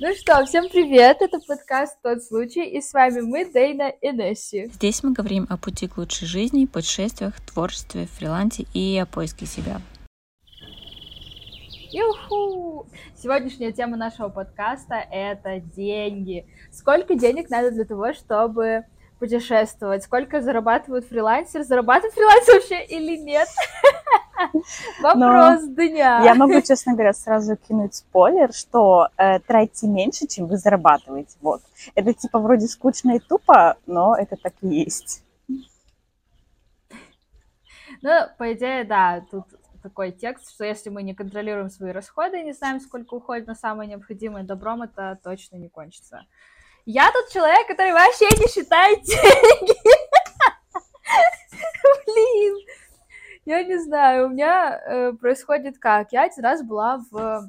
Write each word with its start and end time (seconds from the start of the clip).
Ну 0.00 0.14
что, 0.14 0.44
всем 0.46 0.68
привет! 0.68 1.16
Это 1.22 1.40
подкаст 1.40 1.98
«Тот 2.04 2.22
случай», 2.22 2.64
и 2.64 2.80
с 2.80 2.92
вами 2.92 3.20
мы, 3.20 3.44
Дейна 3.52 3.88
и 3.88 4.12
Несси. 4.12 4.66
Здесь 4.72 5.02
мы 5.02 5.12
говорим 5.12 5.48
о 5.50 5.56
пути 5.56 5.88
к 5.88 5.98
лучшей 5.98 6.28
жизни, 6.28 6.66
путешествиях, 6.66 7.34
творчестве, 7.40 8.06
фрилансе 8.06 8.64
и 8.74 8.96
о 8.96 9.06
поиске 9.06 9.44
себя. 9.44 9.80
Юху! 11.90 12.86
Сегодняшняя 13.16 13.72
тема 13.72 13.96
нашего 13.96 14.28
подкаста— 14.28 14.94
это 15.10 15.58
деньги. 15.58 16.46
Сколько 16.70 17.16
денег 17.16 17.50
надо 17.50 17.72
для 17.72 17.84
того, 17.84 18.12
чтобы 18.12 18.84
путешествовать? 19.18 20.04
Сколько 20.04 20.40
зарабатывают 20.40 21.06
фрилансеры? 21.06 21.64
Зарабатывают 21.64 22.14
фрилансер 22.14 22.54
вообще 22.54 22.84
или 22.84 23.16
нет? 23.16 23.48
Вопрос 25.02 25.64
дня. 25.68 26.22
Я 26.22 26.34
могу, 26.34 26.60
честно 26.60 26.92
говоря, 26.94 27.12
сразу 27.12 27.56
кинуть 27.56 27.94
спойлер, 27.94 28.52
что 28.52 29.08
э, 29.16 29.40
тратите 29.40 29.86
меньше, 29.86 30.26
чем 30.26 30.46
вы 30.46 30.56
зарабатываете. 30.56 31.36
Вот. 31.40 31.62
Это 31.94 32.14
типа 32.14 32.38
вроде 32.38 32.66
скучно 32.66 33.16
и 33.16 33.18
тупо, 33.18 33.76
но 33.86 34.16
это 34.16 34.36
так 34.36 34.54
и 34.62 34.68
есть. 34.68 35.24
Ну, 38.00 38.10
по 38.38 38.52
идее, 38.52 38.84
да, 38.84 39.24
тут 39.30 39.44
такой 39.82 40.12
текст, 40.12 40.52
что 40.52 40.64
если 40.64 40.90
мы 40.90 41.02
не 41.02 41.14
контролируем 41.14 41.70
свои 41.70 41.92
расходы 41.92 42.40
и 42.40 42.44
не 42.44 42.52
знаем, 42.52 42.80
сколько 42.80 43.14
уходит 43.14 43.46
на 43.46 43.54
самое 43.54 43.88
необходимое 43.88 44.44
добром, 44.44 44.82
это 44.82 45.18
точно 45.22 45.56
не 45.56 45.68
кончится. 45.68 46.26
Я 46.90 47.12
тут 47.12 47.30
человек, 47.30 47.66
который 47.66 47.92
вообще 47.92 48.24
не 48.40 48.48
считает 48.48 49.02
деньги. 49.02 49.74
Блин, 52.06 52.66
я 53.44 53.62
не 53.62 53.76
знаю, 53.78 54.26
у 54.26 54.30
меня 54.30 54.80
э, 54.86 55.12
происходит 55.12 55.78
как? 55.78 56.12
Я 56.12 56.22
один 56.22 56.42
раз 56.42 56.62
была 56.62 57.04
в 57.10 57.46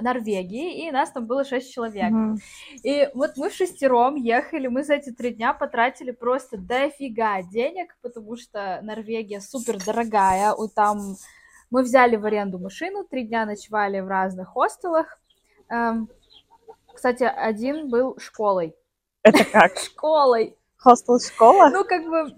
Норвегии, 0.00 0.86
и 0.86 0.90
нас 0.90 1.10
там 1.10 1.26
было 1.26 1.44
шесть 1.44 1.70
человек. 1.70 2.10
Mm-hmm. 2.10 2.36
И 2.82 3.10
вот 3.12 3.32
мы 3.36 3.50
в 3.50 3.54
шестером 3.54 4.14
ехали, 4.14 4.68
мы 4.68 4.82
за 4.82 4.94
эти 4.94 5.10
три 5.10 5.34
дня 5.34 5.52
потратили 5.52 6.12
просто 6.12 6.56
дофига 6.56 7.42
денег, 7.42 7.94
потому 8.00 8.38
что 8.38 8.80
Норвегия 8.82 9.42
супер 9.42 9.76
дорогая, 9.84 10.54
там 10.74 11.16
мы 11.70 11.82
взяли 11.82 12.16
в 12.16 12.24
аренду 12.24 12.58
машину, 12.58 13.04
три 13.04 13.24
дня 13.24 13.44
ночевали 13.44 14.00
в 14.00 14.08
разных 14.08 14.48
хостелах. 14.48 15.20
Эм, 15.68 16.08
кстати, 16.98 17.22
один 17.22 17.90
был 17.90 18.18
школой. 18.18 18.74
Это 19.28 19.44
как? 19.44 19.78
Школой. 19.78 20.56
Хостел 20.76 21.18
школа? 21.20 21.70
Ну, 21.70 21.84
как 21.84 22.04
бы 22.04 22.36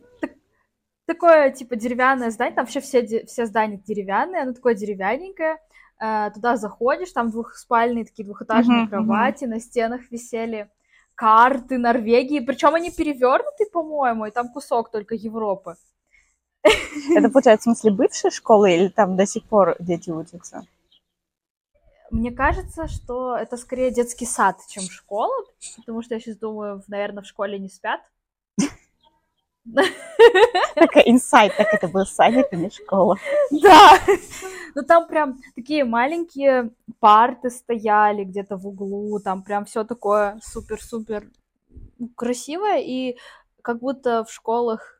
такое, 1.06 1.50
типа, 1.50 1.76
деревянное 1.76 2.30
здание, 2.30 2.54
там 2.54 2.64
вообще 2.64 2.80
все, 2.80 3.24
все 3.26 3.46
здания 3.46 3.78
деревянные, 3.78 4.42
оно 4.42 4.52
такое 4.52 4.74
деревянненькое, 4.74 5.58
э, 6.00 6.30
туда 6.32 6.56
заходишь, 6.56 7.12
там 7.12 7.30
двухспальные 7.30 8.04
такие 8.04 8.24
двухэтажные 8.24 8.84
uh-huh, 8.84 8.88
кровати, 8.88 9.44
uh-huh. 9.44 9.48
на 9.48 9.60
стенах 9.60 10.02
висели 10.10 10.70
карты 11.16 11.78
Норвегии, 11.78 12.40
причем 12.40 12.74
они 12.74 12.90
перевернуты, 12.90 13.66
по-моему, 13.72 14.26
и 14.26 14.30
там 14.30 14.48
кусок 14.48 14.90
только 14.90 15.14
Европы. 15.14 15.74
Это, 16.62 17.28
получается, 17.28 17.70
в 17.70 17.74
смысле 17.74 17.90
бывшей 17.90 18.30
школы 18.30 18.72
или 18.72 18.88
там 18.88 19.16
до 19.16 19.26
сих 19.26 19.44
пор 19.44 19.76
дети 19.80 20.10
учатся? 20.10 20.64
Мне 22.10 22.32
кажется, 22.32 22.88
что 22.88 23.36
это 23.36 23.56
скорее 23.56 23.92
детский 23.92 24.26
сад, 24.26 24.56
чем 24.68 24.82
школа, 24.82 25.34
потому 25.76 26.02
что 26.02 26.14
я 26.14 26.20
сейчас 26.20 26.36
думаю, 26.36 26.82
наверное, 26.88 27.22
в 27.22 27.26
школе 27.26 27.58
не 27.58 27.68
спят. 27.68 28.00
Такая 30.74 31.04
инсайт, 31.04 31.56
так 31.56 31.72
это 31.72 31.86
был 31.86 32.04
садик, 32.04 32.46
а 32.50 32.56
не 32.56 32.70
школа. 32.70 33.16
Да, 33.50 33.98
ну 34.74 34.82
там 34.82 35.06
прям 35.06 35.38
такие 35.54 35.84
маленькие 35.84 36.70
парты 36.98 37.50
стояли 37.50 38.24
где-то 38.24 38.56
в 38.56 38.66
углу, 38.66 39.20
там 39.20 39.42
прям 39.42 39.64
все 39.64 39.84
такое 39.84 40.40
супер-супер 40.42 41.30
красивое, 42.16 42.80
и 42.80 43.18
как 43.62 43.78
будто 43.80 44.24
в 44.24 44.32
школах 44.32 44.99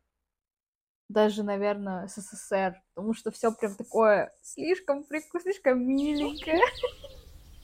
даже, 1.11 1.43
наверное, 1.43 2.07
СССР, 2.07 2.81
потому 2.95 3.15
что 3.15 3.31
все 3.31 3.53
прям 3.53 3.75
такое 3.75 4.33
слишком 4.43 5.03
прикольно, 5.05 5.43
слишком 5.43 5.87
миленькое. 5.87 6.61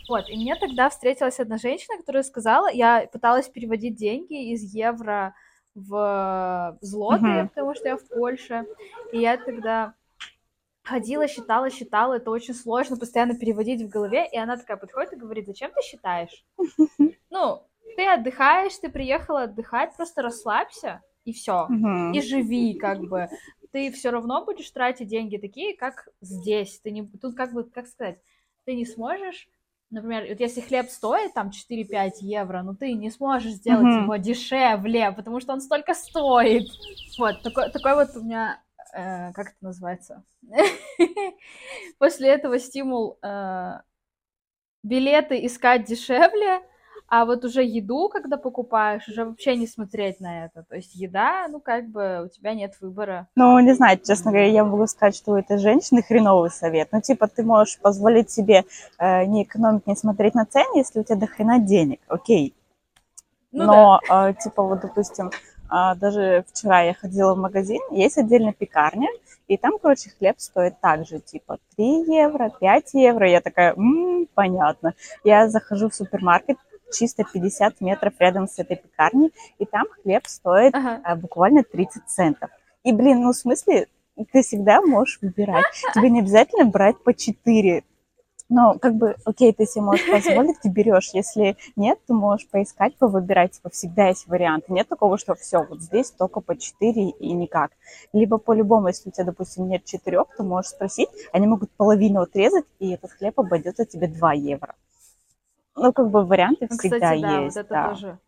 Вот, 0.09 0.29
и 0.29 0.37
мне 0.37 0.55
тогда 0.55 0.89
встретилась 0.89 1.41
одна 1.41 1.59
женщина, 1.59 1.97
которая 1.99 2.23
сказала, 2.23 2.71
я 2.71 3.09
пыталась 3.13 3.49
переводить 3.49 3.97
деньги 3.97 4.53
из 4.53 4.63
евро 4.73 5.35
в 5.75 6.79
злоты, 6.81 7.27
uh-huh. 7.27 7.49
потому 7.49 7.75
что 7.75 7.89
я 7.89 7.97
в 7.97 8.07
Польше. 8.07 8.67
И 9.11 9.19
я 9.19 9.37
тогда 9.37 9.95
ходила, 10.85 11.27
считала, 11.27 11.71
считала. 11.71 12.15
Это 12.15 12.31
очень 12.31 12.55
сложно 12.55 12.97
постоянно 12.97 13.37
переводить 13.37 13.83
в 13.83 13.89
голове. 13.89 14.29
И 14.31 14.39
она 14.39 14.57
такая 14.57 14.77
подходит 14.77 15.15
и 15.15 15.17
говорит, 15.17 15.47
зачем 15.47 15.73
ты 15.73 15.83
считаешь? 15.83 16.45
Ну, 17.31 17.67
ты 17.97 18.07
отдыхаешь, 18.07 18.79
ты 18.79 18.89
приехала 18.89 19.43
отдыхать, 19.43 19.95
просто 19.97 20.23
расслабься 20.23 21.03
и 21.27 21.33
все. 21.33 21.69
Uh-huh. 21.71 22.13
И 22.15 22.23
живи, 22.23 22.75
как 22.75 23.01
бы. 23.01 23.29
Ты 23.73 23.93
все 23.93 24.11
равно 24.11 24.45
будешь 24.45 24.71
тратить 24.71 25.09
деньги 25.09 25.37
такие, 25.37 25.77
как 25.77 26.09
здесь. 26.23 26.81
Ты 26.81 26.91
не... 26.91 27.07
Тут 27.07 27.37
как 27.37 27.53
бы, 27.53 27.65
как 27.65 27.87
сказать, 27.87 28.19
ты 28.65 28.75
не 28.75 28.87
сможешь 28.87 29.49
например, 29.91 30.27
вот 30.29 30.41
если 30.41 30.61
хлеб 30.61 30.89
стоит 30.91 31.35
там 31.35 31.51
4-5 31.51 32.11
евро, 32.21 32.63
ну 32.63 32.75
ты 32.75 32.93
не 32.93 33.11
сможешь 33.11 33.53
сделать 33.53 33.87
mm-hmm. 33.87 34.03
его 34.03 34.17
дешевле, 34.17 35.13
потому 35.13 35.41
что 35.41 35.53
он 35.53 35.61
столько 35.61 35.95
стоит. 35.95 36.69
Вот, 37.19 37.43
такой, 37.43 37.71
такой 37.71 37.95
вот 37.95 38.17
у 38.17 38.25
меня, 38.25 38.61
э, 38.93 39.33
как 39.33 39.49
это 39.49 39.57
называется? 39.61 40.25
После 41.99 42.29
этого 42.29 42.59
стимул 42.59 43.19
э, 43.23 43.81
билеты 44.83 45.45
искать 45.47 45.85
дешевле, 45.85 46.61
а 47.09 47.25
вот 47.25 47.45
уже 47.45 47.63
еду, 47.63 48.09
когда 48.09 48.37
покупаешь, 48.37 49.09
уже 49.09 49.25
вообще 49.25 49.57
не 49.57 49.67
смотреть 49.67 50.21
на 50.21 50.47
это. 50.47 50.65
То 50.65 50.77
есть 50.77 50.95
еда, 50.95 51.47
ну, 51.49 51.61
как 51.61 51.89
бы 51.89 52.25
у 52.25 52.29
тебя 52.29 52.55
нет 52.55 52.75
выбора. 52.81 53.29
Ну, 53.37 53.59
не 53.61 53.75
знаю, 53.75 53.99
честно 54.05 54.33
говоря, 54.33 54.49
я 54.49 54.65
могу 54.65 54.87
сказать, 54.87 55.15
что 55.17 55.33
у 55.33 55.37
этой 55.37 55.59
женщины 55.59 56.03
хреновый 56.03 56.51
совет. 56.51 56.89
Ну, 56.93 57.01
типа, 57.01 57.29
ты 57.29 57.45
можешь 57.45 57.79
позволить 57.79 58.31
себе 58.31 58.65
э, 58.99 59.25
не 59.27 59.45
экономить, 59.45 59.87
не 59.87 59.95
смотреть 59.95 60.35
на 60.35 60.47
цены, 60.47 60.79
если 60.79 61.01
у 61.01 61.05
тебя 61.05 61.17
до 61.17 61.27
хрена 61.27 61.61
денег, 61.61 62.01
окей. 62.09 62.55
Ну, 63.53 63.65
Но, 63.65 64.01
да. 64.09 64.31
э, 64.31 64.35
типа, 64.35 64.63
вот, 64.65 64.81
допустим, 64.81 65.31
э, 65.31 65.95
даже 65.97 66.45
вчера 66.53 66.83
я 66.83 66.95
ходила 66.95 67.35
в 67.35 67.39
магазин, 67.39 67.81
есть 67.93 68.19
отдельно 68.19 68.53
пекарня, 68.53 69.09
и 69.49 69.57
там, 69.57 69.79
короче, 69.81 70.11
хлеб 70.11 70.41
стоит 70.41 70.81
также, 70.81 71.21
типа, 71.21 71.59
3 71.77 71.85
евро, 72.13 72.51
5 72.51 72.95
евро. 72.95 73.31
Я 73.31 73.41
такая, 73.41 73.75
м-м, 73.75 74.27
понятно. 74.35 74.95
Я 75.23 75.49
захожу 75.49 75.89
в 75.89 75.95
супермаркет, 75.95 76.59
чисто 76.93 77.25
50 77.25 77.81
метров 77.81 78.15
рядом 78.19 78.49
с 78.49 78.59
этой 78.59 78.77
пекарней, 78.77 79.33
и 79.59 79.65
там 79.65 79.87
хлеб 80.03 80.27
стоит 80.27 80.75
ага. 80.75 81.01
а, 81.05 81.17
буквально 81.17 81.63
30 81.63 82.07
центов. 82.07 82.51
И, 82.85 82.93
блин, 82.93 83.21
ну, 83.21 83.33
в 83.33 83.37
смысле, 83.37 83.89
ты 84.33 84.43
всегда 84.43 84.81
можешь 84.81 85.19
выбирать. 85.21 85.65
Тебе 85.95 86.11
не 86.11 86.21
обязательно 86.21 86.65
брать 86.65 87.03
по 87.03 87.13
4. 87.13 87.83
Но, 88.49 88.79
как 88.79 88.95
бы, 88.95 89.17
окей, 89.25 89.53
ты 89.53 89.67
себе 89.67 89.83
можешь 89.83 90.09
позволить, 90.09 90.61
ты 90.61 90.69
берешь. 90.69 91.11
Если 91.13 91.57
нет, 91.75 91.99
ты 92.07 92.15
можешь 92.15 92.49
поискать, 92.49 92.97
повыбирать. 92.97 93.53
Типа, 93.53 93.71
всегда 93.71 94.09
есть 94.09 94.29
варианты. 94.29 94.73
Нет 94.73 94.89
такого, 94.89 95.19
что 95.19 95.35
все, 95.35 95.65
вот 95.65 95.81
здесь 95.81 96.13
только 96.13 96.41
по 96.41 96.57
4 96.57 97.11
и 97.11 97.33
никак. 97.33 97.73
Либо 98.13 98.39
по-любому, 98.39 98.89
если 98.89 99.09
у 99.09 99.13
тебя, 99.13 99.25
допустим, 99.25 99.69
нет 99.69 99.85
4, 99.85 100.19
то 100.37 100.45
можешь 100.45 100.71
спросить, 100.71 101.09
они 101.33 101.49
могут 101.49 101.71
половину 101.73 102.21
отрезать, 102.21 102.67
и 102.79 102.93
этот 102.93 103.11
хлеб 103.13 103.39
обойдется 103.41 103.85
тебе 103.85 104.07
2 104.07 104.33
евро. 104.35 104.77
Ну, 105.77 105.93
как 105.93 106.11
бы 106.11 106.25
варианты 106.25 106.67
ну, 106.71 106.77
всегда 106.77 106.97
кстати, 106.97 107.21
да, 107.21 107.39
есть. 107.41 107.57
Вот 107.57 107.65
это 107.65 107.75
да. 107.75 107.89
тоже. 107.89 108.19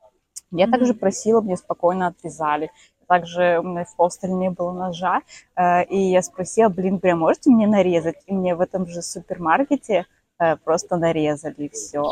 Я 0.50 0.64
mm-hmm. 0.64 0.70
также 0.70 0.94
просила, 0.94 1.40
мне 1.40 1.56
спокойно 1.56 2.08
отрезали. 2.08 2.70
Также 3.06 3.60
у 3.60 3.62
меня 3.62 3.84
в 3.84 3.96
хостеле 3.96 4.34
не 4.34 4.50
было 4.50 4.70
ножа, 4.72 5.22
э, 5.56 5.84
и 5.86 5.98
я 5.98 6.20
спросила, 6.20 6.68
блин, 6.68 7.00
прям 7.00 7.20
можете 7.20 7.50
мне 7.50 7.66
нарезать? 7.66 8.16
И 8.26 8.34
мне 8.34 8.54
в 8.54 8.60
этом 8.60 8.86
же 8.86 9.00
супермаркете 9.00 10.04
э, 10.38 10.56
просто 10.56 10.98
нарезали, 10.98 11.54
и 11.56 11.68
все. 11.70 12.04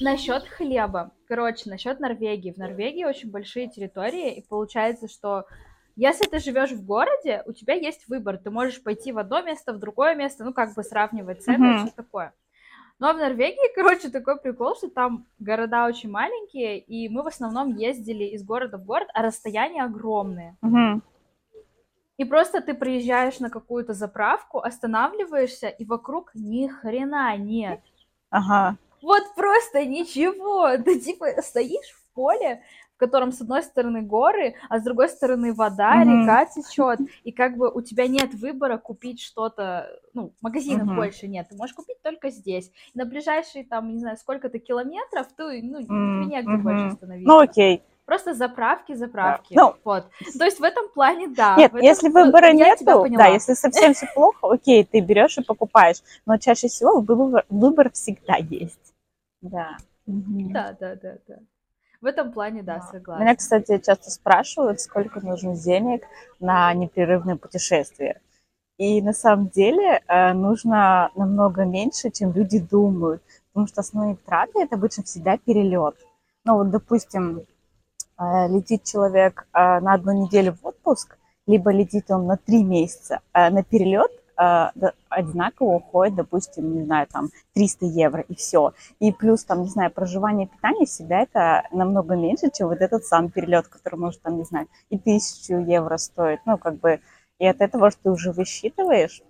Насчет 0.00 0.42
хлеба. 0.48 1.12
Короче, 1.28 1.70
насчет 1.70 2.00
Норвегии. 2.00 2.50
В 2.52 2.56
Норвегии 2.56 3.04
очень 3.04 3.30
большие 3.30 3.68
территории, 3.68 4.34
и 4.34 4.42
получается, 4.44 5.06
что 5.06 5.44
если 5.94 6.26
ты 6.26 6.40
живешь 6.40 6.72
в 6.72 6.84
городе, 6.84 7.42
у 7.46 7.52
тебя 7.52 7.74
есть 7.74 8.08
выбор. 8.08 8.38
Ты 8.38 8.50
можешь 8.50 8.82
пойти 8.82 9.12
в 9.12 9.18
одно 9.18 9.42
место, 9.42 9.72
в 9.72 9.78
другое 9.78 10.16
место, 10.16 10.42
ну, 10.44 10.52
как 10.52 10.74
бы 10.74 10.82
сравнивать 10.82 11.44
цены 11.44 11.64
mm-hmm. 11.64 11.74
и 11.74 11.86
все 11.86 11.94
такое. 11.94 12.32
Ну, 13.02 13.08
а 13.08 13.14
в 13.14 13.18
Норвегии, 13.18 13.72
короче, 13.74 14.10
такой 14.10 14.38
прикол, 14.38 14.76
что 14.76 14.88
там 14.88 15.26
города 15.40 15.86
очень 15.86 16.08
маленькие, 16.08 16.78
и 16.78 17.08
мы 17.08 17.24
в 17.24 17.26
основном 17.26 17.74
ездили 17.74 18.26
из 18.26 18.44
города 18.44 18.78
в 18.78 18.84
город, 18.84 19.08
а 19.12 19.22
расстояния 19.22 19.82
огромные. 19.82 20.56
Угу. 20.62 21.00
И 22.18 22.24
просто 22.24 22.60
ты 22.60 22.74
приезжаешь 22.74 23.40
на 23.40 23.50
какую-то 23.50 23.92
заправку, 23.92 24.60
останавливаешься, 24.60 25.66
и 25.66 25.84
вокруг 25.84 26.30
ни 26.34 26.68
хрена 26.68 27.36
нет. 27.36 27.80
Ага. 28.30 28.76
Вот 29.02 29.34
просто 29.34 29.84
ничего. 29.84 30.68
Ты 30.84 31.00
типа 31.00 31.42
стоишь 31.42 31.90
в 31.90 32.14
поле, 32.14 32.62
котором 33.02 33.32
с 33.32 33.40
одной 33.40 33.62
стороны 33.62 34.02
горы, 34.02 34.54
а 34.68 34.78
с 34.78 34.84
другой 34.84 35.08
стороны 35.08 35.52
вода, 35.52 35.96
Мгм. 35.96 36.20
река 36.20 36.46
течет, 36.46 37.00
и 37.24 37.32
как 37.32 37.56
бы 37.56 37.68
у 37.70 37.80
тебя 37.80 38.06
нет 38.06 38.32
выбора 38.34 38.78
купить 38.78 39.20
что-то, 39.20 39.88
ну, 40.14 40.32
магазинов 40.40 40.86
Мгм. 40.86 40.94
больше 40.96 41.26
нет, 41.26 41.48
ты 41.48 41.56
можешь 41.56 41.74
купить 41.74 42.00
только 42.02 42.30
здесь. 42.30 42.70
И 42.94 42.98
на 42.98 43.04
ближайшие, 43.04 43.64
там, 43.64 43.92
не 43.92 43.98
знаю, 43.98 44.16
сколько-то 44.16 44.58
километров, 44.60 45.26
ты, 45.36 45.62
ну, 45.62 45.82
тебе 45.82 46.26
негде 46.26 46.56
больше 46.56 46.84
мгм. 46.84 46.92
остановиться. 46.92 47.28
Ну, 47.28 47.38
окей. 47.40 47.82
Просто 48.04 48.34
заправки, 48.34 48.94
заправки. 48.94 49.54
Ну, 49.54 49.74
вот. 49.84 50.06
То 50.38 50.44
есть 50.44 50.60
в 50.60 50.62
этом 50.62 50.88
плане, 50.90 51.28
да. 51.28 51.56
Нет, 51.56 51.72
этом- 51.72 51.84
если 51.84 52.08
ну, 52.08 52.24
выбора 52.24 52.50
тебя 52.52 52.66
нету, 52.66 53.06
да, 53.16 53.26
если 53.26 53.54
совсем 53.54 53.94
все 53.94 54.06
плохо, 54.14 54.48
окей, 54.52 54.84
ты 54.84 55.00
берешь 55.00 55.38
и 55.38 55.42
покупаешь. 55.42 56.02
Но 56.26 56.36
чаще 56.36 56.68
всего 56.68 57.00
выбор, 57.00 57.44
выбор 57.48 57.90
всегда 57.92 58.36
есть. 58.36 58.94
Да. 59.40 59.76
Да, 60.06 60.76
да, 60.78 60.96
да, 60.96 61.16
да. 61.28 61.38
В 62.02 62.06
этом 62.06 62.32
плане, 62.32 62.64
да, 62.64 62.80
согласна. 62.80 63.22
Меня, 63.22 63.36
кстати, 63.36 63.78
часто 63.78 64.10
спрашивают, 64.10 64.80
сколько 64.80 65.20
нужно 65.20 65.54
денег 65.54 66.02
на 66.40 66.74
непрерывное 66.74 67.36
путешествие. 67.36 68.20
И 68.76 69.00
на 69.00 69.12
самом 69.12 69.50
деле 69.50 70.02
э, 70.08 70.32
нужно 70.32 71.12
намного 71.14 71.64
меньше, 71.64 72.10
чем 72.10 72.32
люди 72.32 72.58
думают. 72.58 73.22
Потому 73.52 73.68
что 73.68 73.82
основные 73.82 74.16
траты 74.16 74.62
это 74.62 74.74
обычно 74.74 75.04
всегда 75.04 75.38
перелет. 75.38 75.94
Ну 76.44 76.56
вот, 76.56 76.70
допустим, 76.70 77.42
э, 78.18 78.48
летит 78.48 78.82
человек 78.82 79.46
э, 79.52 79.78
на 79.78 79.94
одну 79.94 80.24
неделю 80.24 80.56
в 80.60 80.66
отпуск, 80.66 81.16
либо 81.46 81.70
летит 81.70 82.10
он 82.10 82.26
на 82.26 82.36
три 82.36 82.64
месяца. 82.64 83.20
На 83.32 83.62
перелет 83.62 84.10
одинаково 84.36 85.76
уходит, 85.76 86.14
допустим, 86.14 86.74
не 86.74 86.84
знаю, 86.84 87.06
там 87.06 87.28
300 87.54 87.86
евро 87.86 88.22
и 88.22 88.34
все. 88.34 88.72
И 88.98 89.12
плюс 89.12 89.44
там, 89.44 89.62
не 89.62 89.68
знаю, 89.68 89.90
проживание, 89.90 90.48
питание 90.48 90.86
всегда 90.86 91.20
это 91.20 91.64
намного 91.72 92.16
меньше, 92.16 92.50
чем 92.50 92.68
вот 92.68 92.80
этот 92.80 93.04
сам 93.04 93.30
перелет, 93.30 93.68
который 93.68 93.98
может 93.98 94.22
там, 94.22 94.36
не 94.36 94.44
знаю, 94.44 94.68
и 94.90 94.98
тысячу 94.98 95.58
евро 95.58 95.96
стоит. 95.96 96.40
Ну, 96.46 96.58
как 96.58 96.78
бы, 96.78 97.00
и 97.38 97.46
от 97.46 97.60
этого, 97.60 97.90
что 97.90 98.04
ты 98.04 98.10
уже 98.10 98.32
высчитываешь, 98.32 99.22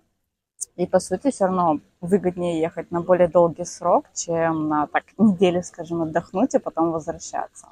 и 0.77 0.87
по 0.87 1.01
сути 1.01 1.31
все 1.31 1.47
равно 1.47 1.81
выгоднее 2.01 2.61
ехать 2.61 2.91
на 2.91 3.01
более 3.01 3.29
долгий 3.29 3.65
срок, 3.65 4.07
чем 4.15 4.69
на 4.69 4.87
так 4.87 5.05
неделю, 5.19 5.63
скажем, 5.63 6.03
отдохнуть 6.03 6.55
и 6.55 6.59
потом 6.59 6.93
возвращаться. 6.93 7.69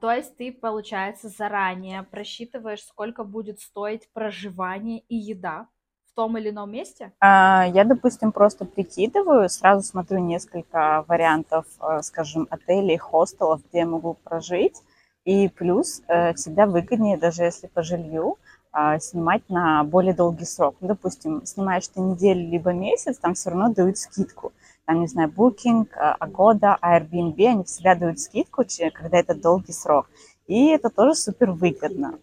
То 0.00 0.10
есть 0.10 0.36
ты, 0.36 0.52
получается, 0.52 1.28
заранее 1.28 2.02
просчитываешь, 2.02 2.84
сколько 2.84 3.24
будет 3.24 3.60
стоить 3.60 4.08
проживание 4.12 5.00
и 5.08 5.14
еда 5.16 5.68
том 6.14 6.38
или 6.38 6.50
ином 6.50 6.70
месте? 6.70 7.12
А, 7.20 7.66
Я, 7.66 7.84
допустим, 7.84 8.32
просто 8.32 8.64
прикидываю, 8.64 9.48
сразу 9.48 9.82
смотрю 9.82 10.18
несколько 10.18 11.04
вариантов, 11.08 11.66
э, 11.80 12.02
скажем, 12.02 12.46
отелей, 12.50 12.96
хостелов, 12.96 13.60
где 13.68 13.80
я 13.80 13.86
могу 13.86 14.14
прожить. 14.14 14.76
И 15.24 15.48
плюс 15.48 16.02
э, 16.06 16.34
всегда 16.34 16.66
выгоднее, 16.66 17.16
даже 17.16 17.44
если 17.44 17.66
по 17.66 17.82
жилью, 17.82 18.36
а, 18.76 18.98
снимать 18.98 19.48
на 19.48 19.84
более 19.84 20.14
долгий 20.14 20.44
срок. 20.44 20.74
Ну, 20.80 20.88
допустим, 20.88 21.46
снимаешь 21.46 21.86
ты 21.86 22.00
неделю 22.00 22.50
либо 22.50 22.72
месяц, 22.72 23.18
там 23.18 23.34
все 23.34 23.50
равно 23.50 23.72
дают 23.72 23.98
скидку. 23.98 24.52
Там, 24.84 25.00
не 25.00 25.06
знаю, 25.06 25.30
Booking, 25.30 25.88
э, 25.94 26.14
Agoda, 26.20 26.76
Airbnb, 26.82 27.46
они 27.46 27.64
всегда 27.64 27.94
дают 27.94 28.18
скидку, 28.18 28.64
когда 28.92 29.18
это 29.18 29.34
долгий 29.34 29.72
срок. 29.72 30.10
И 30.46 30.66
это 30.68 30.90
тоже 30.90 31.14
супер 31.14 31.52
выгодно. 31.52 32.18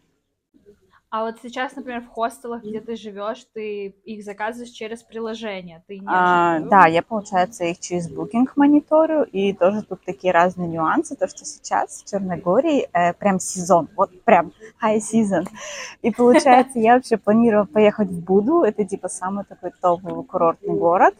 А 1.11 1.25
вот 1.25 1.39
сейчас, 1.43 1.75
например, 1.75 1.99
в 2.03 2.07
хостелах, 2.07 2.63
где 2.63 2.79
ты 2.79 2.95
живешь, 2.95 3.45
ты 3.53 3.87
их 4.05 4.23
заказываешь 4.23 4.69
через 4.69 5.03
приложение. 5.03 5.83
Ты 5.85 5.99
не 5.99 6.07
А, 6.07 6.59
да, 6.61 6.87
я, 6.87 7.01
получается, 7.03 7.65
их 7.65 7.81
через 7.81 8.09
Booking 8.09 8.47
мониторю, 8.55 9.23
и 9.23 9.51
тоже 9.51 9.83
тут 9.83 9.99
такие 10.05 10.31
разные 10.31 10.69
нюансы, 10.69 11.17
то, 11.17 11.27
что 11.27 11.43
сейчас 11.43 12.01
в 12.01 12.09
Черногории 12.09 12.87
э, 12.93 13.11
прям 13.13 13.41
сезон, 13.41 13.89
вот 13.97 14.23
прям 14.23 14.53
high 14.81 14.99
season. 14.99 15.49
И, 16.01 16.11
получается, 16.11 16.79
я 16.79 16.95
вообще 16.95 17.17
планировала 17.17 17.65
поехать 17.65 18.07
в 18.07 18.23
Буду, 18.23 18.61
это 18.61 18.85
типа 18.85 19.09
самый 19.09 19.43
такой 19.43 19.71
топовый 19.81 20.23
курортный 20.23 20.77
город, 20.77 21.13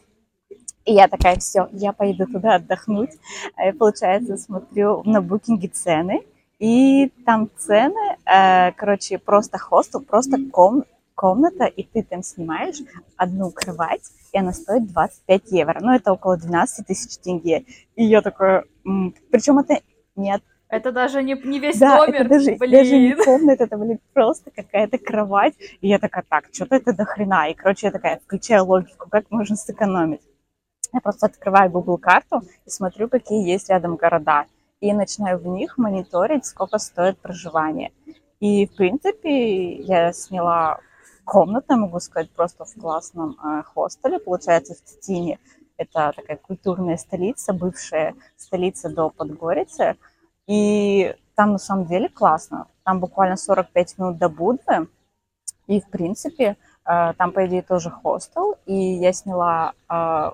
и 0.86 0.94
я 0.94 1.10
такая, 1.10 1.38
все, 1.38 1.68
я 1.74 1.92
поеду 1.92 2.28
туда 2.28 2.56
отдохнуть. 2.56 3.12
А 3.58 3.66
я, 3.66 3.74
получается, 3.74 4.38
смотрю 4.38 5.04
на 5.04 5.22
букинге 5.22 5.68
цены, 5.68 6.24
и 6.62 7.12
там 7.26 7.50
цены, 7.58 8.18
э, 8.24 8.72
короче, 8.74 9.18
просто 9.18 9.58
хостел, 9.58 10.00
просто 10.00 10.38
ком, 10.52 10.84
комната, 11.16 11.66
и 11.66 11.82
ты 11.82 12.04
там 12.04 12.22
снимаешь 12.22 12.78
одну 13.18 13.50
кровать, 13.50 14.04
и 14.32 14.38
она 14.38 14.54
стоит 14.54 14.86
25 14.86 15.52
евро. 15.54 15.80
Ну, 15.82 15.92
это 15.92 16.14
около 16.14 16.38
12 16.38 16.86
тысяч 16.86 17.18
тенге. 17.18 17.66
И 17.96 18.06
я 18.06 18.22
такая... 18.22 18.66
Причем 19.32 19.58
это 19.58 19.82
не 20.16 20.32
от 20.32 20.44
Это 20.70 20.92
даже 20.92 21.24
не, 21.24 21.34
не 21.34 21.60
весь 21.60 21.80
да, 21.80 21.98
номер. 21.98 22.22
это 22.22 22.30
даже, 22.30 22.56
Блин. 22.56 22.72
даже 22.72 22.98
не 23.00 23.16
комната, 23.16 23.64
это, 23.64 23.78
блин, 23.78 24.00
просто 24.14 24.52
какая-то 24.52 25.00
кровать. 25.00 25.56
И 25.82 25.88
я 25.88 25.98
такая, 25.98 26.24
так, 26.30 26.46
что-то 26.52 26.76
это 26.76 26.94
до 26.94 27.06
хрена. 27.06 27.50
И, 27.50 27.56
короче, 27.56 27.88
я 27.88 27.92
такая, 27.92 28.20
включаю 28.20 28.66
логику, 28.66 29.10
как 29.10 29.26
можно 29.32 29.56
сэкономить. 29.56 30.22
Я 30.94 31.02
просто 31.02 31.26
открываю 31.26 31.72
Google 31.72 31.98
карту 31.98 32.44
и 32.68 32.70
смотрю, 32.70 33.10
какие 33.10 33.50
есть 33.50 33.70
рядом 33.70 33.96
города. 33.96 34.46
И 34.82 34.92
начинаю 34.94 35.38
в 35.38 35.48
них 35.48 35.78
мониторить, 35.78 36.46
сколько 36.46 36.80
стоит 36.80 37.20
проживание. 37.20 37.92
И, 38.40 38.66
в 38.66 38.76
принципе, 38.76 39.76
я 39.76 40.12
сняла 40.12 40.80
комнату, 41.24 41.78
могу 41.78 42.00
сказать, 42.00 42.32
просто 42.32 42.66
в 42.66 42.74
классном 42.74 43.38
э, 43.44 43.62
хостеле, 43.64 44.20
получается, 44.20 44.74
в 44.74 44.84
Тетине. 44.84 45.40
Это 45.78 46.12
такая 46.16 46.38
культурная 46.38 46.98
столица, 46.98 47.54
бывшая 47.54 48.16
столица 48.38 48.90
до 48.90 49.12
Подгорицы. 49.12 49.98
И 50.48 51.16
там 51.36 51.54
на 51.54 51.60
самом 51.60 51.86
деле 51.86 52.10
классно. 52.10 52.68
Там 52.84 53.00
буквально 53.00 53.38
45 53.38 53.98
минут 54.00 54.18
до 54.18 54.30
Будвы. 54.30 54.88
И, 55.68 55.80
в 55.80 55.90
принципе, 55.90 56.58
э, 56.86 57.14
там, 57.14 57.32
по 57.32 57.46
идее, 57.46 57.62
тоже 57.62 57.92
хостел. 57.92 58.56
И 58.66 58.74
я 58.74 59.14
сняла 59.14 59.74
э, 59.90 60.32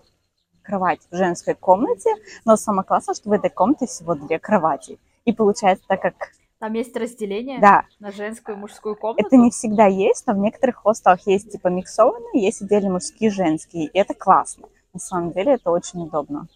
кровать 0.68 1.00
в 1.10 1.16
женской 1.16 1.56
комнате. 1.56 2.10
Но 2.46 2.58
самое 2.58 2.86
классное, 2.86 3.16
что 3.16 3.30
в 3.30 3.34
этой 3.34 3.50
комнате 3.50 3.88
всего 3.88 4.16
две 4.16 4.38
кровати. 4.38 5.00
И 5.26 5.34
получается, 5.34 5.86
так 5.88 6.02
как, 6.02 6.32
Там 6.60 6.74
есть 6.74 6.96
разделение 6.96 7.60
да, 7.60 7.86
на 8.00 8.12
женскую 8.12 8.58
и 8.58 8.60
мужскую 8.60 8.96
комнату. 8.96 9.26
это 9.26 9.38
не 9.38 9.50
всегда 9.50 9.86
есть, 9.86 10.28
но 10.28 10.34
в 10.34 10.38
некоторых 10.38 10.76
хостелах 10.78 11.26
есть 11.26 11.52
типа 11.52 11.70
миксованные, 11.70 12.44
есть 12.44 12.62
отдельно 12.62 12.92
мужские 12.92 13.30
и 13.30 13.34
женские. 13.34 13.86
И 13.86 13.98
это 13.98 14.14
классно. 14.14 14.68
На 14.94 15.00
самом 15.00 15.32
деле 15.32 15.54
это 15.54 15.72
очень 15.72 16.02
удобно. 16.04 16.48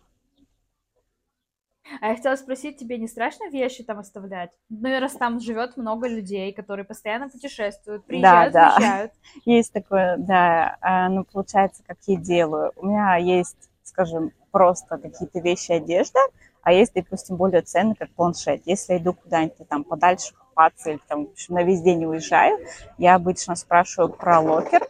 А 1.99 2.09
я 2.09 2.15
хотела 2.15 2.35
спросить, 2.35 2.77
тебе 2.77 2.97
не 2.97 3.07
страшно 3.07 3.49
вещи 3.49 3.83
там 3.83 3.99
оставлять? 3.99 4.51
Ну, 4.69 4.99
раз 4.99 5.13
там 5.13 5.39
живет 5.39 5.75
много 5.77 6.07
людей, 6.07 6.53
которые 6.53 6.85
постоянно 6.85 7.29
путешествуют, 7.29 8.05
приезжают, 8.05 8.53
да. 8.53 8.75
уезжают. 8.77 9.11
Есть 9.45 9.73
такое, 9.73 10.15
да, 10.17 10.77
а, 10.81 11.09
ну, 11.09 11.25
получается, 11.25 11.83
как 11.85 11.97
я 12.07 12.17
делаю. 12.17 12.71
У 12.75 12.85
меня 12.85 13.15
есть, 13.17 13.69
скажем, 13.83 14.31
просто 14.51 14.97
какие-то 14.97 15.39
вещи, 15.39 15.71
одежда, 15.71 16.19
а 16.63 16.73
есть, 16.73 16.93
допустим, 16.93 17.37
более 17.37 17.61
ценный, 17.61 17.95
как 17.95 18.09
планшет. 18.11 18.61
Если 18.65 18.93
я 18.93 18.99
иду 18.99 19.13
куда-нибудь 19.13 19.67
там 19.67 19.83
подальше 19.83 20.33
купаться 20.35 20.91
или 20.91 20.99
там, 21.07 21.25
в 21.25 21.31
общем, 21.31 21.55
на 21.55 21.63
весь 21.63 21.81
день 21.81 22.05
уезжаю, 22.05 22.59
я 22.97 23.15
обычно 23.15 23.55
спрашиваю 23.55 24.09
про 24.09 24.39
локер, 24.39 24.87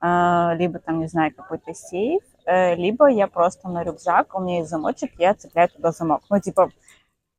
а, 0.00 0.54
либо 0.56 0.78
там, 0.78 1.00
не 1.00 1.06
знаю, 1.06 1.34
какой-то 1.34 1.72
сейф, 1.72 2.22
э, 2.44 2.74
либо 2.74 3.06
я 3.06 3.26
просто 3.26 3.68
на 3.68 3.82
рюкзак, 3.82 4.34
у 4.34 4.40
меня 4.40 4.58
есть 4.58 4.68
замочек, 4.68 5.12
я 5.18 5.34
цепляю 5.34 5.70
туда 5.70 5.92
замок. 5.92 6.22
Ну, 6.28 6.40
типа, 6.40 6.70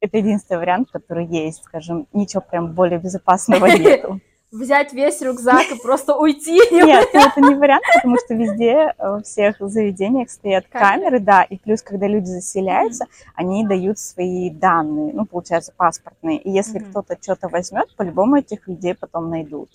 это 0.02 0.18
единственный 0.18 0.58
вариант, 0.58 0.90
который 0.92 1.26
есть, 1.26 1.64
скажем, 1.64 2.08
ничего 2.14 2.42
прям 2.42 2.74
более 2.74 3.00
безопасного 3.00 3.66
нету. 3.78 4.20
Взять 4.56 4.94
весь 4.94 5.22
рюкзак 5.22 5.70
и 5.72 5.82
просто 5.82 6.16
уйти. 6.16 6.56
Нет, 6.72 7.10
ну, 7.14 7.20
это 7.20 7.42
не 7.42 7.56
вариант, 7.60 7.84
потому 7.94 8.18
что 8.18 8.34
везде, 8.36 8.94
э, 8.98 9.10
во 9.10 9.22
всех 9.22 9.58
заведениях 9.60 10.30
стоят 10.30 10.66
Камеры. 10.68 11.20
да, 11.20 11.44
и 11.44 11.58
плюс, 11.58 11.82
когда 11.82 12.08
люди 12.08 12.28
заселяются, 12.28 13.06
они 13.36 13.68
дают 13.68 14.00
свои 14.00 14.50
данные, 14.50 15.14
ну, 15.14 15.26
получается, 15.26 15.74
паспортные. 15.76 16.38
И 16.38 16.50
если 16.50 16.80
кто-то 16.80 17.18
что-то 17.22 17.50
возьмет, 17.50 17.94
по-любому 17.98 18.38
этих 18.38 18.66
людей 18.70 18.96
потом 18.96 19.30
найдут. 19.30 19.70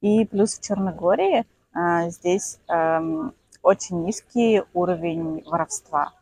И 0.00 0.24
плюс 0.24 0.58
в 0.58 0.62
Черногории 0.62 1.44
а, 1.72 2.08
здесь 2.10 2.58
эм, 2.68 3.32
очень 3.62 4.04
низкий 4.04 4.62
уровень 4.74 5.44
воровства. 5.46 6.12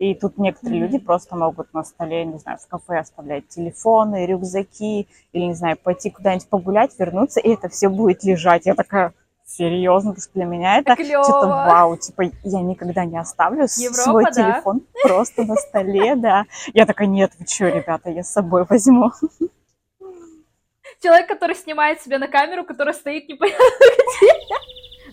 И 0.00 0.14
тут 0.14 0.38
некоторые 0.38 0.80
Мгм. 0.80 0.86
люди 0.92 0.98
просто 0.98 1.36
могут 1.36 1.74
на 1.74 1.84
столе, 1.84 2.24
не 2.24 2.38
знаю, 2.38 2.56
в 2.56 2.66
кафе 2.66 3.00
оставлять 3.00 3.48
телефоны, 3.48 4.24
рюкзаки, 4.24 5.06
или, 5.34 5.44
не 5.44 5.52
знаю, 5.52 5.76
пойти 5.76 6.08
куда-нибудь 6.10 6.48
погулять, 6.48 6.98
вернуться, 6.98 7.38
и 7.38 7.50
это 7.50 7.68
все 7.68 7.90
будет 7.90 8.24
лежать. 8.24 8.64
Я 8.64 8.74
такая, 8.74 9.12
серьезно, 9.44 10.12
потому 10.12 10.22
что 10.22 10.32
для 10.32 10.46
меня 10.46 10.78
это 10.78 10.96
Клёво. 10.96 11.22
что-то 11.24 11.48
вау, 11.48 11.96
типа, 11.98 12.22
я 12.44 12.62
никогда 12.62 13.04
не 13.04 13.18
оставлю 13.18 13.66
Европа, 13.76 14.02
свой 14.02 14.24
да? 14.24 14.30
телефон 14.32 14.80
просто 15.02 15.44
на 15.44 15.56
столе, 15.56 16.16
да. 16.16 16.44
Я 16.72 16.86
такая, 16.86 17.06
нет, 17.06 17.32
вы 17.38 17.44
что, 17.46 17.68
ребята, 17.68 18.08
я 18.08 18.24
с 18.24 18.32
собой 18.32 18.64
возьму. 18.66 19.10
Человек, 21.02 21.28
который 21.28 21.54
снимает 21.56 22.00
себя 22.00 22.18
на 22.18 22.26
камеру, 22.28 22.64
которая 22.64 22.94
стоит 22.94 23.28
непонятно 23.28 23.64
где. 24.20 24.32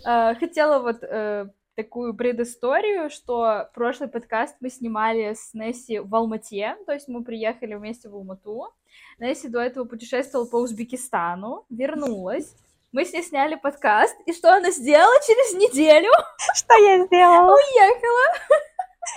А, 0.05 0.33
Хотела 0.35 0.79
вот 0.79 1.03
э, 1.03 1.47
такую 1.77 2.15
предысторию, 2.15 3.11
что 3.11 3.69
прошлый 3.75 4.09
подкаст 4.09 4.55
мы 4.61 4.71
снимали 4.71 5.35
с 5.35 5.53
Несси 5.53 5.99
в 5.99 6.13
Алмате, 6.15 6.75
то 6.87 6.91
есть 6.91 7.07
мы 7.07 7.23
приехали 7.23 7.75
вместе 7.75 8.09
в 8.09 8.15
Алмату. 8.15 8.73
Несси 9.19 9.47
до 9.47 9.59
этого 9.59 9.85
путешествовала 9.85 10.47
по 10.47 10.55
Узбекистану, 10.55 11.65
вернулась. 11.69 12.55
Мы 12.91 13.05
с 13.05 13.13
ней 13.13 13.21
сняли 13.21 13.55
подкаст, 13.55 14.15
и 14.25 14.33
что 14.33 14.55
она 14.55 14.71
сделала 14.71 15.19
через 15.27 15.53
неделю? 15.53 16.09
Что 16.55 16.73
я 16.83 17.05
сделала? 17.05 17.53
Уехала. 17.53 18.57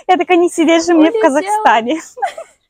Я 0.07 0.17
такая, 0.17 0.37
не 0.37 0.49
сидеть 0.49 0.85
же 0.85 0.93
мне 0.93 1.11
в. 1.11 1.19
Казахстане. 1.19 1.99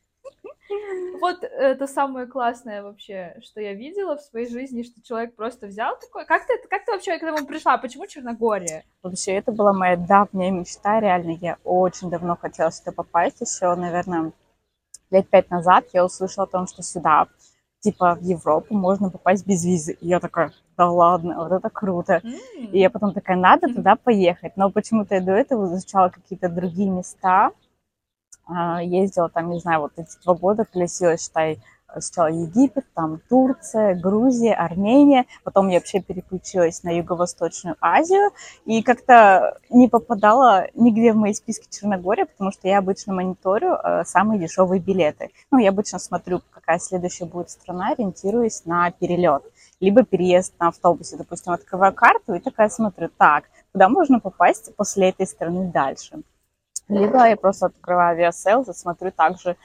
Вот 1.20 1.44
это 1.44 1.86
самое 1.86 2.26
классное 2.26 2.82
вообще, 2.82 3.36
что 3.42 3.60
я 3.60 3.74
видела 3.74 4.16
в 4.16 4.22
своей 4.22 4.48
жизни, 4.48 4.82
что 4.82 5.00
человек 5.02 5.36
просто 5.36 5.68
взял 5.68 5.96
такой. 5.98 6.26
Как 6.26 6.46
ты, 6.46 6.54
как 6.68 6.84
ты 6.84 6.92
вообще 6.92 7.18
к 7.18 7.22
этому 7.22 7.46
пришла? 7.46 7.78
Почему 7.78 8.06
Черногория? 8.06 8.84
Вообще, 9.02 9.32
это 9.32 9.52
была 9.52 9.72
моя 9.72 9.96
давняя 9.96 10.50
мечта, 10.50 11.00
реально. 11.00 11.38
Я 11.40 11.58
очень 11.62 12.10
давно 12.10 12.36
хотела 12.36 12.72
сюда 12.72 12.92
попасть. 12.92 13.40
Еще, 13.40 13.72
наверное, 13.74 14.32
лет 15.10 15.28
пять 15.28 15.50
назад 15.50 15.84
я 15.92 16.04
услышала 16.04 16.46
о 16.46 16.50
том, 16.50 16.66
что 16.66 16.82
сюда, 16.82 17.28
типа, 17.80 18.16
в 18.16 18.22
Европу 18.22 18.74
можно 18.74 19.10
попасть 19.10 19.46
без 19.46 19.64
визы. 19.64 19.92
И 20.00 20.08
я 20.08 20.18
такая, 20.18 20.52
да 20.76 20.90
ладно, 20.90 21.36
вот 21.36 21.52
это 21.52 21.70
круто. 21.70 22.20
И 22.56 22.78
я 22.78 22.90
потом 22.90 23.12
такая, 23.12 23.36
надо 23.36 23.72
туда 23.72 23.96
поехать. 23.96 24.56
Но 24.56 24.70
почему-то 24.70 25.14
я 25.14 25.20
до 25.20 25.32
этого 25.32 25.66
изучала 25.66 26.08
какие-то 26.08 26.48
другие 26.48 26.90
места. 26.90 27.52
А, 28.54 28.82
Ездила 28.82 29.28
там, 29.28 29.50
не 29.50 29.60
знаю, 29.60 29.80
вот 29.80 29.92
эти 29.96 30.10
два 30.24 30.34
года 30.34 30.64
колесила, 30.64 31.16
считай, 31.16 31.58
сначала 32.00 32.28
Египет, 32.28 32.86
там 32.94 33.20
Турция, 33.28 33.94
Грузия, 33.94 34.54
Армения. 34.54 35.26
Потом 35.44 35.68
я 35.68 35.78
вообще 35.78 36.00
переключилась 36.00 36.82
на 36.82 36.90
Юго-Восточную 36.90 37.76
Азию 37.80 38.30
и 38.64 38.82
как-то 38.82 39.58
не 39.70 39.88
попадала 39.88 40.68
нигде 40.74 41.12
в 41.12 41.16
мои 41.16 41.34
списки 41.34 41.68
Черногория, 41.70 42.26
потому 42.26 42.50
что 42.52 42.68
я 42.68 42.78
обычно 42.78 43.14
мониторю 43.14 43.74
э, 43.74 44.04
самые 44.04 44.40
дешевые 44.40 44.80
билеты. 44.80 45.30
Ну, 45.50 45.58
я 45.58 45.70
обычно 45.70 45.98
смотрю, 45.98 46.40
какая 46.50 46.78
следующая 46.78 47.26
будет 47.26 47.50
страна, 47.50 47.90
ориентируюсь 47.90 48.64
на 48.64 48.90
перелет 48.90 49.42
либо 49.80 50.04
переезд 50.04 50.54
на 50.60 50.68
автобусе. 50.68 51.16
Допустим, 51.16 51.52
открываю 51.52 51.92
карту 51.92 52.34
и 52.34 52.38
такая 52.38 52.68
смотрю, 52.68 53.10
так, 53.18 53.44
куда 53.72 53.88
можно 53.88 54.20
попасть 54.20 54.74
после 54.76 55.08
этой 55.08 55.26
страны 55.26 55.70
дальше. 55.72 56.22
Либо 56.88 57.26
я 57.28 57.36
просто 57.36 57.66
открываю 57.66 58.10
Aviasales 58.10 58.68
и 58.68 58.72
смотрю 58.72 59.10
также, 59.12 59.50
э, 59.50 59.56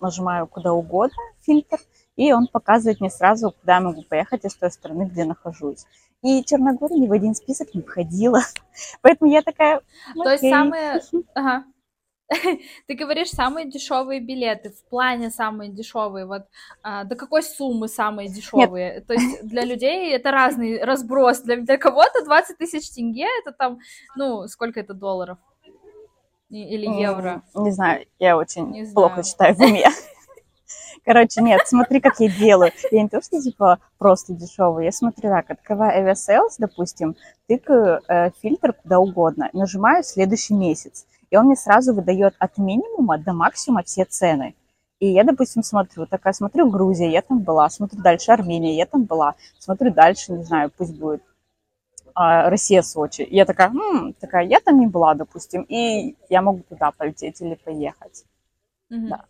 нажимаю 0.00 0.46
куда 0.46 0.72
угодно 0.72 1.16
фильтр, 1.42 1.78
и 2.16 2.32
он 2.32 2.48
показывает 2.48 3.00
мне 3.00 3.10
сразу, 3.10 3.52
куда 3.52 3.76
я 3.76 3.80
могу 3.80 4.02
поехать 4.02 4.44
из 4.44 4.54
той 4.56 4.70
страны, 4.70 5.04
где 5.04 5.24
нахожусь. 5.24 5.84
И 6.22 6.42
Черногория 6.44 6.98
ни 6.98 7.06
в 7.06 7.12
один 7.12 7.34
список 7.34 7.74
не 7.74 7.82
входила. 7.82 8.40
Поэтому 9.02 9.30
я 9.30 9.42
такая, 9.42 9.80
То 10.14 10.30
есть 10.30 10.48
самые... 10.48 11.00
Ага. 11.34 11.64
Ты 12.88 12.94
говоришь 12.94 13.30
самые 13.30 13.70
дешевые 13.70 14.20
билеты. 14.20 14.70
В 14.70 14.88
плане 14.88 15.30
самые 15.30 15.70
дешевые. 15.70 16.26
Вот 16.26 16.42
а, 16.82 17.04
до 17.04 17.14
какой 17.14 17.42
суммы 17.42 17.86
самые 17.86 18.28
дешевые? 18.28 19.02
То 19.02 19.12
есть 19.12 19.46
для 19.46 19.64
людей 19.64 20.12
это 20.12 20.32
разный 20.32 20.82
разброс. 20.82 21.42
Для, 21.42 21.56
для 21.58 21.78
кого-то 21.78 22.24
20 22.24 22.58
тысяч 22.58 22.90
тенге 22.90 23.26
это 23.42 23.52
там, 23.52 23.78
ну, 24.16 24.48
сколько 24.48 24.80
это 24.80 24.94
долларов? 24.94 25.38
Или 26.48 26.86
евро? 27.00 27.42
Не 27.54 27.72
знаю, 27.72 28.06
я 28.18 28.36
очень 28.36 28.70
Не 28.70 28.84
плохо 28.86 29.22
знаю. 29.22 29.24
читаю 29.24 29.54
в 29.54 29.60
уме. 29.60 29.86
Короче, 31.04 31.40
нет, 31.40 31.62
смотри, 31.66 32.00
как 32.00 32.18
я 32.20 32.28
делаю. 32.28 32.72
Я 32.90 33.02
не 33.02 33.08
то, 33.08 33.20
что 33.20 33.40
типа 33.40 33.78
просто 33.98 34.32
дешевый. 34.32 34.84
Я 34.84 34.92
смотрю 34.92 35.30
так, 35.30 35.50
открываю 35.50 36.04
Aviasales, 36.04 36.54
допустим, 36.58 37.16
тыкаю 37.48 38.00
э, 38.08 38.30
фильтр 38.42 38.72
куда 38.72 38.98
угодно, 38.98 39.50
нажимаю 39.52 40.02
следующий 40.02 40.54
месяц, 40.54 41.06
и 41.30 41.36
он 41.36 41.46
мне 41.46 41.56
сразу 41.56 41.94
выдает 41.94 42.34
от 42.38 42.58
минимума 42.58 43.18
до 43.18 43.32
максимума 43.32 43.82
все 43.84 44.04
цены. 44.04 44.54
И 44.98 45.08
я, 45.08 45.24
допустим, 45.24 45.62
смотрю, 45.62 46.06
такая, 46.06 46.32
смотрю 46.32 46.70
Грузия, 46.70 47.10
я 47.10 47.22
там 47.22 47.40
была, 47.40 47.68
смотрю 47.68 48.00
дальше 48.00 48.32
Армения, 48.32 48.76
я 48.76 48.86
там 48.86 49.04
была, 49.04 49.34
смотрю 49.58 49.92
дальше, 49.92 50.32
не 50.32 50.42
знаю, 50.42 50.72
пусть 50.76 50.96
будет 50.98 51.22
а, 52.16 52.50
Россия, 52.50 52.82
Сочи. 52.82 53.22
И 53.22 53.36
я 53.36 53.44
такая, 53.44 53.68
«М, 53.68 54.14
такая, 54.14 54.44
я 54.46 54.58
там 54.60 54.80
не 54.80 54.86
была, 54.86 55.14
допустим, 55.14 55.62
и 55.68 56.16
я 56.30 56.42
могу 56.42 56.62
туда 56.68 56.90
полететь 56.90 57.40
или 57.42 57.54
поехать. 57.54 58.24
Мгм. 58.88 59.08
Да. 59.08 59.24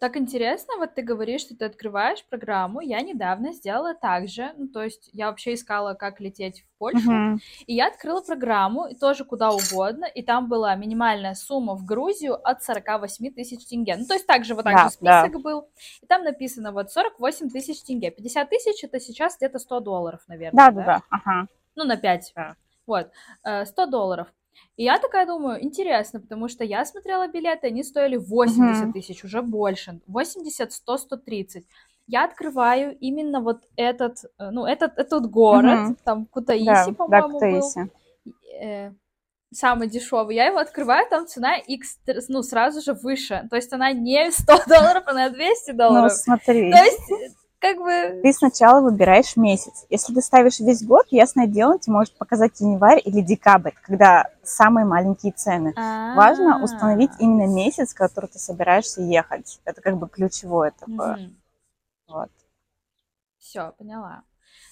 Так 0.00 0.16
интересно, 0.16 0.74
вот 0.78 0.94
ты 0.94 1.02
говоришь, 1.02 1.42
что 1.42 1.56
ты 1.56 1.64
открываешь 1.64 2.24
программу. 2.28 2.80
Я 2.80 3.00
недавно 3.00 3.52
сделала 3.52 3.94
так 3.94 4.28
же. 4.28 4.52
Ну, 4.58 4.66
то 4.68 4.82
есть 4.82 5.08
я 5.12 5.28
вообще 5.28 5.54
искала, 5.54 5.94
как 5.94 6.20
лететь 6.20 6.62
в 6.62 6.78
Польшу. 6.78 7.12
Мгм. 7.12 7.40
И 7.66 7.74
я 7.74 7.86
открыла 7.86 8.20
программу, 8.20 8.88
и 8.88 8.96
тоже 8.96 9.24
куда 9.24 9.50
угодно, 9.52 10.04
и 10.04 10.22
там 10.22 10.48
была 10.48 10.74
минимальная 10.74 11.34
сумма 11.34 11.74
в 11.76 11.84
Грузию 11.86 12.34
от 12.46 12.62
48 12.62 13.30
тысяч 13.30 13.64
тенге. 13.66 13.96
Ну, 13.96 14.04
то 14.06 14.14
есть 14.14 14.26
также 14.26 14.54
вот 14.54 14.64
так 14.64 14.74
Да, 14.74 14.84
же 14.84 14.90
список 14.90 15.40
был, 15.40 15.68
и 16.02 16.06
там 16.06 16.24
написано 16.24 16.72
вот 16.72 16.90
48 16.90 17.48
тысяч 17.48 17.82
тенге. 17.84 18.10
50 18.10 18.50
тысяч 18.50 18.82
это 18.84 18.98
сейчас 19.00 19.36
где-то 19.36 19.58
100 19.60 19.80
долларов, 19.80 20.20
наверное. 20.26 20.70
Да, 20.70 20.70
да, 20.72 20.84
да, 20.84 21.02
ага. 21.10 21.46
Ну, 21.76 21.84
на 21.84 21.96
5. 21.96 22.32
Да. 22.36 22.56
Вот, 22.86 23.08
э, 23.44 23.64
100 23.64 23.86
долларов. 23.86 24.28
И 24.76 24.84
я 24.84 24.98
такая 24.98 25.26
думаю, 25.26 25.62
интересно, 25.64 26.20
потому 26.20 26.48
что 26.48 26.64
я 26.64 26.84
смотрела 26.84 27.28
билеты, 27.28 27.68
они 27.68 27.82
стоили 27.82 28.16
80 28.16 28.82
Мгм. 28.84 28.92
тысяч, 28.92 29.24
уже 29.24 29.40
больше. 29.42 30.00
80, 30.06 30.72
100, 30.72 30.98
130. 30.98 31.64
Я 32.06 32.24
открываю 32.24 32.96
именно 32.98 33.40
вот 33.40 33.62
этот, 33.76 34.18
э, 34.38 34.50
ну, 34.50 34.66
этот, 34.66 34.98
этот 34.98 35.30
город, 35.30 35.78
Мгм. 35.78 35.96
там 36.04 36.26
Кутаиси, 36.26 36.66
Да, 36.66 36.86
да, 36.86 36.92
по-моему, 36.92 37.28
был 37.28 37.60
Кутаиси. 37.60 37.90
э, 38.60 38.92
самый 39.52 39.88
дешевый. 39.88 40.34
Я 40.36 40.46
его 40.46 40.58
открываю, 40.58 41.06
там 41.08 41.26
цена 41.26 41.56
X, 41.56 41.98
ну, 42.28 42.42
сразу 42.42 42.80
же 42.82 42.92
выше. 42.94 43.46
То 43.50 43.56
есть 43.56 43.72
она 43.72 43.92
не 43.92 44.30
100 44.32 44.44
долларов, 44.66 45.04
она 45.06 45.30
200 45.30 45.70
Ну, 45.70 45.76
долларов. 45.78 46.12
смотри, 46.12 46.70
То 46.70 46.78
есть, 46.78 47.10
э, 47.10 47.28
как 47.62 47.78
бы... 47.78 48.20
ты 48.22 48.32
сначала 48.32 48.80
выбираешь 48.80 49.36
месяц. 49.36 49.86
Если 49.88 50.12
ты 50.12 50.20
ставишь 50.20 50.58
весь 50.58 50.82
год, 50.82 51.06
ясное 51.10 51.46
дело, 51.46 51.78
тебе 51.78 51.92
может 51.92 52.18
показать 52.18 52.60
январь 52.60 53.00
или 53.04 53.20
декабрь, 53.20 53.70
когда 53.82 54.28
самые 54.42 54.84
маленькие 54.84 55.30
цены. 55.30 55.72
Важно 55.76 56.60
установить 56.62 57.12
именно 57.20 57.46
месяц, 57.46 57.92
в 57.92 57.96
который 57.96 58.26
ты 58.26 58.40
собираешься 58.40 59.00
ехать. 59.00 59.60
Это 59.64 59.80
как 59.80 59.96
бы 59.96 60.08
ключевое 60.08 60.72
такое. 60.72 61.30
Вот. 62.08 62.30
Все, 63.38 63.72
поняла. 63.78 64.24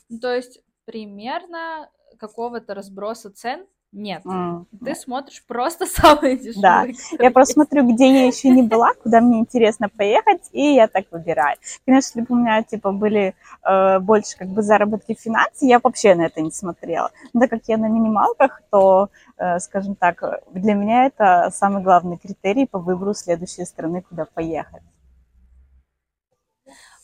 Ну, 0.09 0.19
то 0.19 0.35
есть 0.35 0.61
примерно 0.85 1.89
какого-то 2.19 2.75
разброса 2.75 3.31
цен 3.31 3.67
нет. 3.93 4.25
М. 4.25 4.67
Ты 4.85 4.95
смотришь 4.95 5.43
просто 5.47 5.87
самые 5.87 6.37
дешевые. 6.37 6.63
Да. 6.63 6.81
которые 6.87 7.27
Я 7.27 7.31
просто 7.31 7.55
смотрю, 7.55 7.93
где 7.93 8.13
я 8.13 8.27
еще 8.27 8.51
не 8.51 8.63
была, 8.63 8.93
куда 8.95 9.21
мне 9.21 9.41
интересно 9.41 9.89
поехать, 9.89 10.49
и 10.53 10.75
я 10.75 10.87
так 10.87 11.07
выбираю. 11.11 11.57
Конечно, 11.85 12.19
если 12.19 12.21
бы 12.21 12.35
у 12.35 12.39
меня 12.39 12.63
типа 12.63 12.93
были 12.93 13.35
э, 13.63 13.99
больше 13.99 14.37
как 14.37 14.49
бы 14.49 14.63
заработки 14.63 15.15
в 15.15 15.21
финансы, 15.21 15.67
я 15.67 15.81
вообще 15.83 16.15
на 16.15 16.23
это 16.23 16.41
не 16.41 16.51
смотрела. 16.51 17.11
Но 17.33 17.41
так 17.41 17.51
как 17.51 17.63
я 17.67 17.77
на 17.77 17.89
минималках, 17.89 18.63
то, 18.71 19.11
э, 19.37 19.59
скажем 19.59 19.97
так, 19.97 20.23
для 20.53 20.75
меня 20.75 21.07
это 21.07 21.51
самый 21.53 21.83
главный 21.83 22.17
критерий 22.17 22.67
по 22.67 22.79
выбору 22.79 23.15
следующей 23.15 23.65
страны, 23.65 24.03
куда 24.03 24.25
поехать. 24.25 24.83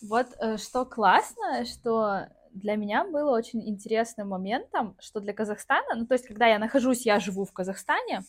Вот 0.02 0.26
э, 0.38 0.56
что 0.56 0.84
классно, 0.84 1.64
что 1.64 2.26
для 2.56 2.76
меня 2.76 3.04
было 3.04 3.36
очень 3.36 3.68
интересным 3.68 4.28
моментом, 4.28 4.96
что 4.98 5.20
для 5.20 5.32
Казахстана, 5.32 5.94
ну 5.94 6.06
то 6.06 6.14
есть 6.14 6.26
когда 6.26 6.46
я 6.46 6.58
нахожусь, 6.58 7.06
я 7.06 7.20
живу 7.20 7.44
в 7.44 7.52
Казахстане, 7.52 8.22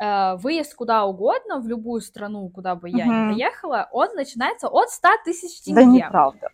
э, 0.00 0.36
выезд 0.36 0.74
куда 0.74 1.04
угодно, 1.04 1.60
в 1.60 1.66
любую 1.68 2.00
страну, 2.00 2.48
куда 2.48 2.74
бы 2.74 2.88
я 2.88 3.06
Мгм. 3.06 3.28
ни 3.28 3.32
поехала, 3.32 3.88
он 3.92 4.14
начинается 4.14 4.68
от 4.68 4.90
100 4.90 5.08
тысяч 5.24 5.62
Да 5.66 5.80
тенге. 5.82 6.04
неправда. 6.04 6.48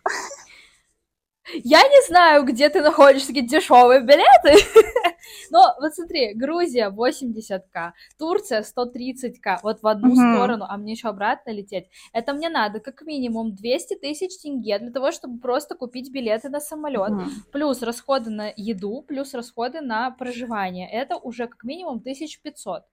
Я 1.53 1.81
не 1.83 2.07
знаю, 2.07 2.43
где 2.43 2.69
ты 2.69 2.81
находишь 2.81 3.25
такие 3.25 3.45
дешевые 3.45 4.01
билеты, 4.01 4.63
но 5.51 5.75
вот 5.79 5.93
смотри, 5.93 6.33
Грузия 6.33 6.89
80к, 6.89 7.91
Турция 8.17 8.63
130к, 8.63 9.59
вот 9.61 9.81
в 9.81 9.87
одну 9.87 10.09
Мгм. 10.09 10.17
сторону, 10.17 10.65
а 10.67 10.77
мне 10.77 10.93
еще 10.93 11.07
обратно 11.09 11.51
лететь. 11.51 11.85
Это 12.13 12.33
мне 12.33 12.49
надо 12.49 12.79
как 12.79 13.01
минимум 13.03 13.53
200 13.55 13.95
тысяч 13.95 14.37
тенге 14.41 14.79
для 14.79 14.91
того, 14.91 15.11
чтобы 15.11 15.39
просто 15.39 15.75
купить 15.75 16.11
билеты 16.11 16.49
на 16.49 16.59
самолет, 16.59 17.11
Мгм. 17.13 17.29
плюс 17.51 17.81
расходы 17.83 18.31
на 18.31 18.51
еду, 18.55 19.03
плюс 19.07 19.33
расходы 19.33 19.81
на 19.81 20.09
проживание. 20.11 20.89
Это 20.89 21.15
уже 21.17 21.47
как 21.47 21.63
минимум 21.63 21.99
1500. 21.99 22.83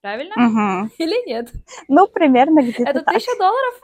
Правильно? 0.00 0.34
Мгм. 0.36 0.90
Или 0.98 1.28
нет? 1.28 1.52
Ну, 1.88 2.06
примерно 2.08 2.60
где-то 2.62 2.82
Это 2.82 3.00
так. 3.00 3.08
1000 3.14 3.38
долларов? 3.38 3.80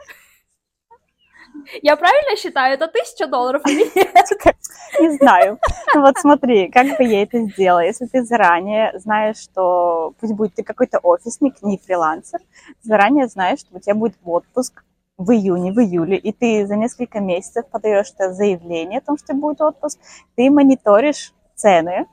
Я 1.82 1.96
правильно 1.96 2.36
считаю? 2.36 2.74
Это 2.74 2.86
1000 2.86 3.26
долларов 3.26 3.62
или 3.66 3.90
нет? 3.94 4.26
Не 5.00 5.10
знаю. 5.18 5.58
Ну 5.94 6.00
вот 6.00 6.18
смотри, 6.18 6.68
как 6.70 6.96
бы 6.98 7.04
я 7.04 7.22
это 7.22 7.40
сделала. 7.40 7.80
Если 7.80 8.06
ты 8.06 8.24
заранее 8.24 8.92
знаешь, 8.98 9.36
что 9.38 10.14
пусть 10.20 10.34
будет 10.34 10.54
ты 10.54 10.62
какой-то 10.62 10.98
офисник, 10.98 11.62
не 11.62 11.78
фрилансер, 11.78 12.40
заранее 12.82 13.28
знаешь, 13.28 13.60
что 13.60 13.76
у 13.76 13.80
тебя 13.80 13.94
будет 13.94 14.16
отпуск 14.24 14.84
в 15.16 15.30
июне, 15.32 15.72
в 15.72 15.78
июле, 15.78 16.16
и 16.16 16.32
ты 16.32 16.66
за 16.66 16.76
несколько 16.76 17.20
месяцев 17.20 17.66
подаешь 17.70 18.10
это 18.14 18.32
заявление 18.32 19.00
о 19.00 19.02
том, 19.02 19.18
что 19.18 19.34
будет 19.34 19.60
отпуск, 19.60 19.98
ты 20.34 20.50
мониторишь 20.50 21.34
цены, 21.54 22.06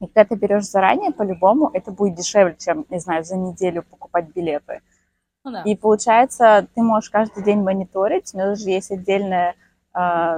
И 0.00 0.06
когда 0.06 0.24
ты 0.24 0.34
берешь 0.34 0.64
заранее, 0.64 1.12
по-любому 1.12 1.70
это 1.74 1.92
будет 1.92 2.16
дешевле, 2.16 2.56
чем, 2.58 2.86
не 2.90 2.98
знаю, 2.98 3.22
за 3.24 3.36
неделю 3.36 3.82
покупать 3.82 4.34
билеты. 4.34 4.80
Ну 5.44 5.50
да. 5.50 5.62
И 5.62 5.74
получается, 5.76 6.66
ты 6.74 6.82
можешь 6.82 7.10
каждый 7.10 7.42
день 7.42 7.62
мониторить, 7.62 8.32
у 8.32 8.36
меня 8.36 8.48
даже 8.48 8.70
есть 8.70 8.90
отдельная, 8.90 9.54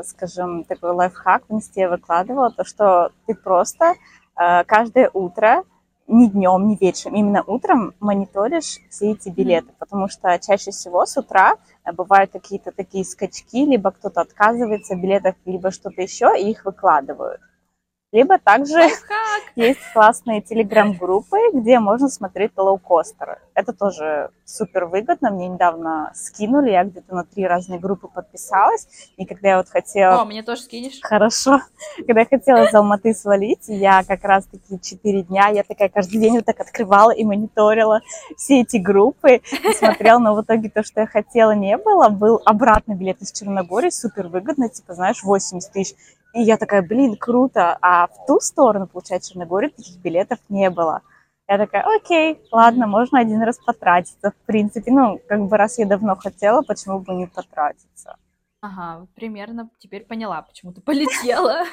скажем, 0.04 0.64
такой 0.64 0.92
лайфхак 0.92 1.44
в 1.49 1.54
инсте 1.54 1.82
я 1.82 1.88
выкладывала, 1.88 2.50
то, 2.50 2.64
что 2.64 3.12
ты 3.26 3.34
просто 3.34 3.94
э, 4.37 4.64
каждое 4.64 5.11
утро, 5.12 5.62
не 6.08 6.28
днем, 6.28 6.66
не 6.66 6.76
вечером, 6.76 7.14
именно 7.14 7.42
утром 7.46 7.94
мониторишь 8.00 8.78
все 8.90 9.12
эти 9.12 9.28
билеты, 9.28 9.68
потому 9.78 10.08
что 10.08 10.38
чаще 10.38 10.70
всего 10.73 11.06
с 11.06 11.16
утра 11.16 11.54
э, 11.84 11.92
бывают 11.92 12.32
какие-то 12.32 12.73
такие 12.73 13.04
скачки, 13.04 13.64
либо 13.64 13.92
кто-то 13.92 14.23
отказывается 14.23 14.94
от 14.94 15.00
билетов, 15.00 15.37
либо 15.44 15.70
что-то 15.70 16.02
еще, 16.02 16.32
и 16.37 16.50
их 16.50 16.64
выкладывают. 16.64 17.40
Либо 18.14 18.38
также 18.38 18.75
Лайфхак! 18.75 19.42
есть 19.56 19.80
классные 19.92 20.40
телеграм-группы, 20.40 21.37
где 21.52 21.80
можно 21.80 22.09
смотреть 22.09 22.52
лоукостеры. 22.56 23.38
Это 23.54 23.73
тоже 23.73 24.30
супер 24.44 24.85
выгодно. 24.85 25.33
Мне 25.33 25.49
недавно 25.49 26.12
скинули, 26.14 26.71
я 26.71 26.85
где-то 26.85 27.12
на 27.12 27.25
три 27.25 27.44
разные 27.44 27.80
группы 27.80 28.06
подписалась. 28.06 28.87
И 29.16 29.26
когда 29.26 29.49
я 29.49 29.56
вот 29.56 29.68
хотела... 29.68 30.23
О, 30.23 30.25
мне 30.26 30.44
тоже 30.44 30.62
скинешь? 30.62 31.00
Хорошо. 31.02 31.61
Когда 32.06 32.21
я 32.21 32.26
хотела 32.26 32.68
из 32.68 32.73
Алматы 32.73 33.14
свалить, 33.14 33.64
я 33.66 34.04
как 34.04 34.23
раз 34.23 34.47
таки 34.47 34.80
четыре 34.80 35.23
дня, 35.23 35.49
я 35.49 35.64
такая 35.64 35.88
каждый 35.88 36.21
день 36.21 36.37
вот 36.37 36.44
так 36.44 36.61
открывала 36.61 37.11
и 37.11 37.25
мониторила 37.25 38.00
все 38.37 38.61
эти 38.61 38.76
группы, 38.76 39.40
и 39.64 39.73
смотрела, 39.73 40.21
но 40.21 40.37
в 40.37 40.42
итоге 40.42 40.71
то, 40.71 40.85
что 40.85 41.00
я 41.00 41.09
хотела, 41.09 41.50
не 41.50 41.76
было. 41.76 42.11
Был 42.11 42.40
обратный 42.44 42.94
билет 42.94 43.21
из 43.23 43.33
Черногории, 43.33 43.90
супер 43.90 44.28
выгодно, 44.28 44.68
типа, 44.68 44.94
знаешь, 44.94 45.25
80 45.25 45.73
тысяч. 45.73 45.97
И 46.35 46.43
я 46.43 46.57
такая, 46.57 46.83
блин, 46.83 47.17
круто. 47.17 47.79
А 47.81 48.09
в 48.09 48.26
ту 48.26 48.41
сторону, 48.41 48.88
получается, 48.88 49.31
в 49.31 49.33
Черногории 49.35 49.69
таких 49.69 49.97
билетов 50.03 50.38
не 50.49 50.69
было. 50.69 51.03
Я 51.49 51.59
такая, 51.59 51.85
окей, 51.97 52.41
ладно, 52.50 52.87
можно 52.87 53.21
один 53.21 53.43
раз 53.43 53.59
потратиться, 53.59 54.31
в 54.33 54.47
принципе. 54.47 54.91
Ну, 54.91 55.21
как 55.29 55.43
бы 55.47 55.57
раз 55.57 55.79
я 55.79 55.87
давно 55.87 56.17
хотела, 56.17 56.62
почему 56.62 56.99
бы 56.99 57.14
не 57.14 57.26
потратиться? 57.26 58.17
Ага, 58.64 59.06
примерно 59.14 59.68
теперь 59.78 60.06
поняла, 60.06 60.40
почему 60.40 60.73
ты 60.73 60.80
полетела. 60.80 61.64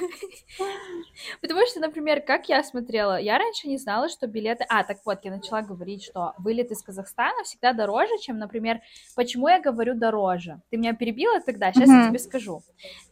Потому 1.41 1.65
что, 1.65 1.79
например, 1.79 2.19
как 2.19 2.49
я 2.49 2.61
смотрела, 2.63 3.17
я 3.17 3.37
раньше 3.37 3.69
не 3.69 3.77
знала, 3.77 4.09
что 4.09 4.27
билеты... 4.27 4.65
А, 4.67 4.83
так 4.83 4.97
вот, 5.05 5.19
я 5.23 5.31
начала 5.31 5.61
говорить, 5.61 6.03
что 6.03 6.33
вылет 6.37 6.69
из 6.69 6.83
Казахстана 6.83 7.45
всегда 7.45 7.71
дороже, 7.71 8.11
чем, 8.19 8.39
например, 8.39 8.81
почему 9.15 9.47
я 9.47 9.61
говорю 9.61 9.95
дороже? 9.95 10.59
Ты 10.69 10.75
меня 10.75 10.93
перебила 10.93 11.39
тогда, 11.39 11.71
сейчас 11.71 11.87
я 11.87 12.09
тебе 12.09 12.19
скажу. 12.19 12.61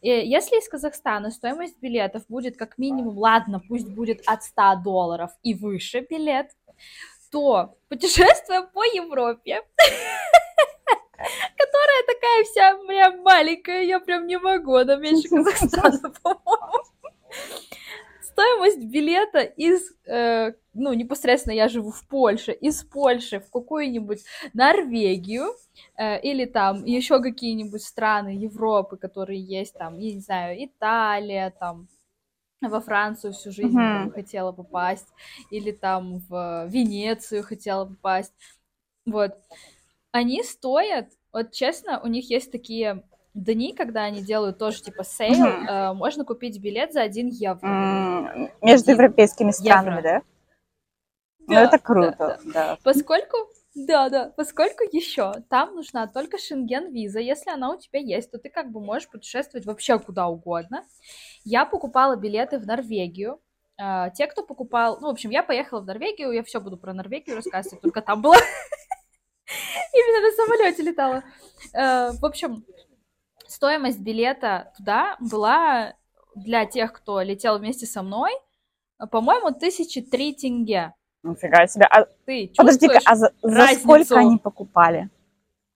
Э, 0.02 0.26
Если 0.26 0.58
из 0.58 0.68
Казахстана 0.68 1.30
стоимость 1.30 1.80
билетов 1.80 2.24
будет 2.28 2.58
как 2.58 2.76
минимум, 2.76 3.16
ладно, 3.16 3.62
пусть 3.66 3.88
будет 3.88 4.20
от 4.26 4.42
100 4.42 4.82
долларов 4.84 5.30
и 5.42 5.54
выше 5.54 6.00
билет, 6.00 6.50
то 7.32 7.78
путешествуя 7.88 8.60
по 8.62 8.84
Европе, 8.84 9.62
которая 11.60 12.02
такая 12.06 12.44
вся 12.44 12.76
прям 12.86 13.22
маленькая, 13.22 13.82
я 13.84 14.00
прям 14.00 14.26
не 14.26 14.38
могу, 14.38 14.74
она 14.74 14.96
меньше 14.96 15.28
Казахстана, 15.28 16.12
по-моему. 16.22 16.84
Стоимость 18.22 18.84
билета 18.84 19.40
из, 19.40 19.92
э, 20.06 20.52
ну, 20.72 20.92
непосредственно 20.94 21.52
я 21.54 21.68
живу 21.68 21.90
в 21.90 22.06
Польше, 22.08 22.52
из 22.52 22.82
Польши 22.84 23.40
в 23.40 23.50
какую-нибудь 23.50 24.24
Норвегию 24.54 25.54
э, 25.96 26.20
или 26.20 26.46
там 26.46 26.84
еще 26.84 27.20
какие-нибудь 27.20 27.82
страны 27.82 28.30
Европы, 28.30 28.96
которые 28.96 29.40
есть 29.40 29.74
там, 29.74 29.98
я 29.98 30.14
не 30.14 30.20
знаю, 30.20 30.64
Италия, 30.64 31.50
там, 31.58 31.88
во 32.62 32.80
Францию 32.80 33.32
всю 33.32 33.50
жизнь 33.50 33.76
Мгм. 33.76 33.92
там 33.92 34.10
хотела 34.12 34.52
попасть, 34.52 35.08
или 35.50 35.72
там 35.72 36.18
в 36.28 36.66
Венецию 36.68 37.42
хотела 37.42 37.86
попасть. 37.86 38.32
Вот. 39.06 39.34
Они 40.12 40.42
стоят, 40.42 41.08
вот 41.32 41.52
честно, 41.52 42.00
у 42.02 42.06
них 42.06 42.30
есть 42.30 42.50
такие 42.52 43.02
дни, 43.34 43.72
когда 43.74 44.02
они 44.04 44.22
делают 44.22 44.58
тоже 44.58 44.82
типа 44.82 45.04
sale, 45.04 45.46
Мгм. 45.46 45.68
э, 45.68 45.92
можно 45.94 46.24
купить 46.24 46.60
билет 46.60 46.92
за 46.92 47.02
1 47.02 47.28
евро. 47.28 47.66
М, 47.66 48.50
Между 48.62 48.90
европейскими 48.90 49.50
странами, 49.52 50.00
да? 50.02 50.22
Ну, 51.46 51.54
Да, 51.54 51.62
это 51.62 51.72
да, 51.72 51.78
круто, 51.78 52.40
да. 52.52 52.78
Поскольку, 52.82 53.36
да, 53.74 54.08
да, 54.08 54.32
поскольку 54.36 54.82
еще 54.92 55.32
там 55.48 55.74
нужна 55.74 56.06
только 56.06 56.38
шенген-виза, 56.38 57.18
если 57.20 57.50
она 57.50 57.70
у 57.72 57.78
тебя 57.78 57.98
есть, 58.00 58.30
то 58.30 58.38
ты 58.38 58.50
как 58.50 58.70
бы 58.70 58.80
можешь 58.80 59.08
путешествовать 59.08 59.66
вообще 59.66 59.98
куда 59.98 60.28
угодно. 60.28 60.84
Я 61.44 61.64
покупала 61.66 62.16
билеты 62.16 62.58
в 62.58 62.66
Норвегию. 62.66 63.40
А, 63.78 64.10
Те, 64.10 64.26
кто 64.26 64.42
покупал, 64.44 64.98
ну, 65.00 65.06
в 65.08 65.10
общем, 65.10 65.30
я 65.30 65.42
поехала 65.42 65.80
в 65.80 65.86
Норвегию, 65.86 66.32
я 66.32 66.42
все 66.42 66.60
буду 66.60 66.76
про 66.76 66.92
Норвегию 66.92 67.36
рассказывать, 67.36 67.80
только 67.80 68.02
там 68.02 68.20
была. 68.22 68.36
Именно 69.94 70.26
на 70.28 70.32
самолете 70.36 70.82
летала. 70.82 71.24
Э, 71.74 72.12
В 72.12 72.24
общем, 72.24 72.64
стоимость 73.46 74.00
билета 74.00 74.72
туда 74.76 75.16
была 75.20 75.94
для 76.34 76.66
тех, 76.66 76.92
кто 76.92 77.20
летел 77.20 77.58
вместе 77.58 77.86
со 77.86 78.02
мной, 78.02 78.32
по-моему, 79.10 79.50
тысячи 79.52 80.00
три 80.00 80.34
тенге. 80.34 80.94
Нифига 81.22 81.66
себе. 81.66 81.86
А, 81.86 82.04
Ты 82.26 82.52
подожди-ка, 82.56 82.94
чувствуешь? 82.94 83.02
а 83.06 83.16
за, 83.16 83.32
за 83.42 83.66
сколько 83.78 84.18
они 84.18 84.38
покупали? 84.38 85.10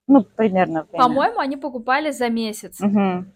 Ну, 0.07 0.23
примерно 0.23 0.83
время. 0.83 1.03
По-моему, 1.03 1.39
они 1.39 1.57
покупали 1.57 2.11
за 2.11 2.29
месяц. 2.29 2.79
Мгм. 2.79 3.33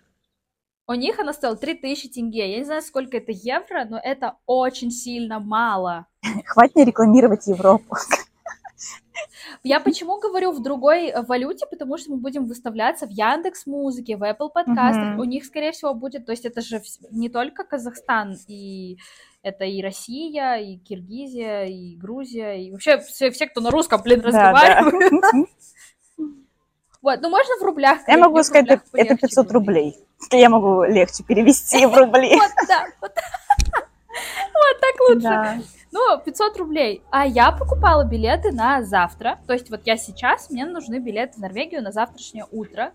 У 0.87 0.93
них 0.93 1.19
она 1.19 1.33
стоила 1.33 1.55
3000 1.55 2.09
тенге. 2.09 2.51
Я 2.51 2.57
не 2.59 2.63
знаю, 2.63 2.81
сколько 2.81 3.17
это 3.17 3.31
евро, 3.31 3.85
но 3.85 3.99
это 4.03 4.37
очень 4.47 4.89
сильно 4.91 5.39
мало. 5.39 6.07
Хватит 6.45 6.75
мне 6.75 6.85
рекламировать 6.85 7.45
Европу. 7.47 7.95
Я 9.63 9.79
почему 9.79 10.19
говорю 10.19 10.51
в 10.51 10.61
другой 10.61 11.07
э, 11.07 11.21
валюте? 11.23 11.65
Потому 11.69 11.97
что 11.97 12.11
мы 12.11 12.17
будем 12.17 12.45
выставляться 12.45 13.05
в 13.05 13.09
Яндекс 13.09 13.65
Музыке, 13.65 14.17
в 14.17 14.23
Apple 14.23 14.49
подкастах. 14.49 15.13
Мгм. 15.13 15.19
У 15.19 15.23
них, 15.25 15.45
скорее 15.45 15.71
всего, 15.71 15.93
будет... 15.93 16.25
То 16.25 16.31
есть 16.31 16.45
это 16.45 16.61
же 16.61 16.81
не 17.11 17.29
только 17.29 17.63
Казахстан, 17.63 18.37
и 18.47 18.97
это 19.41 19.65
и 19.65 19.81
Россия, 19.81 20.55
и 20.57 20.77
Киргизия, 20.77 21.65
и 21.65 21.95
Грузия, 21.95 22.53
и 22.53 22.71
вообще 22.71 22.99
все, 22.99 23.31
все 23.31 23.47
кто 23.47 23.61
на 23.61 23.71
русском, 23.71 24.01
блин, 24.01 24.21
Да, 24.21 24.31
да. 24.31 24.51
разговаривают. 24.51 25.47
Вот, 27.01 27.21
ну 27.21 27.29
можно 27.29 27.55
в 27.59 27.63
рублях. 27.63 27.99
Я 28.07 28.17
могу 28.17 28.43
сказать, 28.43 28.65
это, 28.65 28.83
рублях 28.83 28.93
это 28.93 29.15
полегче 29.15 29.27
500 29.27 29.47
говорить. 29.47 29.53
рублей. 29.53 29.95
Я 30.31 30.49
могу 30.49 30.83
легче 30.83 31.23
перевести 31.23 31.85
в 31.85 31.95
рубли. 31.95 32.35
Вот, 32.35 32.51
да, 32.67 32.85
вот. 32.99 33.11
Вот 34.53 34.81
так 34.81 34.99
лучше. 35.09 35.21
Да. 35.21 35.57
Ну, 35.91 36.19
500 36.23 36.57
рублей. 36.57 37.01
А 37.09 37.25
я 37.25 37.51
покупала 37.51 38.03
билеты 38.05 38.51
на 38.51 38.83
завтра. 38.83 39.39
То 39.47 39.53
есть 39.53 39.69
вот 39.71 39.81
я 39.85 39.97
сейчас, 39.97 40.49
мне 40.51 40.65
нужны 40.65 40.99
билеты 40.99 41.37
в 41.37 41.37
Норвегию 41.39 41.81
на 41.81 41.91
завтрашнее 41.91 42.45
утро. 42.51 42.91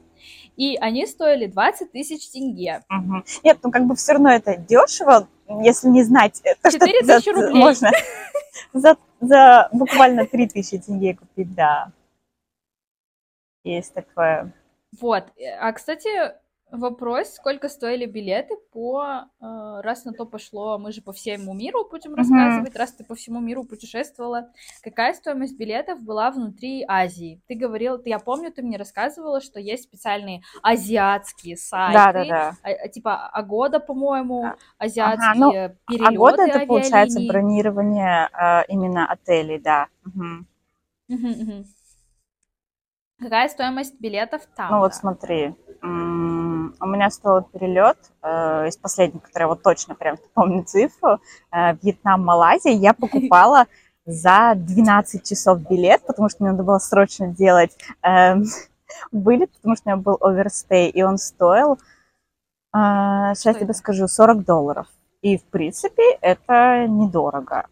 И 0.56 0.76
они 0.76 1.06
стоили 1.06 1.46
20 1.46 1.90
тысяч 1.92 2.30
тенге. 2.30 2.82
Мгм. 2.88 3.24
Нет, 3.42 3.58
ну 3.62 3.70
как 3.72 3.84
бы 3.86 3.96
все 3.96 4.12
равно 4.12 4.30
это 4.30 4.56
дешево, 4.56 5.26
если 5.62 5.88
не 5.88 6.02
знать, 6.04 6.40
э, 6.44 6.54
то, 6.62 6.70
что 6.70 6.78
4000 6.78 7.24
за- 7.24 7.32
рублей. 7.32 7.54
можно 7.54 7.90
за, 8.72 8.96
за 9.20 9.68
буквально 9.72 10.24
3000 10.26 10.78
тенге 10.78 11.14
купить, 11.16 11.52
да. 11.54 11.90
Есть 13.64 13.92
такое. 13.94 14.52
Вот. 15.00 15.24
А, 15.60 15.72
кстати, 15.72 16.08
вопрос, 16.78 17.34
сколько 17.34 17.68
стоили 17.68 18.06
билеты 18.06 18.56
по... 18.72 19.26
э, 19.40 19.80
Раз 19.82 20.04
на 20.04 20.12
то 20.12 20.26
пошло, 20.26 20.78
мы 20.78 20.92
же 20.92 21.02
по 21.02 21.12
всему 21.12 21.54
миру 21.54 21.86
будем 21.90 22.14
рассказывать, 22.14 22.76
раз 22.76 22.92
ты 22.92 23.04
по 23.04 23.14
всему 23.14 23.40
миру 23.40 23.64
путешествовала. 23.64 24.50
Какая 24.82 25.14
стоимость 25.14 25.56
билетов 25.58 26.00
была 26.00 26.30
внутри 26.30 26.84
Азии? 26.86 27.40
Ты 27.48 27.54
говорила, 27.54 27.98
ты, 27.98 28.10
я 28.10 28.18
помню, 28.18 28.52
ты 28.52 28.62
мне 28.62 28.76
рассказывала, 28.76 29.40
что 29.40 29.60
есть 29.60 29.84
специальные 29.84 30.42
азиатские 30.62 31.56
сайты. 31.56 31.94
Да, 31.94 32.12
да, 32.12 32.24
да. 32.24 32.56
а- 32.62 32.84
а, 32.84 32.88
типа 32.88 33.26
Агода, 33.28 33.80
по-моему, 33.80 34.44
А, 34.44 34.56
азиатские 34.78 35.34
ну, 35.38 35.52
перелеты 35.86 36.14
А 36.14 36.18
год 36.18 36.38
это 36.40 36.66
получается 36.66 37.18
авиалиний. 37.18 37.28
бронирование 37.28 38.28
э, 38.32 38.64
именно 38.68 39.06
отелей, 39.06 39.58
да. 39.58 39.88
Мгм. 40.04 40.46
Мгм, 41.08 41.28
мгм. 41.30 41.64
Какая 43.20 43.48
стоимость 43.48 44.00
билетов 44.00 44.42
там? 44.56 44.70
Ну 44.72 44.78
вот 44.80 44.94
смотри, 44.94 45.54
у 46.80 46.86
меня 46.86 47.10
стоил 47.10 47.42
перелет 47.42 47.96
э, 48.22 48.68
из 48.68 48.76
последних, 48.76 49.22
который 49.22 49.46
вот 49.46 49.62
точно 49.62 49.94
прям 49.94 50.16
помню 50.34 50.64
цифру, 50.64 51.20
э, 51.52 51.74
Вьетнам, 51.82 52.24
Малайзия, 52.24 52.72
я 52.72 52.94
покупала 52.94 53.66
за 54.06 54.52
12 54.54 55.26
часов 55.26 55.60
билет, 55.68 56.02
потому 56.06 56.28
что 56.28 56.42
мне 56.42 56.52
надо 56.52 56.62
было 56.62 56.78
срочно 56.78 57.28
делать 57.28 57.76
э, 58.02 58.34
вылет, 59.12 59.50
потому 59.52 59.76
что 59.76 59.84
у 59.86 59.92
меня 59.92 60.02
был 60.02 60.18
оверстей, 60.20 60.90
и 60.90 61.02
он 61.02 61.18
стоил, 61.18 61.74
э, 61.74 61.78
сейчас 63.34 63.56
тебе 63.56 63.74
скажу, 63.74 64.08
40 64.08 64.44
долларов. 64.44 64.86
И, 65.22 65.38
в 65.38 65.44
принципе, 65.44 66.18
это 66.20 66.86
недорого. 66.86 67.66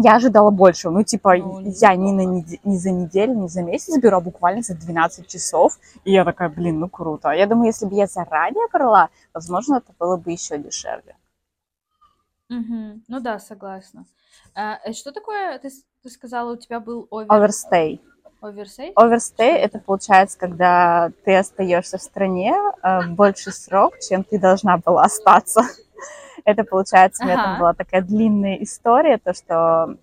Я 0.00 0.16
ожидала 0.16 0.50
большего. 0.50 0.92
Ну, 0.92 1.02
типа, 1.02 1.36
Ну, 1.36 1.60
я 1.60 1.96
не, 1.96 2.12
на 2.12 2.22
не 2.22 2.78
за 2.78 2.90
неделю, 2.92 3.34
не 3.34 3.48
за 3.48 3.62
месяц 3.62 3.98
беру, 3.98 4.18
а 4.18 4.20
буквально 4.20 4.62
за 4.62 4.74
12 4.74 5.26
часов. 5.26 5.78
И 6.04 6.12
я 6.12 6.24
такая, 6.24 6.48
блин, 6.48 6.78
ну 6.78 6.88
круто. 6.88 7.30
Я 7.30 7.46
думаю, 7.46 7.66
если 7.66 7.86
бы 7.86 7.96
я 7.96 8.06
заранее 8.06 8.68
брала, 8.72 9.08
возможно, 9.34 9.76
это 9.76 9.92
было 9.98 10.16
бы 10.16 10.30
еще 10.30 10.56
дешевле. 10.56 11.16
Мгм. 12.48 13.02
Ну 13.08 13.20
да, 13.20 13.40
согласна. 13.40 14.06
А, 14.54 14.78
э, 14.84 14.92
что 14.92 15.10
такое, 15.10 15.58
ты, 15.58 15.68
ты 16.02 16.10
сказала, 16.10 16.52
у 16.52 16.56
тебя 16.56 16.78
был 16.78 17.08
овер... 17.10 17.32
Оверстей. 17.32 18.00
Оверстей 18.40 18.92
Что 18.94 19.42
это 19.42 19.78
получается, 19.80 20.38
когда 20.38 21.10
ты 21.24 21.36
остаешься 21.36 21.98
в 21.98 22.02
стране 22.02 22.54
э, 22.82 23.08
больше 23.08 23.50
срок, 23.50 23.98
чем 23.98 24.22
ты 24.22 24.38
должна 24.38 24.78
была 24.78 25.02
остаться. 25.02 25.62
Это 26.48 26.64
получается, 26.64 27.24
у 27.24 27.26
меня 27.26 27.36
там 27.36 27.50
Ага. 27.50 27.60
была 27.60 27.74
такая 27.74 28.00
длинная 28.00 28.54
история, 28.62 29.18
то 29.18 29.34
что 29.34 29.98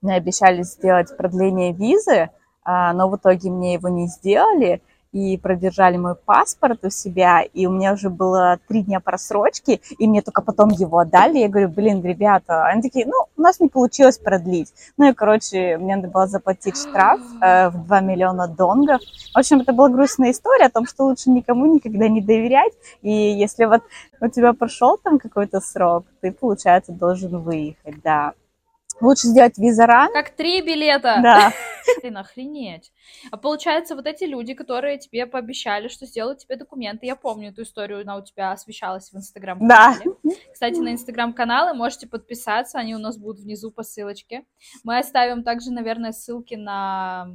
мне 0.00 0.14
обещали 0.14 0.62
сделать 0.62 1.16
продление 1.16 1.72
визы, 1.72 2.30
а, 2.62 2.92
но 2.92 3.08
в 3.08 3.16
итоге 3.16 3.50
мне 3.50 3.72
его 3.74 3.88
не 3.88 4.06
сделали 4.06 4.80
и 5.12 5.36
продержали 5.36 5.96
мой 5.96 6.14
паспорт 6.14 6.84
у 6.84 6.90
себя, 6.90 7.42
и 7.42 7.66
у 7.66 7.70
меня 7.70 7.92
уже 7.92 8.10
было 8.10 8.58
три 8.66 8.82
дня 8.82 9.00
просрочки, 9.00 9.80
и 9.98 10.08
мне 10.08 10.22
только 10.22 10.42
потом 10.42 10.70
его 10.70 10.98
отдали. 10.98 11.38
Я 11.38 11.48
говорю, 11.48 11.68
блин, 11.68 12.02
ребята, 12.02 12.64
они 12.64 12.82
такие, 12.82 13.06
ну, 13.06 13.26
у 13.36 13.40
нас 13.40 13.60
не 13.60 13.68
получилось 13.68 14.18
продлить. 14.18 14.72
Ну 14.96 15.10
и, 15.10 15.12
короче, 15.12 15.76
мне 15.78 15.96
надо 15.96 16.08
было 16.08 16.26
заплатить 16.26 16.76
штраф 16.76 17.20
э, 17.40 17.68
в 17.68 17.86
2 17.86 18.00
миллиона 18.00 18.48
донгов. 18.48 19.00
В 19.34 19.38
общем, 19.38 19.60
это 19.60 19.72
была 19.72 19.90
грустная 19.90 20.30
история 20.30 20.66
о 20.66 20.70
том, 20.70 20.86
что 20.86 21.04
лучше 21.04 21.30
никому 21.30 21.66
никогда 21.66 22.08
не 22.08 22.20
доверять, 22.20 22.72
и 23.02 23.10
если 23.12 23.66
вот 23.66 23.82
у 24.20 24.28
тебя 24.28 24.52
прошел 24.54 24.98
там 24.98 25.18
какой-то 25.18 25.60
срок, 25.60 26.04
ты, 26.20 26.32
получается, 26.32 26.92
должен 26.92 27.38
выехать, 27.38 28.00
да. 28.02 28.32
Лучше 29.02 29.26
сделать 29.28 29.58
виза 29.58 29.86
рано, 29.86 30.12
Как 30.12 30.30
три 30.30 30.62
билета. 30.62 31.18
да. 31.22 31.52
Блин, 32.00 32.16
охренеть. 32.16 32.92
А 33.32 33.36
получается, 33.36 33.96
вот 33.96 34.06
эти 34.06 34.24
люди, 34.24 34.54
которые 34.54 34.98
тебе 34.98 35.26
пообещали, 35.26 35.88
что 35.88 36.06
сделают 36.06 36.38
тебе 36.38 36.56
документы, 36.56 37.06
я 37.06 37.16
помню 37.16 37.50
эту 37.50 37.62
историю, 37.62 38.02
она 38.02 38.16
у 38.16 38.22
тебя 38.24 38.52
освещалась 38.52 39.10
в 39.10 39.16
инстаграм-канале. 39.16 40.04
Кстати, 40.52 40.78
на 40.78 40.92
инстаграм-каналы 40.92 41.74
можете 41.74 42.06
подписаться, 42.06 42.78
они 42.78 42.94
у 42.94 42.98
нас 42.98 43.18
будут 43.18 43.40
внизу 43.40 43.70
по 43.72 43.82
ссылочке. 43.82 44.44
Мы 44.84 44.98
оставим 44.98 45.42
также, 45.42 45.72
наверное, 45.72 46.12
ссылки 46.12 46.54
на 46.54 47.26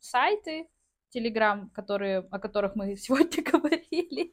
сайты, 0.00 0.66
телеграм, 1.10 1.70
которые, 1.70 2.26
о 2.30 2.38
которых 2.38 2.74
мы 2.74 2.96
сегодня 2.96 3.42
говорили. 3.52 4.32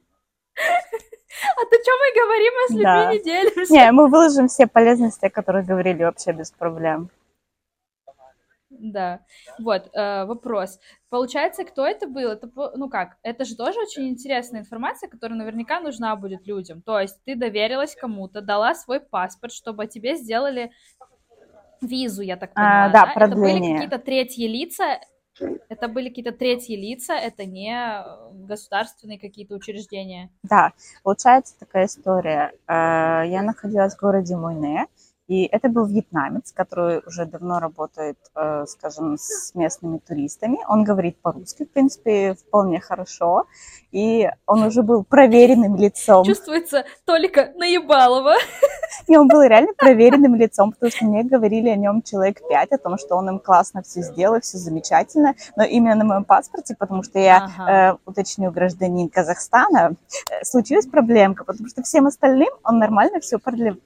А 0.55 1.65
то 1.65 1.77
что 1.81 1.91
мы 1.97 2.21
говорим, 2.23 2.53
если 2.69 2.83
Да. 2.83 3.05
мы 3.07 3.13
не 3.13 3.23
делимся? 3.23 3.73
Не, 3.73 3.91
мы 3.91 4.07
выложим 4.07 4.47
все 4.47 4.67
полезности, 4.67 5.25
о 5.25 5.29
которых 5.29 5.65
говорили 5.65 6.03
вообще 6.03 6.31
без 6.31 6.51
проблем. 6.51 7.09
Да. 8.69 9.19
Вот, 9.59 9.89
э, 9.93 10.25
вопрос. 10.25 10.79
Получается, 11.09 11.63
кто 11.63 11.85
это 11.85 12.07
был? 12.07 12.31
Это, 12.31 12.49
ну 12.75 12.89
как, 12.89 13.17
это 13.23 13.45
же 13.45 13.55
тоже 13.55 13.79
очень 13.79 14.09
интересная 14.09 14.61
информация, 14.61 15.09
которая 15.09 15.37
наверняка 15.37 15.79
нужна 15.79 16.15
будет 16.15 16.47
людям. 16.47 16.81
То 16.81 16.99
есть 16.99 17.17
ты 17.23 17.35
доверилась 17.35 17.95
кому-то, 17.95 18.41
дала 18.41 18.73
свой 18.75 18.99
паспорт, 18.99 19.53
чтобы 19.53 19.87
тебе 19.87 20.15
сделали 20.15 20.71
визу, 21.81 22.21
я 22.23 22.35
так 22.35 22.51
А, 22.55 22.55
понимаю, 22.55 22.91
да, 22.93 23.11
Это 23.11 23.19
были 23.35 23.41
продление. 23.41 23.73
какие-то 23.75 23.99
третьи 23.99 24.47
лица, 24.47 24.99
это 25.69 25.87
были 25.87 26.09
какие-то 26.09 26.31
третьи 26.31 26.75
лица, 26.75 27.13
это 27.13 27.45
не 27.45 27.73
э, 27.73 28.31
государственные 28.45 29.19
какие-то 29.19 29.55
учреждения. 29.55 30.29
Да, 30.43 30.73
получается 31.03 31.55
такая 31.59 31.85
история. 31.85 32.53
Э, 32.67 33.27
Я 33.27 33.41
находилась 33.41 33.95
в 33.95 33.99
городе 33.99 34.35
Муйне, 34.35 34.87
и 35.27 35.45
это 35.45 35.69
был 35.69 35.85
вьетнамец, 35.85 36.51
который 36.51 37.01
уже 37.07 37.25
давно 37.25 37.59
работает, 37.59 38.17
э, 38.35 38.65
скажем, 38.67 39.17
с 39.17 39.55
местными 39.55 39.99
туристами. 39.99 40.59
Он 40.67 40.83
говорит 40.83 41.17
по-русски, 41.21 41.63
в 41.63 41.71
принципе, 41.71 42.33
вполне 42.35 42.81
хорошо, 42.81 43.45
и 43.91 44.29
он 44.45 44.63
уже 44.63 44.83
был 44.83 45.03
проверенным 45.03 45.75
лицом. 45.77 46.25
Чувствуется 46.25 46.83
Толика 47.05 47.51
Наебалова. 47.55 48.35
И 49.07 49.17
он 49.17 49.27
был 49.27 49.41
реально 49.41 49.73
проверенным 49.75 50.35
лицом, 50.35 50.71
потому 50.71 50.91
что 50.91 51.05
мне 51.05 51.23
говорили 51.23 51.69
о 51.69 51.75
нем 51.75 52.01
человек 52.03 52.39
пять, 52.47 52.71
о 52.71 52.77
том, 52.77 52.97
что 52.97 53.15
он 53.15 53.27
им 53.29 53.39
классно 53.39 53.81
все 53.81 54.01
сделал, 54.01 54.39
все 54.41 54.57
замечательно. 54.57 55.35
Но 55.55 55.63
именно 55.63 55.95
на 55.95 56.03
моем 56.05 56.25
паспорте, 56.25 56.75
потому 56.77 57.01
что 57.03 57.17
я, 57.17 57.49
Ага. 57.57 57.71
э, 57.71 57.97
уточню, 58.05 58.51
гражданин 58.51 59.09
Казахстана, 59.09 59.93
э, 60.29 60.43
случилась 60.43 60.85
проблемка, 60.85 61.43
потому 61.43 61.67
что 61.69 61.81
всем 61.81 62.05
остальным 62.07 62.49
он 62.63 62.77
нормально 62.77 63.19
все 63.19 63.39
продлевал. 63.39 63.79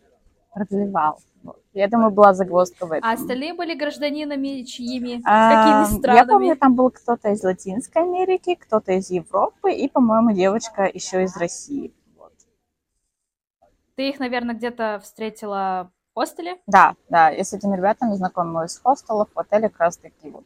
Вот. 1.43 1.62
Я 1.74 1.88
думаю, 1.88 2.12
была 2.12 2.34
загвоздка 2.34 2.86
в 2.86 2.91
этом. 2.91 3.10
А 3.10 3.13
остальные 3.13 3.54
были 3.54 3.74
гражданинами 3.74 4.63
чьими? 4.63 5.22
А, 5.26 5.86
Какими 5.86 5.93
Я 5.93 6.00
странами? 6.00 6.30
помню, 6.30 6.58
там 6.58 6.76
был 6.76 6.89
кто-то 6.91 7.30
из 7.30 7.43
Латинской 7.43 8.02
Америки, 8.02 8.56
кто-то 8.56 8.91
из 8.93 9.10
Европы 9.10 9.72
и, 9.72 9.88
по-моему, 9.88 10.32
девочка 10.32 10.84
еще 10.84 11.24
из 11.24 11.38
России. 11.38 11.93
Вот. 12.17 12.34
Ты 13.96 14.10
их, 14.10 14.20
наверное, 14.20 14.56
где-то 14.56 15.00
встретила 15.04 15.91
в 16.12 16.20
хостеле? 16.20 16.58
Да, 16.67 16.96
да, 17.10 17.30
я 17.30 17.43
с 17.43 17.54
этими 17.54 17.78
ребятами 17.78 18.13
знакомилась 18.15 18.74
с 18.74 18.80
хостелов, 18.80 19.30
в 19.34 19.39
отеле 19.39 19.70
как 19.70 19.80
раз 19.80 19.98
таки 19.98 20.30
вот 20.30 20.46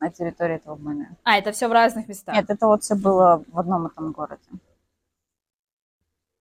на 0.00 0.10
территории 0.10 0.56
этого 0.56 0.74
МН. 0.76 1.06
А, 1.22 1.38
это 1.38 1.52
все 1.52 1.68
в 1.68 1.72
разных 1.72 2.08
местах. 2.08 2.34
Нет, 2.34 2.50
это 2.50 2.66
вот 2.66 2.82
все 2.82 2.96
было 2.96 3.44
в 3.46 3.58
одном 3.58 3.86
этом 3.86 4.10
городе. 4.12 4.42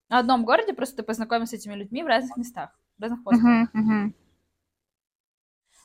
В 0.09 0.13
одном 0.15 0.43
городе 0.43 0.73
просто 0.73 0.97
ты 0.97 1.03
познакомился 1.03 1.55
с 1.55 1.59
этими 1.59 1.75
людьми 1.75 2.03
в 2.03 2.07
разных 2.07 2.35
местах, 2.35 2.71
в 3.01 3.03
разных 3.03 3.23
хостелах. 3.23 3.43
Мгм, 3.43 3.69
мгм. 3.73 4.13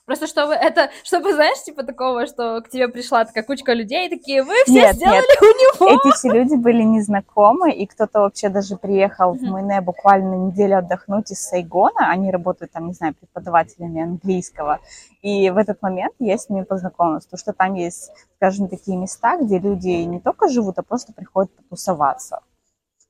Просто 0.04 0.28
чтобы 0.28 0.52
это, 0.52 0.90
чтобы, 1.02 1.32
знаешь, 1.32 1.64
типа 1.64 1.82
такого, 1.82 2.26
что 2.26 2.60
к 2.60 2.68
тебе 2.68 2.86
пришла 2.86 3.24
такая 3.24 3.42
кучка 3.42 3.72
людей, 3.72 4.06
и 4.06 4.10
такие, 4.10 4.44
вы 4.44 4.54
все 4.64 4.72
Нет, 4.72 4.94
сделали 4.96 5.16
нет. 5.16 5.42
у 5.42 5.84
него. 5.84 5.98
Эти 5.98 6.14
все 6.14 6.28
люди 6.28 6.54
были 6.54 6.82
незнакомы, 6.84 7.72
и 7.72 7.86
кто-то 7.86 8.20
вообще 8.20 8.48
даже 8.48 8.76
приехал 8.76 9.32
в 9.32 9.42
Мгм. 9.42 9.50
Муйне 9.50 9.80
буквально 9.80 10.34
неделю 10.34 10.78
отдохнуть 10.78 11.32
из 11.32 11.40
Сайгона. 11.40 12.08
Они 12.10 12.30
работают 12.30 12.70
там, 12.70 12.86
не 12.86 12.92
знаю, 12.92 13.14
преподавателями 13.14 14.00
английского. 14.00 14.78
И 15.22 15.50
в 15.50 15.56
этот 15.56 15.82
момент 15.82 16.14
я 16.20 16.38
с 16.38 16.48
ними 16.48 16.62
познакомилась, 16.62 17.24
потому 17.24 17.38
что 17.38 17.52
там 17.52 17.74
есть, 17.74 18.12
скажем, 18.36 18.68
такие 18.68 18.96
места, 18.96 19.38
где 19.38 19.58
люди 19.58 19.88
не 19.88 20.20
только 20.20 20.48
живут, 20.48 20.78
а 20.78 20.82
просто 20.84 21.12
приходят 21.12 21.50
потусоваться. 21.56 22.42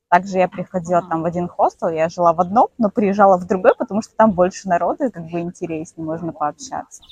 Также 0.09 0.39
я 0.39 0.49
приходила 0.49 1.03
там 1.03 1.23
в 1.23 1.25
один 1.25 1.49
хостел, 1.49 1.89
я 1.89 2.09
жила 2.09 2.33
в 2.33 2.41
одном, 2.41 2.69
но 2.79 2.91
приезжала 2.91 3.39
в 3.39 3.47
другой, 3.47 3.73
потому 3.77 4.03
что 4.03 4.15
там 4.15 4.33
больше 4.33 4.69
народу, 4.69 5.05
и 5.05 5.11
как 5.11 5.25
бы 5.25 5.41
интереснее, 5.41 6.07
можно 6.07 6.33
пообщаться. 6.33 7.03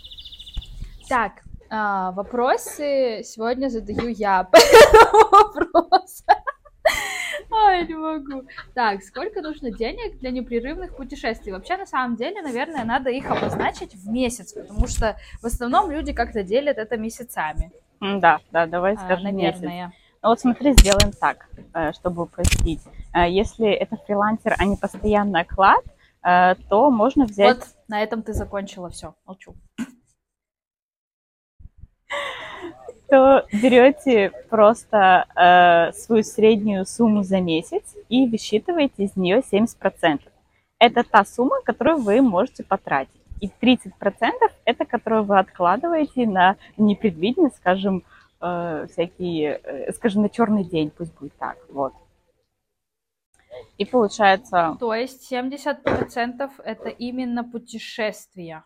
Так, 1.09 1.33
а, 1.71 2.13
вопросы 2.13 3.23
сегодня 3.25 3.69
задаю 3.69 4.09
я. 4.09 4.49
Вопрос. 5.33 6.25
Ой, 7.51 7.87
не 7.87 7.95
могу. 7.95 8.45
Так, 8.75 9.03
сколько 9.03 9.41
нужно 9.43 9.71
денег 9.71 10.19
для 10.21 10.31
непрерывных 10.31 10.97
путешествий? 10.97 11.53
Вообще, 11.53 11.77
на 11.77 11.87
самом 11.87 12.17
деле, 12.17 12.43
наверное, 12.43 12.85
надо 12.85 13.11
их 13.11 13.31
обозначить 13.31 13.95
в 13.95 14.09
месяц, 14.09 14.53
потому 14.53 14.87
что 14.87 15.17
в 15.41 15.47
основном 15.47 15.91
люди 15.91 16.13
как-то 16.13 16.43
делят 16.43 16.79
это 16.79 16.97
месяцами, 16.97 17.73
Да, 18.01 18.39
да, 18.53 18.67
давай 18.67 18.95
а, 18.95 18.99
скажем 18.99 19.37
месяц. 19.37 19.93
Наверное. 20.25 20.31
Ну 20.31 20.31
вот 20.31 20.41
смотри, 20.41 20.73
сделаем 20.73 21.13
так, 21.13 21.49
э, 21.75 21.93
чтобы 21.93 22.23
упростить. 22.23 22.81
Э, 23.13 23.31
Если 23.31 23.71
это 23.71 23.97
фрилансер, 23.97 24.55
а 24.59 24.65
не 24.65 24.77
постоянный 24.77 25.43
оклад, 25.43 25.85
э, 26.23 26.55
то 26.69 26.91
можно 26.91 27.27
взять... 27.27 27.59
Вот 27.59 27.67
на 27.89 28.03
этом 28.03 28.23
ты 28.23 28.33
закончила 28.33 28.89
все. 28.91 29.15
Молчу. 29.27 29.55
то 33.09 33.47
берете 33.53 34.33
просто 34.49 35.27
э, 35.37 35.93
свою 35.93 36.23
среднюю 36.23 36.87
сумму 36.87 37.23
за 37.23 37.41
месяц 37.41 37.83
и 38.09 38.27
высчитываете 38.27 39.05
из 39.05 39.17
нее 39.17 39.41
70%. 39.41 40.21
Это 40.79 41.05
та 41.05 41.25
сумма, 41.25 41.61
которую 41.65 41.99
вы 41.99 42.21
можете 42.23 42.65
потратить. 42.65 43.13
И 43.41 43.51
30% 43.61 43.91
это 44.65 44.85
которую 44.87 45.25
вы 45.25 45.39
откладываете 45.39 46.27
на 46.27 46.57
непредвиденные, 46.79 47.51
скажем, 47.57 48.03
э, 48.45 48.87
всякие, 48.91 49.61
э, 49.63 49.93
скажем, 49.93 50.23
на 50.23 50.29
черный 50.29 50.65
день, 50.65 50.91
пусть 50.91 51.15
будет 51.15 51.35
так, 51.39 51.57
вот. 51.71 51.95
И 53.79 53.85
получается, 53.85 54.77
То 54.81 54.95
есть 54.95 55.33
70% 55.33 56.51
это 56.65 56.89
именно 56.89 57.45
путешествия. 57.45 58.65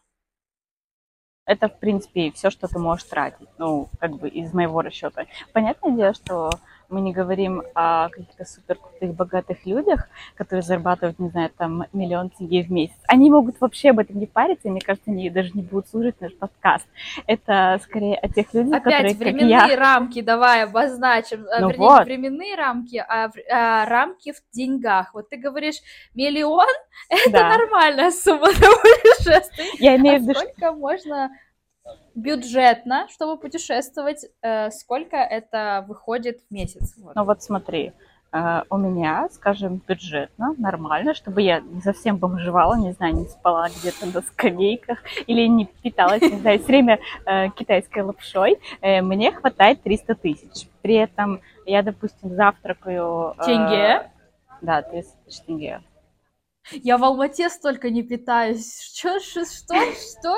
это, 1.45 1.69
в 1.69 1.79
принципе, 1.79 2.31
все, 2.33 2.51
что 2.51 2.69
ты 2.69 2.79
можешь 2.79 3.05
тратить, 3.05 3.49
ну, 3.59 3.89
как 4.01 4.13
бы 4.17 4.29
из 4.29 4.53
моего 4.53 4.83
расчета. 4.83 5.27
Понятное 5.53 5.93
дело, 5.93 6.15
что 6.15 6.51
мы 6.89 7.01
не 7.01 7.13
говорим 7.13 7.63
о 7.75 8.09
каких-то 8.09 8.45
супер 8.45 8.77
крутых, 8.77 9.15
богатых 9.15 9.65
людях, 9.67 10.09
которые 10.35 10.63
зарабатывают, 10.63 11.19
не 11.19 11.29
знаю, 11.29 11.51
там, 11.57 11.85
миллион 11.93 12.31
тенге 12.31 12.63
в 12.63 12.71
месяц. 12.71 12.97
Они 13.07 13.31
могут 13.31 13.61
вообще 13.61 13.91
об 13.91 13.99
этом 13.99 14.19
не 14.19 14.27
париться, 14.27 14.69
и 14.69 14.71
мне 14.71 14.81
кажется, 14.81 15.11
они 15.11 15.29
даже 15.31 15.51
не 15.55 15.63
будут 15.63 15.89
слушать 15.89 16.21
наш 16.21 16.35
подкаст. 16.35 16.87
Это 17.27 17.79
скорее 17.83 18.17
о 18.17 18.29
тех 18.29 18.53
людях, 18.55 18.83
которые, 18.83 19.01
Опять 19.01 19.13
как 19.13 19.19
временные 19.21 19.49
я... 19.51 19.77
рамки 19.77 20.21
давай 20.23 20.65
обозначим. 20.65 21.47
А, 21.53 21.61
Ну 21.61 21.69
Вернее, 21.71 21.89
вот. 21.89 22.05
временные 22.05 22.55
рамки, 22.55 22.97
а, 22.97 23.31
а 23.51 23.85
рамки 23.87 24.33
в 24.33 24.41
деньгах. 24.53 25.13
Вот 25.15 25.29
ты 25.29 25.37
говоришь, 25.37 25.77
миллион— 26.15 26.67
это 27.09 27.31
Да. 27.31 27.49
нормальная 27.59 28.11
сумма 28.11 28.47
путешествий. 28.49 29.71
Я 29.79 29.93
А 29.93 29.97
имею 29.97 30.21
в 30.21 30.23
виду, 30.23 30.35
что 30.35 30.43
сколько 30.43 30.73
можно 30.73 31.31
бюджетно, 32.15 33.07
чтобы 33.11 33.39
путешествовать, 33.39 34.27
э, 34.43 34.71
сколько 34.71 35.17
это 35.17 35.85
выходит 35.89 36.41
в 36.49 36.53
месяц? 36.53 36.95
Вот. 36.99 37.15
Ну 37.15 37.25
вот 37.25 37.43
смотри, 37.43 37.93
Э, 38.31 38.63
у 38.69 38.77
меня, 38.77 39.29
скажем, 39.31 39.81
бюджетно, 39.89 40.55
нормально, 40.59 41.15
чтобы 41.15 41.41
я 41.41 41.61
не 41.61 41.81
совсем 41.81 42.19
бомжевала, 42.19 42.77
не 42.77 42.93
знаю, 42.93 43.15
не 43.15 43.27
спала 43.27 43.69
где-то 43.69 44.07
на 44.07 44.21
скамейках 44.21 44.99
или 45.27 45.47
не 45.47 45.65
питалась, 45.65 46.21
не 46.21 46.39
знаю, 46.39 46.59
все 46.59 46.67
время 46.67 47.01
э, 47.25 47.49
китайской 47.51 48.03
лапшой, 48.03 48.59
мне 48.83 49.33
хватает 49.33 49.83
300 49.83 50.15
тысяч. 50.17 50.69
При 50.83 50.95
этом 50.95 51.41
я, 51.65 51.83
допустим, 51.83 52.35
завтракаю... 52.35 53.35
Тенге? 53.45 54.11
Да, 54.61 54.83
300 54.83 55.13
тысяч 55.25 55.41
тенге. 55.43 55.81
Я 56.71 56.99
в 56.99 57.05
Алмате 57.05 57.49
столько 57.49 57.89
не 57.89 58.03
питаюсь. 58.03 58.79
Что, 58.83 59.21
что, 59.21 59.45
что? 59.47 60.37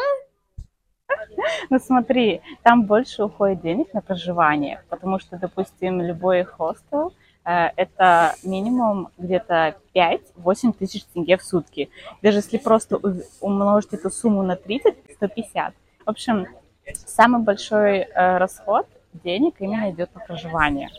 Ну 1.70 1.78
смотри, 1.78 2.40
там 2.62 2.84
больше 2.84 3.24
уходит 3.24 3.62
денег 3.62 3.94
на 3.94 4.00
проживание, 4.00 4.82
потому 4.88 5.18
что, 5.18 5.38
допустим, 5.38 6.00
любой 6.02 6.44
хостел 6.44 7.12
Э, 7.44 7.70
это 7.76 8.34
минимум 8.42 9.08
где-то 9.18 9.76
5-8 9.94 10.72
тысяч 10.72 11.04
тенге 11.04 11.36
в 11.36 11.42
сутки. 11.42 11.90
Даже 12.22 12.38
если 12.38 12.58
просто 12.58 13.00
умножить 13.40 13.92
эту 13.92 14.10
сумму 14.10 14.42
на 14.42 14.56
30, 14.56 14.94
150. 15.14 15.74
В 16.04 16.10
общем, 16.10 16.46
самый 16.94 17.42
большой 17.42 17.98
э, 18.00 18.38
расход 18.38 18.86
денег 19.12 19.56
именно 19.60 19.90
идет 19.90 20.14
на 20.14 20.20
проживание. 20.20 20.90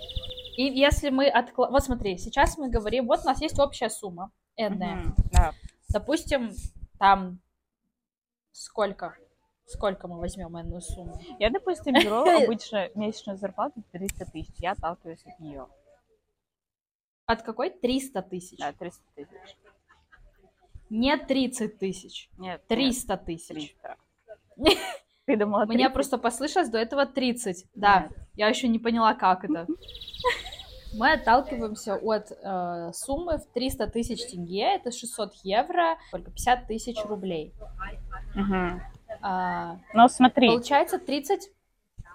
И 0.58 0.64
если 0.64 1.10
мы 1.10 1.28
откладываем... 1.28 1.74
Вот 1.74 1.84
смотри, 1.84 2.18
сейчас 2.18 2.58
мы 2.58 2.70
говорим, 2.70 3.08
вот 3.08 3.22
у 3.24 3.28
нас 3.28 3.42
есть 3.42 3.60
общая 3.60 3.90
сумма, 3.90 4.32
энная. 4.58 4.98
Mm-hmm, 4.98 5.14
да. 5.32 5.52
Допустим, 5.90 6.52
там 7.00 7.40
сколько? 8.52 9.16
Сколько 9.72 10.08
мы 10.10 10.20
возьмем 10.20 10.60
энную 10.60 10.82
сумму? 10.82 11.18
Я, 11.40 11.50
допустим, 11.50 11.94
беру 11.94 12.26
обычно 12.44 12.90
месячную 12.94 13.38
зарплату 13.38 13.82
300 13.94 14.26
тысяч, 14.26 14.54
я 14.60 14.72
отталкиваюсь 14.72 15.26
от 15.26 15.40
нее. 15.40 15.68
От 17.26 17.42
какой? 17.44 17.70
300 17.70 18.22
тысяч. 18.24 18.58
Да, 18.58 18.74
300 18.74 19.02
тысяч. 19.16 19.58
Не 20.90 21.16
30 21.16 21.80
тысяч. 21.80 22.30
Нет. 22.38 22.62
300 22.68 23.18
тысяч. 23.18 23.76
300. 23.78 23.98
Ты 25.26 25.38
думала 25.38 25.66
30? 25.66 25.76
Мне 25.76 25.90
просто 25.90 26.18
послышалось 26.18 26.70
до 26.70 26.78
этого 26.78 27.06
30. 27.06 27.68
Да, 27.74 28.02
Нет. 28.02 28.12
я 28.36 28.48
еще 28.50 28.68
не 28.68 28.80
поняла, 28.80 29.14
как 29.14 29.46
это. 29.46 29.68
Мы 30.94 31.14
отталкиваемся 31.14 31.96
от 31.96 32.32
э, 32.32 32.92
суммы 32.94 33.38
в 33.38 33.46
300 33.54 33.88
тысяч 33.88 34.30
тенге, 34.30 34.76
это 34.76 34.92
600 34.92 35.36
евро, 35.44 35.98
только 36.12 36.32
50 36.32 36.68
тысяч 36.68 36.98
рублей. 37.06 37.54
Угу. 38.36 38.82
А, 39.22 39.78
ну, 39.94 40.08
смотри. 40.08 40.48
Получается 40.48 41.00
30 41.00 41.50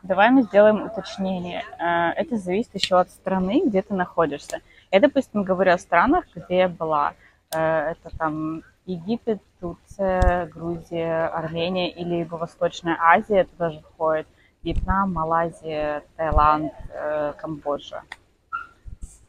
Давай 0.03 0.31
мы 0.31 0.43
сделаем 0.43 0.83
уточнение. 0.83 1.65
Э, 1.81 2.11
это 2.11 2.37
зависит 2.37 2.75
еще 2.75 3.01
от 3.01 3.11
страны, 3.11 3.63
где 3.67 3.83
ты 3.83 3.93
находишься. 3.95 4.61
Я, 4.93 5.01
допустим, 5.01 5.43
говорю 5.43 5.73
о 5.73 5.79
странах, 5.79 6.27
где 6.35 6.59
я 6.59 6.69
была. 6.69 7.15
Э, 7.53 7.91
это 7.91 8.17
там 8.17 8.63
Египет, 8.85 9.43
Турция, 9.61 10.47
Грузия, 10.47 11.27
Армения 11.27 11.91
или 11.91 12.21
Юго-Восточная 12.21 12.97
Азия, 13.01 13.39
это 13.39 13.51
даже 13.59 13.81
входит 13.81 14.29
Вьетнам, 14.63 15.13
Малайзия, 15.13 16.05
Таиланд, 16.17 16.73
э, 16.91 17.33
Камбоджа 17.37 18.05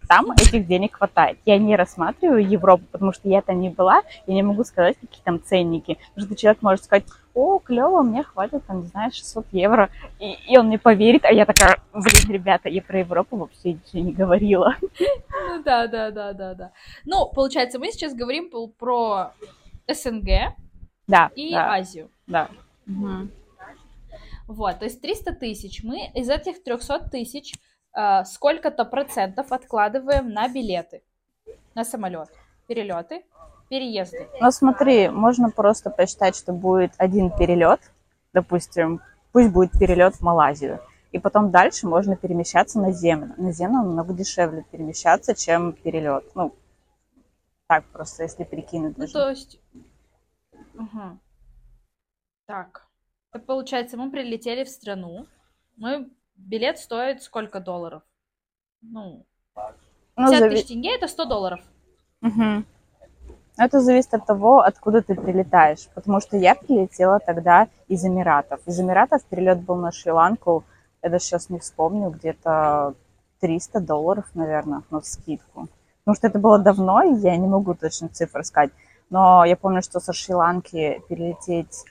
там 0.08 0.32
этих 0.32 0.66
денег 0.68 0.96
хватает. 0.96 1.38
Я 1.46 1.58
не 1.58 1.76
рассматриваю 1.76 2.48
Европу, 2.48 2.84
потому 2.92 3.14
что 3.14 3.28
я 3.30 3.42
там 3.42 3.60
не 3.60 3.70
была, 3.70 4.02
я 4.26 4.34
не 4.34 4.44
могу 4.44 4.64
сказать, 4.64 4.98
какие 5.00 5.22
там 5.24 5.44
ценники. 5.44 5.98
Потому 6.14 6.28
что 6.28 6.36
человек 6.36 6.62
может 6.62 6.84
сказать, 6.86 7.06
о, 7.38 7.60
клево, 7.60 8.02
мне 8.02 8.24
хватит, 8.24 8.66
там, 8.66 8.82
не 8.82 8.88
знаю, 8.88 9.12
600 9.12 9.46
евро, 9.52 9.90
и, 10.20 10.34
и 10.48 10.58
он 10.58 10.68
мне 10.68 10.80
поверит, 10.80 11.26
а 11.26 11.32
я 11.32 11.46
такая, 11.46 11.80
блин, 11.94 12.30
ребята, 12.30 12.70
я 12.70 12.82
про 12.82 13.00
Европу 13.00 13.38
вообще 13.38 13.74
ничего 13.74 14.02
не 14.02 14.14
говорила. 14.14 14.76
Ну 14.80 15.64
да, 15.64 15.88
да, 15.88 16.12
да, 16.12 16.34
да, 16.34 16.54
да. 16.54 16.72
Ну, 17.06 17.28
получается, 17.28 17.80
мы 17.80 17.92
сейчас 17.92 18.14
говорим 18.14 18.50
про 18.78 19.34
СНГ 19.88 20.56
да, 21.08 21.32
и 21.36 21.54
да, 21.54 21.74
Азию. 21.74 22.10
Да. 22.28 22.50
Угу. 22.88 23.30
Вот, 24.48 24.80
то 24.80 24.86
есть 24.86 25.02
300 25.02 25.34
тысяч. 25.34 25.84
Мы 25.84 26.10
из 26.14 26.30
этих 26.30 26.64
300 26.64 27.10
тысяч 27.10 27.54
Э, 27.98 28.24
сколько-то 28.26 28.86
процентов 28.86 29.52
откладываем 29.52 30.30
на 30.30 30.48
билеты, 30.48 31.02
на 31.74 31.84
самолет, 31.84 32.30
перелеты, 32.68 33.24
переезды. 33.70 34.28
Ну 34.40 34.52
смотри, 34.52 35.10
можно 35.10 35.50
просто 35.50 35.90
посчитать, 35.90 36.36
что 36.36 36.54
будет 36.54 36.94
один 36.98 37.32
перелет, 37.32 37.80
допустим, 38.34 39.02
пусть 39.32 39.52
будет 39.52 39.72
перелет 39.72 40.16
в 40.16 40.22
Малайзию, 40.22 40.80
и 41.12 41.20
потом 41.20 41.52
дальше 41.52 41.88
можно 41.88 42.16
перемещаться 42.16 42.80
на 42.80 42.92
землю. 42.92 43.34
На 43.38 43.52
землю 43.52 43.78
намного 43.78 44.14
дешевле 44.14 44.66
перемещаться, 44.72 45.36
чем 45.36 45.74
перелет. 45.74 46.26
Ну, 46.36 46.54
так 47.68 47.86
просто, 47.86 48.24
если 48.24 48.44
прикинуть. 48.44 48.98
Ну, 48.98 49.08
то 49.08 49.30
есть... 49.30 49.60
Угу. 50.76 51.20
Так. 52.46 52.88
Это 53.32 53.46
получается, 53.46 53.98
мы 53.98 54.10
прилетели 54.10 54.64
в 54.64 54.70
страну, 54.70 55.28
мы 55.76 56.10
билет 56.36 56.80
стоит 56.80 57.24
сколько 57.24 57.60
долларов? 57.60 58.04
Ну, 58.82 59.26
50 60.16 60.42
ну, 60.42 60.50
тысяч 60.50 60.68
тенге 60.68 60.96
это 60.96 61.08
100 61.08 61.26
долларов. 61.26 61.62
Угу. 62.22 62.64
Это 63.58 63.82
зависит 63.82 64.14
от 64.14 64.26
того, 64.26 64.60
откуда 64.60 65.02
ты 65.02 65.16
прилетаешь. 65.16 65.88
Потому 65.96 66.22
что 66.22 66.38
я 66.38 66.54
прилетела 66.54 67.20
тогда 67.20 67.68
из 67.88 68.06
Эмиратов. 68.06 68.60
Из 68.68 68.80
Эмиратов 68.80 69.24
перелет 69.26 69.62
был 69.62 69.76
на 69.76 69.92
Шри-Ланку, 69.92 70.64
даже 71.02 71.24
сейчас 71.24 71.50
не 71.50 71.60
вспомню, 71.60 72.10
где-то 72.10 72.94
300 73.40 73.80
долларов, 73.80 74.26
наверное, 74.34 74.84
на 74.92 75.02
скидку. 75.02 75.68
Потому 76.00 76.16
что 76.16 76.28
это 76.28 76.40
было 76.40 76.60
давно, 76.60 77.02
и 77.02 77.16
я 77.16 77.36
не 77.38 77.48
могу 77.48 77.74
точно 77.74 78.10
цифры 78.10 78.44
сказать. 78.44 78.72
Но 79.10 79.46
я 79.46 79.56
помню, 79.56 79.82
что 79.82 80.00
со 80.00 80.14
Шри-Ланки 80.14 81.02
перелететь 81.10 81.86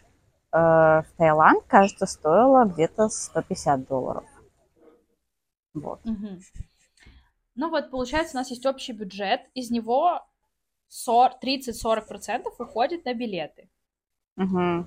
э, 0.53 0.59
в 0.59 1.07
Таиланд, 1.17 1.65
кажется, 1.67 2.07
стоило 2.07 2.65
где-то 2.65 3.09
150 3.09 3.87
долларов. 3.87 4.25
Вот. 5.75 6.01
Угу. 6.05 6.29
Ну 7.57 7.71
вот, 7.71 7.91
получается, 7.91 8.37
у 8.37 8.41
нас 8.41 8.51
есть 8.51 8.67
общий 8.67 8.93
бюджет, 8.93 9.41
из 9.55 9.71
него 9.71 10.23
30-40% 11.43 12.45
уходит 12.59 13.05
на 13.05 13.15
билеты. 13.15 13.69
Угу. 14.37 14.87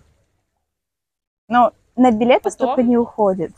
Но 1.47 1.73
на 1.95 2.11
билеты 2.11 2.49
Потом... 2.49 2.51
столько 2.51 2.83
не 2.83 2.97
уходит. 2.97 3.53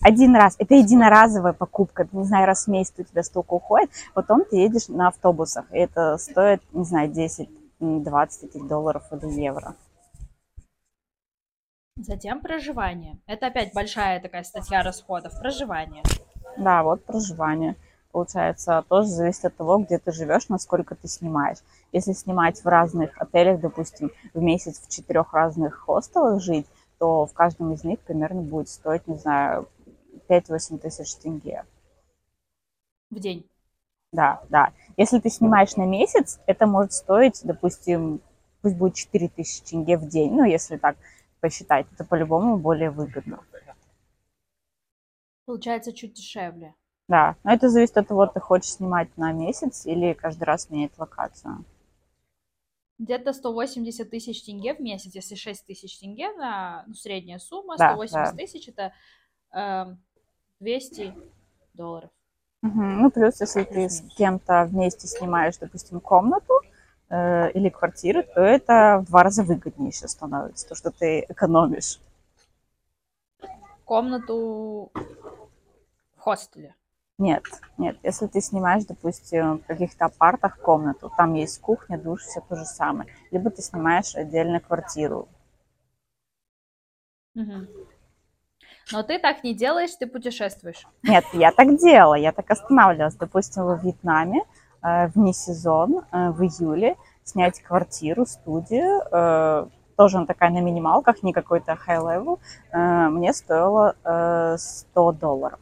Один 0.00 0.36
раз. 0.36 0.56
Это 0.58 0.74
единоразовая 0.74 1.52
покупка. 1.52 2.08
Не 2.12 2.24
знаю, 2.24 2.46
раз 2.46 2.66
в 2.66 2.68
месяц 2.68 2.94
у 2.98 3.04
тебя 3.04 3.22
столько 3.22 3.54
уходит. 3.54 3.90
Потом 4.14 4.44
ты 4.44 4.56
едешь 4.56 4.88
на 4.88 5.08
автобусах. 5.08 5.72
И 5.72 5.78
это 5.78 6.16
стоит, 6.18 6.62
не 6.72 6.84
знаю, 6.84 7.10
10-20 7.10 8.68
долларов 8.68 9.04
или 9.12 9.40
евро. 9.40 9.74
Затем 11.96 12.40
проживание. 12.40 13.18
Это 13.26 13.46
опять 13.46 13.72
большая 13.72 14.20
такая 14.20 14.42
статья 14.44 14.82
расходов. 14.82 15.32
Проживание. 15.40 16.02
Да, 16.58 16.82
вот 16.82 17.04
проживание. 17.04 17.76
Получается, 18.16 18.82
тоже 18.88 19.08
зависит 19.08 19.44
от 19.44 19.56
того, 19.56 19.76
где 19.76 19.98
ты 19.98 20.10
живешь, 20.10 20.48
насколько 20.48 20.94
ты 20.94 21.06
снимаешь. 21.06 21.58
Если 21.92 22.14
снимать 22.14 22.64
в 22.64 22.66
разных 22.66 23.10
отелях, 23.20 23.60
допустим, 23.60 24.10
в 24.32 24.40
месяц 24.40 24.80
в 24.80 24.88
четырех 24.88 25.34
разных 25.34 25.74
хостелах 25.80 26.40
жить, 26.40 26.64
то 26.98 27.26
в 27.26 27.34
каждом 27.34 27.74
из 27.74 27.84
них 27.84 28.00
примерно 28.00 28.40
будет 28.40 28.70
стоить, 28.70 29.06
не 29.06 29.18
знаю, 29.18 29.68
5-8 30.30 30.78
тысяч 30.78 31.14
тенге. 31.16 31.66
В 33.10 33.20
день? 33.20 33.46
Да, 34.12 34.42
да. 34.48 34.72
Если 34.96 35.18
ты 35.18 35.28
снимаешь 35.28 35.76
на 35.76 35.84
месяц, 35.84 36.40
это 36.46 36.66
может 36.66 36.94
стоить, 36.94 37.42
допустим, 37.44 38.22
пусть 38.62 38.76
будет 38.76 38.94
4 38.94 39.28
тысячи 39.28 39.62
тенге 39.62 39.98
в 39.98 40.08
день. 40.08 40.32
Ну, 40.32 40.44
если 40.44 40.78
так 40.78 40.96
посчитать, 41.40 41.86
это 41.92 42.02
по-любому 42.02 42.56
более 42.56 42.90
выгодно. 42.90 43.40
Получается 45.44 45.92
чуть 45.92 46.14
дешевле. 46.14 46.74
Да, 47.08 47.36
но 47.44 47.52
это 47.52 47.68
зависит 47.68 47.96
от 47.96 48.08
того, 48.08 48.26
ты 48.26 48.40
хочешь 48.40 48.72
снимать 48.72 49.16
на 49.16 49.32
месяц 49.32 49.86
или 49.86 50.12
каждый 50.12 50.44
раз 50.44 50.70
менять 50.70 50.98
локацию. 50.98 51.64
Где-то 52.98 53.32
180 53.32 54.10
тысяч 54.10 54.42
тенге 54.42 54.74
в 54.74 54.80
месяц, 54.80 55.14
если 55.14 55.34
6 55.34 55.66
тысяч 55.66 55.98
тенге 55.98 56.32
на 56.32 56.84
ну, 56.86 56.94
средняя 56.94 57.38
сумма, 57.38 57.76
да, 57.76 57.90
180 57.90 58.12
да. 58.12 58.32
тысяч 58.32 58.68
это 58.68 58.92
э, 59.52 59.94
200 60.60 61.14
долларов. 61.74 62.10
Угу. 62.62 62.80
Ну, 62.80 63.10
плюс, 63.10 63.40
если 63.40 63.62
ты 63.64 63.88
с 63.88 64.00
кем-то 64.16 64.64
вместе 64.64 65.06
снимаешь, 65.06 65.58
допустим, 65.58 66.00
комнату 66.00 66.54
э, 67.10 67.52
или 67.52 67.68
квартиру, 67.68 68.22
то 68.22 68.40
это 68.40 68.98
в 69.02 69.10
два 69.10 69.22
раза 69.22 69.44
выгоднее 69.44 69.90
еще 69.90 70.08
становится, 70.08 70.66
то, 70.66 70.74
что 70.74 70.90
ты 70.90 71.26
экономишь. 71.28 72.00
Комнату 73.84 74.90
хостеле? 76.26 76.74
Нет, 77.18 77.44
нет. 77.78 77.96
Если 78.02 78.26
ты 78.26 78.40
снимаешь, 78.42 78.84
допустим, 78.84 79.58
в 79.58 79.66
каких-то 79.66 80.04
апартах 80.04 80.58
комнату, 80.58 81.10
там 81.16 81.32
есть 81.32 81.60
кухня, 81.60 81.96
душ, 81.96 82.22
все 82.22 82.42
то 82.42 82.56
же 82.56 82.66
самое. 82.66 83.08
Либо 83.30 83.50
ты 83.50 83.62
снимаешь 83.62 84.14
отдельно 84.14 84.60
квартиру. 84.60 85.28
Угу. 87.34 87.66
Но 88.92 89.02
ты 89.02 89.18
так 89.18 89.42
не 89.44 89.54
делаешь, 89.54 89.94
ты 89.98 90.06
путешествуешь. 90.06 90.86
Нет, 91.02 91.24
я 91.32 91.52
так 91.52 91.78
делала, 91.78 92.14
я 92.14 92.32
так 92.32 92.50
останавливалась. 92.50 93.16
Допустим, 93.16 93.64
во 93.64 93.76
Вьетнаме 93.76 94.42
э, 94.82 95.08
вне 95.08 95.32
сезон, 95.32 96.04
э, 96.12 96.30
в 96.30 96.42
июле, 96.42 96.96
снять 97.24 97.60
квартиру, 97.62 98.26
студию, 98.26 99.02
э, 99.10 99.68
тоже 99.96 100.18
она 100.18 100.26
такая 100.26 100.50
на 100.50 100.60
минималках, 100.60 101.22
не 101.22 101.32
какой-то 101.32 101.72
high-level, 101.72 102.38
э, 102.72 103.08
мне 103.08 103.32
стоило 103.32 103.96
э, 104.04 104.56
100 104.58 105.12
долларов 105.12 105.60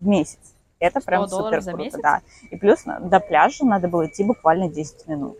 в 0.00 0.06
месяц. 0.06 0.54
Это 0.80 1.00
100 1.00 1.06
прям 1.06 1.28
супер 1.28 1.62
круто, 1.62 1.76
месяц? 1.76 2.00
да. 2.02 2.20
И 2.50 2.56
плюс 2.56 2.84
до 2.84 3.20
пляжа 3.20 3.64
надо 3.64 3.86
было 3.86 4.06
идти 4.06 4.24
буквально 4.24 4.68
10 4.68 5.06
минут. 5.08 5.38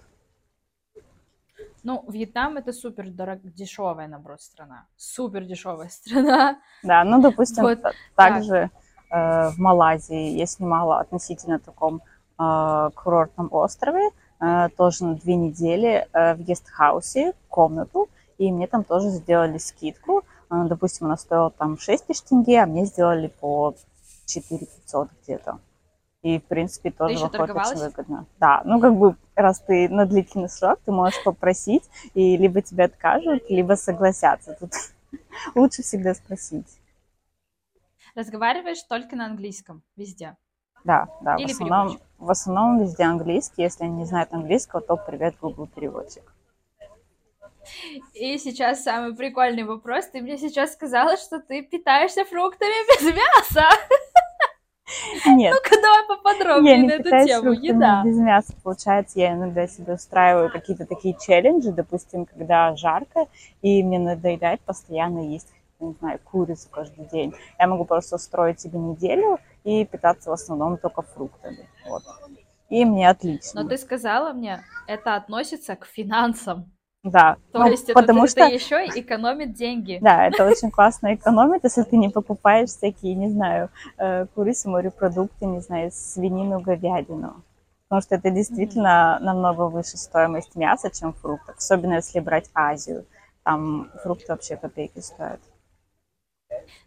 Ну, 1.83 2.05
Вьетнам 2.09 2.59
это 2.59 2.73
супер 2.75 3.09
дорог... 3.11 3.41
дешевая, 3.43 4.07
наоборот, 4.07 4.43
страна. 4.43 4.87
Супер 4.97 5.45
дешевая 5.45 5.89
страна. 5.91 6.59
Да, 6.83 7.05
ну, 7.05 7.21
допустим, 7.23 7.65
Вот 7.65 7.81
та- 7.81 7.93
также 8.15 8.71
э, 9.11 9.49
в 9.49 9.59
Малайзии 9.59 10.37
я 10.37 10.45
снимала 10.47 11.01
относительно 11.01 11.59
таком 11.59 12.03
э, 12.39 12.91
курортном 12.95 13.49
острове, 13.51 14.11
э, 14.41 14.69
тоже 14.77 15.07
на 15.07 15.15
две 15.15 15.37
недели 15.37 16.07
э, 16.13 16.35
в 16.35 16.41
гестхаусе, 16.43 17.33
комнату, 17.49 18.11
и 18.37 18.53
мне 18.53 18.67
там 18.67 18.85
тоже 18.85 19.09
сделали 19.09 19.57
скидку. 19.57 20.23
Э, 20.51 20.65
допустим, 20.69 21.07
она 21.07 21.17
стоила 21.17 21.51
там 21.51 21.79
6 21.79 22.07
тысяч 22.09 22.23
тенге, 22.25 22.63
а 22.63 22.67
мне 22.67 22.85
сделали 22.85 23.29
по 23.41 23.75
4 24.31 24.67
500 24.67 25.09
где-то. 25.23 25.61
И, 26.23 26.39
в 26.39 26.45
принципе, 26.45 26.91
тоже 26.91 27.15
еще 27.15 27.25
выходит 27.29 27.57
очень 27.57 27.79
выгодно. 27.79 28.27
Да, 28.39 28.61
ну, 28.65 28.79
как 28.79 28.95
бы, 28.95 29.17
раз 29.35 29.61
ты 29.61 29.89
на 29.89 30.05
длительный 30.05 30.51
срок, 30.51 30.79
ты 30.85 30.93
можешь 30.93 31.23
попросить, 31.25 31.89
и 32.13 32.37
либо 32.37 32.61
тебе 32.61 32.85
откажут, 32.85 33.49
либо 33.49 33.75
согласятся. 33.75 34.55
Тут 34.61 34.73
лучше 35.55 35.83
всегда 35.83 36.15
спросить. 36.15 36.67
Разговариваешь 38.15 38.83
только 38.83 39.17
на 39.17 39.27
английском 39.27 39.83
везде. 39.97 40.37
Да, 40.85 41.09
да, 41.23 41.37
Или 41.37 41.49
в 41.49 41.51
основном, 41.53 41.89
переводчик. 41.89 42.09
в 42.19 42.31
основном 42.31 42.81
везде 42.81 43.05
английский. 43.05 43.63
Если 43.63 43.85
они 43.85 43.97
не 43.97 44.05
знают 44.05 44.33
английского, 44.33 44.83
то 44.83 44.97
привет, 44.97 45.37
Google 45.41 45.67
переводчик. 45.67 46.35
И 48.15 48.39
сейчас 48.39 48.83
самый 48.83 49.15
прикольный 49.15 49.65
вопрос. 49.65 50.07
Ты 50.07 50.21
мне 50.21 50.39
сейчас 50.39 50.73
сказала, 50.73 51.17
что 51.17 51.41
ты 51.41 51.63
питаешься 51.63 52.25
фруктами 52.25 52.73
без 52.89 53.15
мяса. 53.15 53.69
Нет, 55.27 55.55
Ну-ка, 55.55 55.81
давай 55.81 56.01
я 56.01 56.07
поподробнее 56.09 56.79
не 56.79 56.87
на 56.89 56.93
эту 56.93 57.05
питаюсь 57.05 57.31
тему. 57.31 57.53
Еда. 57.53 58.03
без 58.05 58.17
мяса. 58.17 58.53
Получается, 58.63 59.21
я 59.21 59.33
иногда 59.35 59.67
себе 59.69 59.95
устраиваю 59.95 60.51
какие-то 60.51 60.87
такие 60.87 61.17
челленджи, 61.21 61.71
допустим, 61.71 62.27
когда 62.27 62.75
жарко, 62.77 63.27
и 63.63 63.83
мне 63.83 63.99
надоедает 63.99 64.61
постоянно 64.63 65.21
есть, 65.21 65.49
не 65.79 65.93
знаю, 66.01 66.19
курицу 66.25 66.69
каждый 66.71 67.07
день. 67.07 67.35
Я 67.59 67.67
могу 67.67 67.85
просто 67.85 68.17
устроить 68.17 68.61
себе 68.61 68.79
неделю 68.79 69.39
и 69.65 69.85
питаться 69.85 70.31
в 70.31 70.33
основном 70.33 70.77
только 70.77 71.03
фруктами. 71.03 71.69
Вот. 71.89 72.03
И 72.69 72.85
мне 72.85 73.09
отлично. 73.09 73.63
Но 73.63 73.69
ты 73.69 73.77
сказала 73.77 74.33
мне, 74.33 74.63
это 74.87 75.17
относится 75.17 75.77
к 75.77 75.87
финансам. 75.87 76.73
Да, 77.03 77.39
То 77.53 77.61
ну, 77.61 77.71
есть 77.71 77.85
это, 77.85 77.95
потому 77.95 78.25
это 78.25 78.31
что... 78.31 78.45
еще 78.45 78.85
и 78.85 79.01
экономит 79.01 79.55
деньги. 79.55 79.99
Да, 80.03 80.27
это 80.27 80.45
очень 80.47 80.71
классно 80.71 81.15
экономит, 81.15 81.65
если 81.65 81.83
ты 81.83 81.97
не 81.97 82.11
покупаешь 82.11 82.69
всякие, 82.69 83.15
не 83.15 83.31
знаю, 83.31 83.71
э, 83.97 84.27
курицу, 84.35 84.69
морепродукты, 84.69 85.47
не 85.47 85.61
знаю, 85.61 85.91
свинину, 85.93 86.61
говядину. 86.61 87.43
Потому 87.89 88.03
что 88.03 88.17
это 88.17 88.31
действительно 88.31 89.19
намного 89.21 89.69
выше 89.69 89.97
стоимость 89.97 90.57
мяса, 90.57 90.91
чем 90.91 91.15
фруктов. 91.15 91.57
Особенно 91.57 91.95
если 91.95 92.21
брать 92.21 92.51
Азию. 92.55 93.07
Там 93.45 93.91
фрукты 94.03 94.27
вообще 94.29 94.57
копейки 94.57 94.99
стоят. 95.01 95.41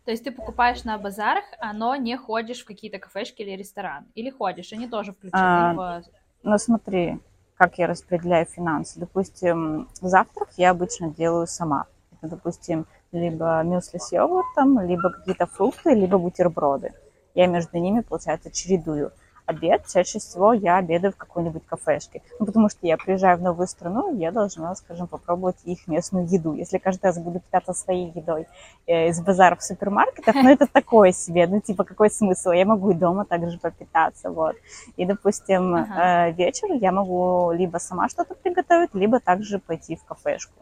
То 0.06 0.12
есть 0.12 0.24
ты 0.24 0.32
покупаешь 0.32 0.84
на 0.84 0.98
базарах, 0.98 1.44
но 1.74 1.96
не 1.96 2.16
ходишь 2.18 2.62
в 2.62 2.66
какие-то 2.66 3.00
кафешки 3.00 3.42
или 3.42 3.58
рестораны. 3.58 4.06
Или 4.14 4.30
ходишь, 4.30 4.72
они 4.74 4.88
тоже 4.88 5.12
включены 5.12 5.42
А, 5.42 5.74
в... 5.74 6.04
Но 6.44 6.58
смотри, 6.58 7.20
как 7.58 7.78
я 7.78 7.88
распределяю 7.88 8.46
финансы. 8.46 9.00
Допустим, 9.00 9.90
завтрак 10.02 10.50
я 10.58 10.72
обычно 10.72 11.10
делаю 11.10 11.48
сама. 11.48 11.86
Это, 12.12 12.28
допустим, 12.36 12.86
либо 13.12 13.62
мюсли 13.64 13.98
с 13.98 14.12
йогуртом, 14.12 14.80
либо 14.80 15.12
какие-то 15.12 15.46
фрукты, 15.46 15.94
либо 15.94 16.18
бутерброды. 16.18 16.94
Я 17.36 17.48
между 17.48 17.78
ними, 17.78 18.02
получается, 18.02 18.52
чередую. 18.52 19.12
Обед, 19.46 19.86
чаще 19.88 20.20
всего 20.20 20.54
я 20.54 20.78
обедаю 20.78 21.12
в 21.12 21.18
какой-нибудь 21.18 21.66
кафешке. 21.66 22.22
Ну, 22.40 22.46
потому 22.46 22.70
что 22.70 22.88
я 22.88 22.96
приезжаю 22.96 23.38
в 23.38 23.42
новую 23.42 23.68
страну, 23.68 24.18
я 24.18 24.32
должна, 24.32 24.74
скажем, 24.76 25.08
попробовать 25.08 25.58
их 25.66 25.86
местную 25.88 26.28
еду. 26.28 26.54
Если 26.54 26.78
каждый 26.78 27.06
раз 27.06 27.20
буду 27.20 27.42
питаться 27.42 27.74
своей 27.74 28.12
едой 28.16 28.48
э, 28.88 29.10
из 29.10 29.22
базаров 29.22 29.62
супермаркетов, 29.62 30.36
ну, 30.36 30.50
это 30.50 30.66
такое 30.68 31.12
себе. 31.12 31.46
Ну, 31.48 31.60
типа, 31.60 31.84
какой 31.84 32.10
смысл? 32.10 32.52
Я 32.52 32.66
могу 32.66 32.92
и 32.92 32.94
дома 32.94 33.26
также 33.26 33.60
попитаться, 33.60 34.32
вот. 34.32 34.56
И, 34.96 35.06
допустим, 35.06 35.76
Ага. 35.76 36.30
э, 36.30 36.32
вечер 36.32 36.72
я 36.72 36.94
могу 36.94 37.52
либо 37.52 37.80
сама 37.80 38.08
что-то 38.08 38.36
приготовить, 38.36 38.94
либо 38.94 39.20
также 39.20 39.60
пойти 39.60 39.98
в 39.98 40.06
кафешку. 40.06 40.54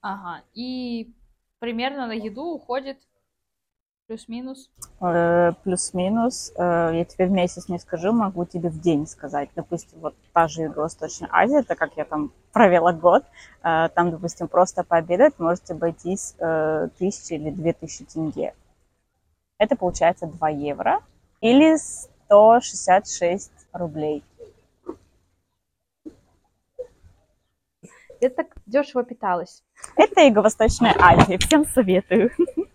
Ага. 0.00 0.42
И 0.54 1.14
примерно 1.58 2.06
на 2.06 2.12
еду 2.12 2.44
уходит 2.54 2.98
плюс-минус. 4.06 4.70
Э, 5.00 5.52
Плюс-минус, 5.64 6.52
э, 6.56 6.90
я 6.94 7.04
тебе 7.04 7.26
в 7.26 7.30
месяц 7.30 7.68
не 7.68 7.78
скажу, 7.78 8.12
могу 8.12 8.44
тебе 8.44 8.68
в 8.68 8.80
день 8.80 9.06
сказать. 9.06 9.50
Допустим, 9.54 10.00
вот 10.00 10.14
та 10.32 10.48
же 10.48 10.62
Юго-Восточная 10.62 11.28
Азия, 11.32 11.62
так 11.62 11.78
как 11.78 11.96
я 11.96 12.04
там 12.04 12.32
провела 12.52 12.92
год, 12.92 13.24
э, 13.62 13.88
там, 13.94 14.10
допустим, 14.10 14.48
просто 14.48 14.84
пообедать 14.84 15.38
можете 15.38 15.74
обойтись 15.74 16.34
тысячи 16.98 17.34
или 17.34 17.50
две 17.50 17.72
тысячи 17.72 18.04
тенге. 18.04 18.54
Это 19.58 19.76
получается 19.76 20.26
2 20.26 20.48
евро 20.50 21.00
или 21.40 21.76
166 21.76 23.50
рублей. 23.72 24.22
Ты 28.20 28.30
так 28.30 28.46
дешево 28.66 29.04
питалась. 29.04 29.62
Это 29.96 30.22
Юго-Восточная 30.22 30.94
Азия, 30.98 31.38
всем 31.38 31.64
советую. 31.66 32.30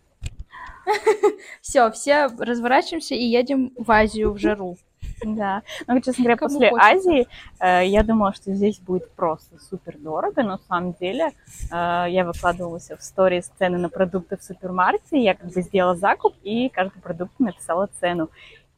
Все, 1.62 1.91
все 1.91 2.28
разворачиваемся 2.38 3.15
и 3.15 3.23
едем 3.23 3.71
в 3.78 3.91
Азию 3.91 4.32
в 4.34 4.38
жару. 4.38 4.78
Да. 5.23 5.63
Ну, 5.88 5.99
честно 5.99 6.23
говоря, 6.23 6.38
Кому 6.38 6.54
после 6.54 6.69
хочется. 6.69 6.91
Азии 6.91 7.28
э, 7.60 7.88
я 7.88 8.04
думала, 8.04 8.34
что 8.34 8.54
здесь 8.54 8.80
будет 8.80 9.12
просто 9.12 9.58
супер 9.60 9.97
дорого, 9.97 10.43
но 10.43 10.52
на 10.52 10.60
самом 10.60 10.93
деле 10.93 11.32
э, 11.71 12.06
я 12.10 12.23
выкладывала 12.25 12.80
себе 12.80 12.97
в 12.97 13.04
сторис 13.04 13.52
цены 13.58 13.78
на 13.78 13.89
продукты 13.89 14.38
в 14.38 14.43
супермаркете, 14.43 15.21
я 15.21 15.36
как 15.36 15.52
бы 15.52 15.62
сделала 15.62 15.95
закуп 15.95 16.36
и 16.43 16.69
каждый 16.69 17.02
продукт 17.02 17.38
написала 17.39 17.89
цену. 17.99 18.30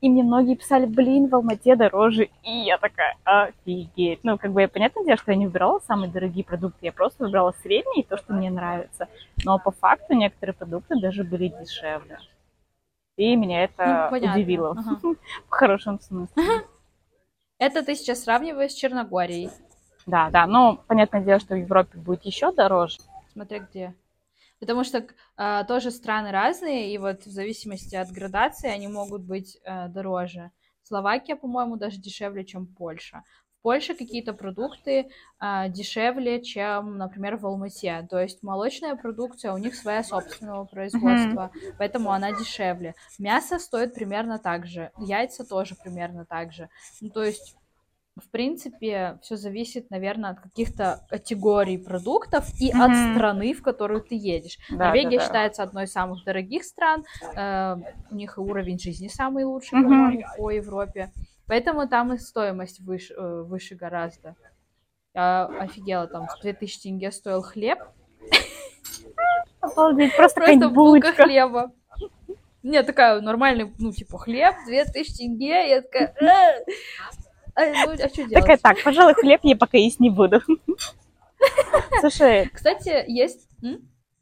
И 0.02 0.10
мне 0.10 0.24
многие 0.24 0.56
писали, 0.56 0.88
блин, 0.88 1.28
в 1.30 1.36
Алмате 1.36 1.76
дороже, 1.76 2.30
и 2.42 2.52
я 2.52 2.80
такая, 2.80 3.16
офигеть. 3.24 4.24
Ну, 4.24 4.40
как 4.40 4.52
бы 4.52 4.62
я, 4.62 4.68
понятное 4.68 5.06
дело, 5.06 5.16
что 5.18 5.32
я 5.32 5.38
не 5.38 5.46
выбирала 5.46 5.80
самые 5.88 6.12
дорогие 6.12 6.44
продукты, 6.44 6.80
я 6.82 6.92
просто 6.92 7.24
выбрала 7.24 7.54
средние, 7.62 8.04
то, 8.04 8.18
что 8.18 8.34
мне 8.34 8.50
нравится. 8.50 9.08
Но 9.46 9.60
по 9.60 9.70
факту 9.70 10.14
некоторые 10.16 10.56
продукты 10.56 11.00
даже 11.00 11.24
были 11.24 11.50
дешевле. 11.50 12.18
И 13.16 13.36
меня 13.36 13.64
это 13.64 14.06
Ну, 14.06 14.10
понятно. 14.10 14.42
удивило 14.42 14.72
Ага. 14.72 15.00
в 15.48 15.50
хорошем 15.50 16.00
смысле. 16.00 16.44
Это 17.60 17.86
ты 17.86 17.94
сейчас 17.94 18.24
сравниваешь 18.24 18.72
с 18.72 18.76
Черногорией. 18.76 19.52
Да, 20.08 20.32
да, 20.32 20.48
но 20.48 20.78
понятное 20.88 21.22
дело, 21.22 21.40
что 21.40 21.54
в 21.54 21.60
Европе 21.60 22.00
будет 22.00 22.26
еще 22.26 22.52
дороже. 22.52 22.98
Смотря 23.34 23.60
где. 23.60 23.94
Потому 24.62 24.84
что 24.84 25.08
а, 25.38 25.64
тоже 25.64 25.90
страны 25.90 26.32
разные, 26.32 26.94
и 26.94 26.98
вот 27.00 27.26
в 27.26 27.32
зависимости 27.32 27.96
от 27.96 28.10
градации 28.10 28.70
они 28.70 28.88
могут 28.88 29.24
быть 29.24 29.58
а, 29.66 29.88
дороже. 29.88 30.52
Словакия, 30.84 31.36
по-моему, 31.36 31.78
даже 31.78 31.98
дешевле, 31.98 32.46
чем 32.46 32.68
Польша. 32.68 33.24
В 33.58 33.64
Польше 33.64 33.96
какие-то 33.96 34.34
продукты 34.34 35.10
а, 35.40 35.68
дешевле, 35.68 36.44
чем, 36.44 37.00
например, 37.00 37.38
в 37.38 37.48
Алмате. 37.48 38.08
То 38.08 38.20
есть 38.20 38.44
молочная 38.44 38.96
продукция 38.96 39.52
у 39.52 39.58
них 39.58 39.74
своя 39.74 40.04
собственного 40.04 40.66
производства, 40.66 41.52
поэтому 41.80 42.12
она 42.12 42.32
дешевле. 42.32 42.94
Мясо 43.18 43.58
стоит 43.58 43.96
примерно 43.96 44.38
так 44.38 44.68
же, 44.68 44.92
яйца 45.00 45.44
тоже 45.44 45.74
примерно 45.74 46.24
так 46.26 46.54
же. 46.54 46.70
Ну, 47.02 47.10
то 47.10 47.24
есть 47.24 47.56
в 48.18 48.30
принципе, 48.30 49.20
все 49.22 49.36
зависит, 49.38 49.90
наверное, 49.90 50.32
от 50.32 50.40
каких-то 50.42 51.06
категорий 51.10 51.78
продуктов 51.78 52.46
и 52.60 52.70
от 52.72 52.90
Мгм. 52.90 53.14
страны, 53.16 53.54
в 53.54 53.62
которую 53.64 54.02
ты 54.02 54.16
едешь. 54.16 54.58
Да, 54.70 54.88
Норвегия 54.88 55.12
да, 55.12 55.18
да. 55.18 55.24
считается 55.26 55.64
одной 55.64 55.84
из 55.86 55.92
самых 55.92 56.24
дорогих 56.26 56.64
стран. 56.66 57.06
э, 57.36 57.76
у 58.12 58.16
них 58.16 58.38
и 58.38 58.42
уровень 58.42 58.80
жизни 58.80 59.08
самый 59.08 59.46
лучший, 59.46 59.82
по-моему, 59.82 60.24
по 60.38 60.52
Европе. 60.52 61.12
Поэтому 61.48 61.88
там 61.88 62.14
и 62.14 62.18
стоимость 62.18 62.82
выше, 62.82 63.14
э, 63.14 63.42
выше 63.44 63.76
гораздо. 63.76 64.36
Я 65.14 65.46
офигела, 65.46 66.08
там 66.08 66.28
2000 66.42 66.82
тенге 66.84 67.12
стоил 67.12 67.42
хлеб. 67.42 67.80
Обалдеть, 69.60 70.16
просто, 70.16 70.42
Просто 70.42 70.70
булка 70.70 71.14
хлеба. 71.14 71.72
Не, 72.64 72.84
такая 72.84 73.22
нормальный, 73.22 73.74
ну, 73.80 73.92
типа, 73.92 74.18
хлеб, 74.20 74.54
2000 74.68 75.18
тенге. 75.18 75.70
Я 75.70 75.82
такая, 75.82 76.14
«Э, 76.22 76.64
а, 77.56 77.86
ну, 77.86 77.92
а 77.94 78.10
что 78.10 78.16
делать? 78.16 78.34
Такая, 78.34 78.58
так, 78.58 78.84
пожалуй, 78.84 79.14
хлеб 79.14 79.42
я 79.44 79.56
пока 79.56 79.78
есть 79.78 80.00
не 80.00 80.10
буду. 80.10 80.42
Слушай, 82.00 82.50
Кстати, 82.54 83.04
есть... 83.08 83.48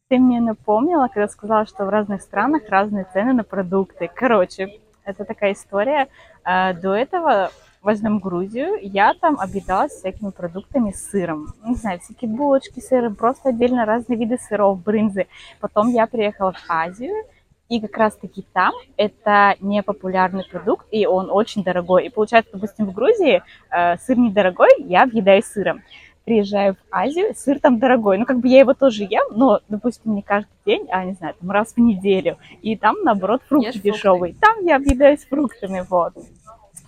Ты 0.10 0.18
мне 0.18 0.42
напомнила, 0.42 1.08
когда 1.08 1.28
сказала, 1.28 1.68
что 1.68 1.86
в 1.86 1.90
разных 1.90 2.24
странах 2.24 2.64
разные 2.70 3.06
цены 3.14 3.34
на 3.34 3.44
продукты. 3.44 4.10
Короче, 4.12 4.80
это 5.04 5.24
такая 5.24 5.54
история. 5.54 6.08
А, 6.44 6.74
до 6.74 6.96
этого 6.96 7.52
возьмем 7.82 8.20
Грузию, 8.20 8.78
я 8.82 9.14
там 9.14 9.40
объедалась 9.40 9.94
всякими 9.94 10.32
продуктами 10.32 10.92
с 10.92 11.10
сыром. 11.10 11.48
Не 11.64 11.76
знаю, 11.76 12.00
всякие 12.00 12.30
булочки 12.30 12.80
с 12.80 12.88
сыром, 12.88 13.16
просто 13.16 13.50
отдельно 13.50 13.86
разные 13.86 14.18
виды 14.18 14.38
сыров, 14.38 14.82
брынзы. 14.84 15.28
Потом 15.60 15.90
я 15.90 16.08
приехала 16.08 16.54
в 16.54 16.66
Азию, 16.68 17.26
и 17.70 17.80
как 17.80 17.96
раз-таки 17.98 18.44
там 18.52 18.74
это 18.98 19.56
не 19.62 19.84
популярный 19.84 20.44
продукт, 20.44 20.88
и 20.92 21.06
он 21.06 21.30
очень 21.30 21.64
дорогой. 21.64 22.08
И 22.08 22.10
получается, 22.10 22.52
допустим, 22.54 22.88
в 22.88 22.94
Грузии 22.94 23.44
э, 23.70 23.98
сыр 23.98 24.18
недорогой, 24.18 24.70
я 24.80 25.04
объедаюсь 25.04 25.46
сыром. 25.46 25.84
Приезжаю 26.26 26.74
в 26.74 26.78
Азию, 26.92 27.34
сыр 27.36 27.60
там 27.60 27.80
дорогой. 27.80 28.18
Ну, 28.18 28.26
как 28.26 28.40
бы 28.40 28.48
я 28.48 28.60
его 28.60 28.74
тоже 28.74 29.04
ем, 29.04 29.28
но, 29.32 29.62
допустим, 29.70 30.16
не 30.16 30.22
каждый 30.22 30.50
день, 30.66 30.88
а, 30.92 31.06
не 31.06 31.14
знаю, 31.14 31.36
там 31.40 31.50
раз 31.52 31.74
в 31.74 31.78
неделю. 31.78 32.38
И 32.62 32.76
там, 32.76 32.96
наоборот, 33.04 33.42
фрукты 33.48 33.70
Ешь 33.70 33.82
дешевые. 33.82 34.34
Фрукты. 34.34 34.48
Там 34.48 34.66
я 34.66 34.76
объедаюсь 34.76 35.26
фруктами, 35.26 35.86
вот. 35.88 36.14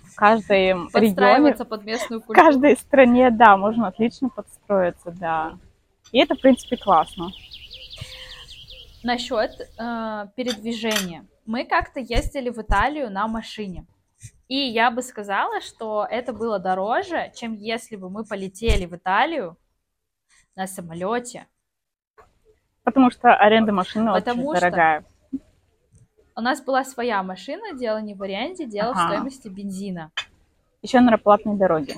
В 0.05 0.15
каждой 0.15 0.73
регионе, 0.93 1.53
под 1.53 1.85
местную 1.85 2.21
культуру. 2.21 2.39
в 2.39 2.43
каждой 2.43 2.75
стране, 2.75 3.31
да, 3.31 3.55
можно 3.57 3.87
отлично 3.87 4.29
подстроиться, 4.29 5.11
да. 5.11 5.53
И 6.11 6.19
это, 6.19 6.35
в 6.35 6.41
принципе, 6.41 6.77
классно 6.77 7.29
насчет 9.03 9.51
э, 9.59 10.27
передвижения. 10.35 11.25
Мы 11.45 11.65
как-то 11.65 11.99
ездили 11.99 12.49
в 12.49 12.59
Италию 12.59 13.09
на 13.09 13.27
машине. 13.27 13.85
И 14.47 14.55
я 14.55 14.91
бы 14.91 15.01
сказала, 15.01 15.61
что 15.61 16.05
это 16.09 16.33
было 16.33 16.59
дороже, 16.59 17.31
чем 17.35 17.53
если 17.53 17.95
бы 17.95 18.09
мы 18.09 18.25
полетели 18.25 18.85
в 18.85 18.95
Италию 18.95 19.57
на 20.55 20.67
самолете. 20.67 21.47
Потому 22.83 23.11
что 23.11 23.33
аренда 23.33 23.71
машины 23.71 24.11
Потому 24.11 24.47
очень 24.47 24.59
дорогая. 24.59 25.05
У 26.35 26.41
нас 26.41 26.61
была 26.61 26.83
своя 26.83 27.23
машина, 27.23 27.77
дело 27.77 27.99
не 27.99 28.13
в 28.13 28.23
аренде, 28.23 28.65
дело 28.65 28.91
ага. 28.91 28.99
в 28.99 29.07
стоимости 29.07 29.47
бензина. 29.47 30.11
Еще 30.81 30.99
на 30.99 31.17
платной 31.17 31.57
дороге. 31.57 31.95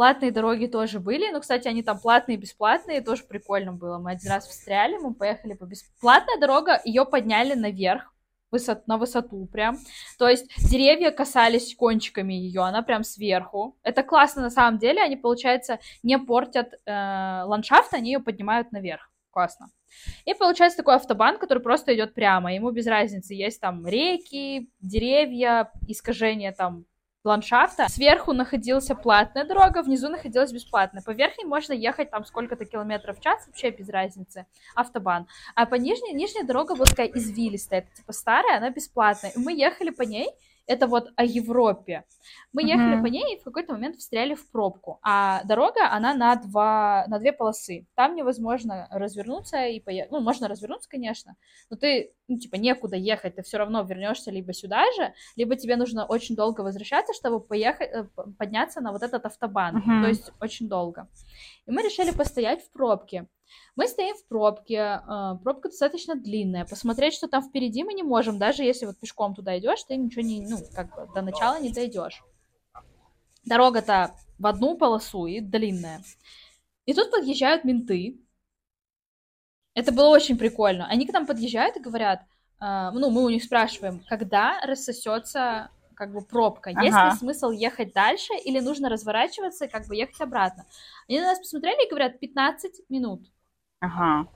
Платные 0.00 0.30
дороги 0.30 0.64
тоже 0.64 0.98
были, 0.98 1.30
но, 1.30 1.40
кстати, 1.40 1.68
они 1.68 1.82
там 1.82 1.98
платные 1.98 2.38
и 2.38 2.40
бесплатные, 2.40 3.02
тоже 3.02 3.22
прикольно 3.24 3.74
было. 3.74 3.98
Мы 3.98 4.12
один 4.12 4.30
раз 4.30 4.48
встряли, 4.48 4.96
мы 4.96 5.12
поехали 5.12 5.52
по 5.52 5.64
бесплатная 5.64 6.38
дорога, 6.38 6.80
ее 6.86 7.04
подняли 7.04 7.52
наверх, 7.52 8.10
высот, 8.50 8.86
на 8.86 8.96
высоту 8.96 9.44
прям. 9.44 9.76
То 10.18 10.26
есть 10.26 10.46
деревья 10.70 11.10
касались 11.10 11.74
кончиками 11.76 12.32
ее, 12.32 12.62
она 12.62 12.80
прям 12.80 13.04
сверху. 13.04 13.76
Это 13.82 14.02
классно 14.02 14.40
на 14.40 14.48
самом 14.48 14.78
деле, 14.78 15.02
они, 15.02 15.16
получается, 15.16 15.80
не 16.02 16.18
портят 16.18 16.72
э, 16.86 17.42
ландшафт, 17.44 17.92
они 17.92 18.12
ее 18.12 18.20
поднимают 18.20 18.72
наверх. 18.72 19.12
Классно. 19.30 19.68
И 20.24 20.32
получается 20.32 20.78
такой 20.78 20.94
автобан, 20.94 21.36
который 21.36 21.62
просто 21.62 21.94
идет 21.94 22.14
прямо. 22.14 22.54
Ему 22.54 22.70
без 22.70 22.86
разницы, 22.86 23.34
есть 23.34 23.60
там 23.60 23.86
реки, 23.86 24.70
деревья, 24.80 25.70
искажения 25.86 26.52
там 26.52 26.86
ландшафта. 27.24 27.88
Сверху 27.88 28.32
находился 28.32 28.94
платная 28.94 29.44
дорога, 29.44 29.82
внизу 29.82 30.08
находилась 30.08 30.52
бесплатная. 30.52 31.02
По 31.02 31.10
верхней 31.10 31.44
можно 31.44 31.72
ехать 31.72 32.10
там 32.10 32.24
сколько-то 32.24 32.64
километров 32.64 33.18
в 33.18 33.22
час, 33.22 33.46
вообще 33.46 33.70
без 33.70 33.88
разницы, 33.88 34.46
автобан. 34.74 35.26
А 35.54 35.66
по 35.66 35.74
нижней, 35.74 36.12
нижняя 36.12 36.44
дорога 36.44 36.74
была 36.74 36.86
такая 36.86 37.08
извилистая, 37.08 37.80
это 37.80 37.94
типа 37.94 38.12
старая, 38.12 38.56
она 38.58 38.70
бесплатная. 38.70 39.32
И 39.32 39.38
мы 39.38 39.52
ехали 39.52 39.90
по 39.90 40.02
ней, 40.02 40.30
это 40.70 40.86
вот 40.86 41.12
о 41.16 41.24
Европе. 41.24 42.04
Мы 42.52 42.62
ехали 42.62 42.96
mm-hmm. 42.96 43.02
по 43.02 43.06
ней 43.06 43.34
и 43.34 43.40
в 43.40 43.42
какой-то 43.42 43.72
момент 43.72 43.96
встряли 43.96 44.34
в 44.34 44.48
пробку. 44.50 45.00
А 45.02 45.42
дорога, 45.44 45.90
она 45.90 46.14
на, 46.14 46.36
два, 46.36 47.04
на 47.08 47.18
две 47.18 47.32
полосы. 47.32 47.86
Там 47.96 48.14
невозможно 48.14 48.86
развернуться 48.90 49.66
и 49.66 49.80
поехать. 49.80 50.12
Ну, 50.12 50.20
можно 50.20 50.46
развернуться, 50.46 50.88
конечно, 50.88 51.34
но 51.70 51.76
ты, 51.76 52.12
ну, 52.28 52.38
типа, 52.38 52.54
некуда 52.54 52.96
ехать, 52.96 53.34
ты 53.34 53.42
все 53.42 53.58
равно 53.58 53.82
вернешься 53.82 54.30
либо 54.30 54.52
сюда 54.52 54.84
же, 54.96 55.12
либо 55.36 55.56
тебе 55.56 55.74
нужно 55.74 56.06
очень 56.06 56.36
долго 56.36 56.60
возвращаться, 56.60 57.12
чтобы 57.14 57.40
поехать, 57.40 57.90
э, 57.92 58.04
подняться 58.38 58.80
на 58.80 58.92
вот 58.92 59.02
этот 59.02 59.26
автобан. 59.26 59.78
Mm-hmm. 59.78 60.02
То 60.02 60.08
есть 60.08 60.32
очень 60.40 60.68
долго. 60.68 61.08
И 61.66 61.72
мы 61.72 61.82
решили 61.82 62.12
постоять 62.12 62.62
в 62.62 62.70
пробке. 62.70 63.26
Мы 63.76 63.88
стоим 63.88 64.14
в 64.14 64.26
пробке, 64.26 64.76
э, 64.76 65.36
пробка 65.42 65.68
достаточно 65.68 66.14
длинная, 66.14 66.64
посмотреть, 66.64 67.14
что 67.14 67.28
там 67.28 67.42
впереди 67.42 67.84
мы 67.84 67.94
не 67.94 68.02
можем, 68.02 68.38
даже 68.38 68.62
если 68.62 68.86
вот 68.86 68.98
пешком 68.98 69.34
туда 69.34 69.58
идешь, 69.58 69.82
ты 69.84 69.96
ничего 69.96 70.22
не, 70.22 70.46
ну, 70.46 70.58
как 70.74 70.94
бы 70.94 71.12
до 71.14 71.22
начала 71.22 71.60
не 71.60 71.70
дойдешь. 71.70 72.22
Дорога-то 73.44 74.14
в 74.38 74.46
одну 74.46 74.76
полосу 74.76 75.26
и 75.26 75.40
длинная. 75.40 76.02
И 76.86 76.94
тут 76.94 77.10
подъезжают 77.10 77.64
менты. 77.64 78.20
Это 79.74 79.92
было 79.92 80.08
очень 80.08 80.36
прикольно. 80.36 80.86
Они 80.88 81.06
к 81.06 81.12
нам 81.12 81.26
подъезжают 81.26 81.76
и 81.76 81.80
говорят, 81.80 82.22
э, 82.60 82.90
ну, 82.92 83.10
мы 83.10 83.24
у 83.24 83.28
них 83.28 83.44
спрашиваем, 83.44 84.04
когда 84.08 84.60
рассосется 84.62 85.70
как 86.00 86.12
бы 86.12 86.22
пробка. 86.22 86.70
Ага. 86.70 86.82
Есть 86.82 86.96
ли 86.96 87.18
смысл 87.18 87.50
ехать 87.50 87.92
дальше 87.92 88.32
или 88.44 88.58
нужно 88.58 88.88
разворачиваться 88.88 89.66
и 89.66 89.68
как 89.68 89.86
бы 89.86 89.94
ехать 89.94 90.20
обратно? 90.22 90.64
Они 91.06 91.20
на 91.20 91.26
нас 91.26 91.38
посмотрели 91.38 91.86
и 91.86 91.90
говорят 91.90 92.18
15 92.18 92.88
минут. 92.88 93.30
Ага. 93.80 94.28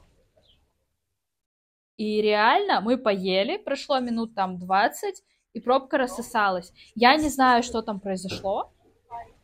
И 1.97 2.21
реально 2.21 2.81
мы 2.81 2.99
поели, 2.99 3.57
прошло 3.57 4.01
минут 4.01 4.35
там 4.35 4.59
20, 4.59 5.23
и 5.53 5.61
пробка 5.61 5.99
рассосалась. 5.99 6.73
Я 6.95 7.17
не 7.17 7.29
знаю, 7.29 7.63
что 7.63 7.83
там 7.83 8.01
произошло, 8.01 8.73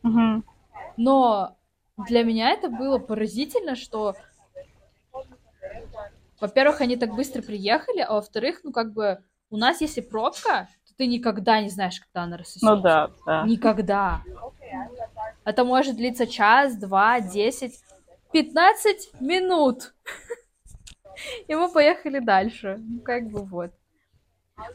угу. 0.02 0.42
но 0.96 1.56
для 1.96 2.24
меня 2.24 2.50
это 2.50 2.68
было 2.68 2.98
поразительно, 2.98 3.76
что, 3.76 4.16
во-первых, 6.40 6.80
они 6.80 6.96
так 6.96 7.14
быстро 7.14 7.42
приехали, 7.42 8.00
а 8.00 8.14
во-вторых, 8.14 8.60
ну 8.64 8.72
как 8.72 8.92
бы 8.92 9.22
у 9.50 9.56
нас 9.56 9.80
если 9.80 10.00
пробка, 10.00 10.68
то 10.86 10.96
ты 10.96 11.06
никогда 11.06 11.60
не 11.60 11.68
знаешь, 11.68 12.00
когда 12.00 12.24
она 12.24 12.36
рассосется. 12.36 12.74
Ну 12.74 12.80
да, 12.80 13.10
да. 13.26 13.44
Никогда. 13.46 14.22
Это 15.44 15.64
может 15.64 15.96
длиться 15.96 16.26
час, 16.26 16.76
два, 16.76 17.20
десять. 17.20 17.80
15 18.32 19.20
минут. 19.20 19.94
И 21.48 21.54
мы 21.54 21.70
поехали 21.70 22.18
дальше. 22.20 22.76
Ну, 22.78 23.00
как 23.00 23.28
бы 23.30 23.44
вот. 23.44 23.72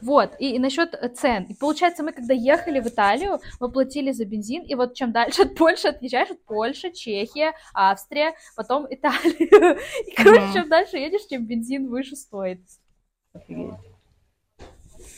Вот, 0.02 0.32
и, 0.40 0.56
и 0.56 0.58
насчет 0.58 0.94
цен. 1.16 1.44
И 1.44 1.54
получается, 1.54 2.02
мы 2.02 2.12
когда 2.12 2.34
ехали 2.34 2.80
в 2.80 2.86
Италию, 2.88 3.40
мы 3.60 3.70
платили 3.70 4.10
за 4.10 4.24
бензин, 4.24 4.62
и 4.64 4.74
вот 4.74 4.94
чем 4.94 5.12
дальше 5.12 5.42
от 5.42 5.54
Польши 5.54 5.88
отъезжаешь, 5.88 6.30
от 6.30 6.44
Польша, 6.44 6.90
Чехия, 6.90 7.54
Австрия, 7.72 8.34
потом 8.56 8.86
Италия. 8.90 9.78
И, 10.06 10.14
короче, 10.16 10.40
mm-hmm. 10.40 10.52
чем 10.52 10.68
дальше 10.68 10.96
едешь, 10.96 11.26
тем 11.28 11.46
бензин 11.46 11.88
выше 11.88 12.16
стоит. 12.16 12.60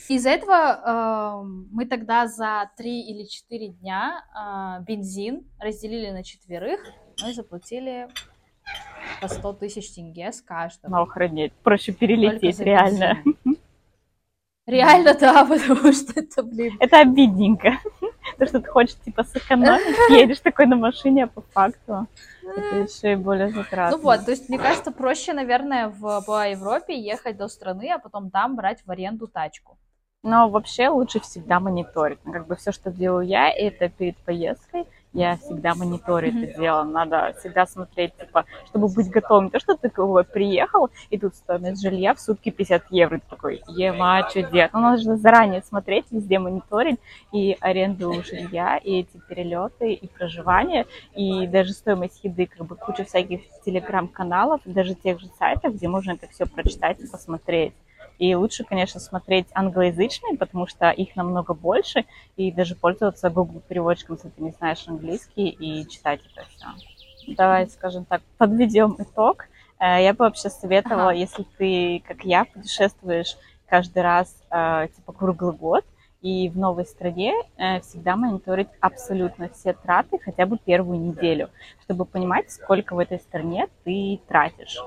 Из-за 0.09 0.31
этого 0.31 1.43
э, 1.45 1.47
мы 1.71 1.85
тогда 1.87 2.27
за 2.27 2.71
3 2.77 3.01
или 3.03 3.25
4 3.25 3.69
дня 3.69 4.25
э, 4.35 4.85
бензин 4.85 5.47
разделили 5.59 6.11
на 6.11 6.25
четверых, 6.25 6.81
мы 7.23 7.35
заплатили 7.35 8.09
по 9.21 9.29
100 9.29 9.53
тысяч 9.55 9.93
тенге 9.93 10.33
с 10.33 10.41
каждого. 10.41 10.91
Ну, 10.91 11.03
охренеть, 11.03 11.53
проще 11.63 11.93
перелететь, 11.93 12.61
реально. 12.61 13.23
Реально, 14.67 15.15
да, 15.15 15.45
потому 15.49 15.93
что 15.93 16.21
это, 16.21 16.43
блин... 16.43 16.77
Это 16.79 17.01
обидненько. 17.01 17.79
То, 18.39 18.47
что 18.47 18.61
ты 18.61 18.69
хочешь, 18.69 18.97
типа, 18.97 19.25
сэкономить, 19.25 20.11
едешь 20.11 20.41
такой 20.41 20.67
на 20.67 20.77
машине, 20.77 21.25
а 21.25 21.27
по 21.27 21.41
факту 21.41 22.07
это 22.43 22.77
еще 22.77 23.13
и 23.13 23.17
более 23.17 23.49
затратно. 23.49 23.97
Ну 23.97 24.03
вот, 24.03 24.25
то 24.25 24.31
есть, 24.31 24.49
мне 24.49 24.59
кажется, 24.59 24.93
проще, 24.93 25.33
наверное, 25.33 25.89
в, 25.89 26.23
по 26.27 26.49
Европе 26.49 26.99
ехать 26.99 27.39
до 27.39 27.49
страны, 27.49 27.91
а 27.91 27.99
потом 27.99 28.31
там 28.31 28.57
брать 28.57 28.83
в 28.85 28.91
аренду 28.91 29.27
тачку. 29.27 29.79
Но 30.23 30.51
вообще 30.51 30.89
лучше 30.89 31.21
всегда 31.21 31.61
мониторить. 31.61 32.19
Ну, 32.25 32.33
как 32.33 32.47
бы 32.47 32.57
все, 32.57 32.71
что 32.71 32.91
делаю 32.91 33.27
я, 33.27 33.51
это 33.51 33.89
перед 33.89 34.17
поездкой– 34.19 34.85
я 35.13 35.37
всегда 35.37 35.75
мониторю 35.75 36.29
mm-hmm. 36.29 36.45
это 36.45 36.61
дело. 36.61 36.85
Надо 36.85 37.35
всегда 37.39 37.67
смотреть, 37.67 38.17
типа, 38.17 38.45
чтобы 38.67 38.89
быть 38.89 39.09
готовым. 39.09 39.51
То, 39.51 39.59
что 39.59 39.77
ты 39.77 39.91
вот, 39.97 40.31
приехал, 40.33 40.91
и 41.11 41.19
тут 41.19 41.35
стоимость 41.35 41.83
жилья 41.83 42.15
в 42.15 42.21
сутки 42.21 42.51
50 42.51 42.85
евро. 42.91 43.19
Ты 43.19 43.25
такой, 43.29 43.63
ема, 43.69 44.29
что 44.29 44.43
делать? 44.43 44.73
Ну, 44.73 44.81
надо 44.81 45.03
же 45.03 45.17
заранее 45.17 45.63
смотреть, 45.63 46.07
везде 46.11 46.39
мониторить 46.39 46.99
и 47.33 47.57
аренду 47.61 48.23
жилья, 48.23 48.77
и 48.77 49.01
эти 49.01 49.21
перелеты, 49.29 49.93
и 49.93 50.07
проживание, 50.09 50.87
и 51.15 51.47
даже 51.47 51.73
стоимость 51.73 52.23
еды, 52.25 52.47
как 52.47 52.67
бы 52.67 52.77
куча 52.77 53.05
всяких 53.05 53.41
телеграм-каналов, 53.65 54.61
даже 54.65 54.95
тех 54.95 55.21
же 55.21 55.29
сайтов, 55.39 55.75
где 55.75 55.89
можно 55.89 56.13
это 56.13 56.29
все 56.29 56.47
прочитать 56.47 57.01
и 57.01 57.07
посмотреть. 57.07 57.73
И 58.19 58.35
лучше, 58.35 58.65
конечно, 58.65 59.01
смотреть 59.01 59.47
англоязычные, 59.55 60.37
потому 60.37 60.67
что 60.67 60.91
их 60.91 61.15
намного 61.15 61.55
больше, 61.55 62.05
и 62.37 62.51
даже 62.51 62.75
пользоваться 62.75 63.31
Google 63.31 63.61
переводчиком, 63.61 64.17
если 64.17 64.29
ты 64.29 64.43
не 64.43 64.51
знаешь 64.51 64.85
английский, 64.87 65.49
и 65.49 65.89
читать 65.89 66.21
это 66.33 66.47
все. 66.49 67.35
Давай, 67.35 67.69
скажем 67.69 68.05
так, 68.05 68.23
подведем 68.37 68.97
итог. 68.99 69.47
Э, 69.79 70.03
я 70.03 70.13
бы 70.13 70.25
вообще 70.25 70.51
советовала, 70.51 71.11
ага. 71.11 71.19
если 71.19 71.45
ты, 71.57 72.03
как 72.07 72.25
я, 72.25 72.45
путешествуешь 72.45 73.37
каждый 73.67 74.03
раз, 74.03 74.35
э, 74.51 74.89
типа, 74.97 75.13
круглый 75.13 75.55
год, 75.55 75.85
и 76.21 76.49
в 76.49 76.59
новой 76.59 76.85
стране 76.85 77.33
э, 77.57 77.81
всегда 77.81 78.17
мониторить 78.17 78.69
абсолютно 78.81 79.49
все 79.51 79.73
траты 79.73 80.19
хотя 80.19 80.47
бы 80.47 80.59
первую 80.59 80.99
неделю, 80.99 81.51
чтобы 81.85 82.05
понимать, 82.05 82.51
сколько 82.51 82.95
в 82.95 82.99
этой 82.99 83.21
стране 83.21 83.69
ты 83.85 84.21
тратишь. 84.27 84.79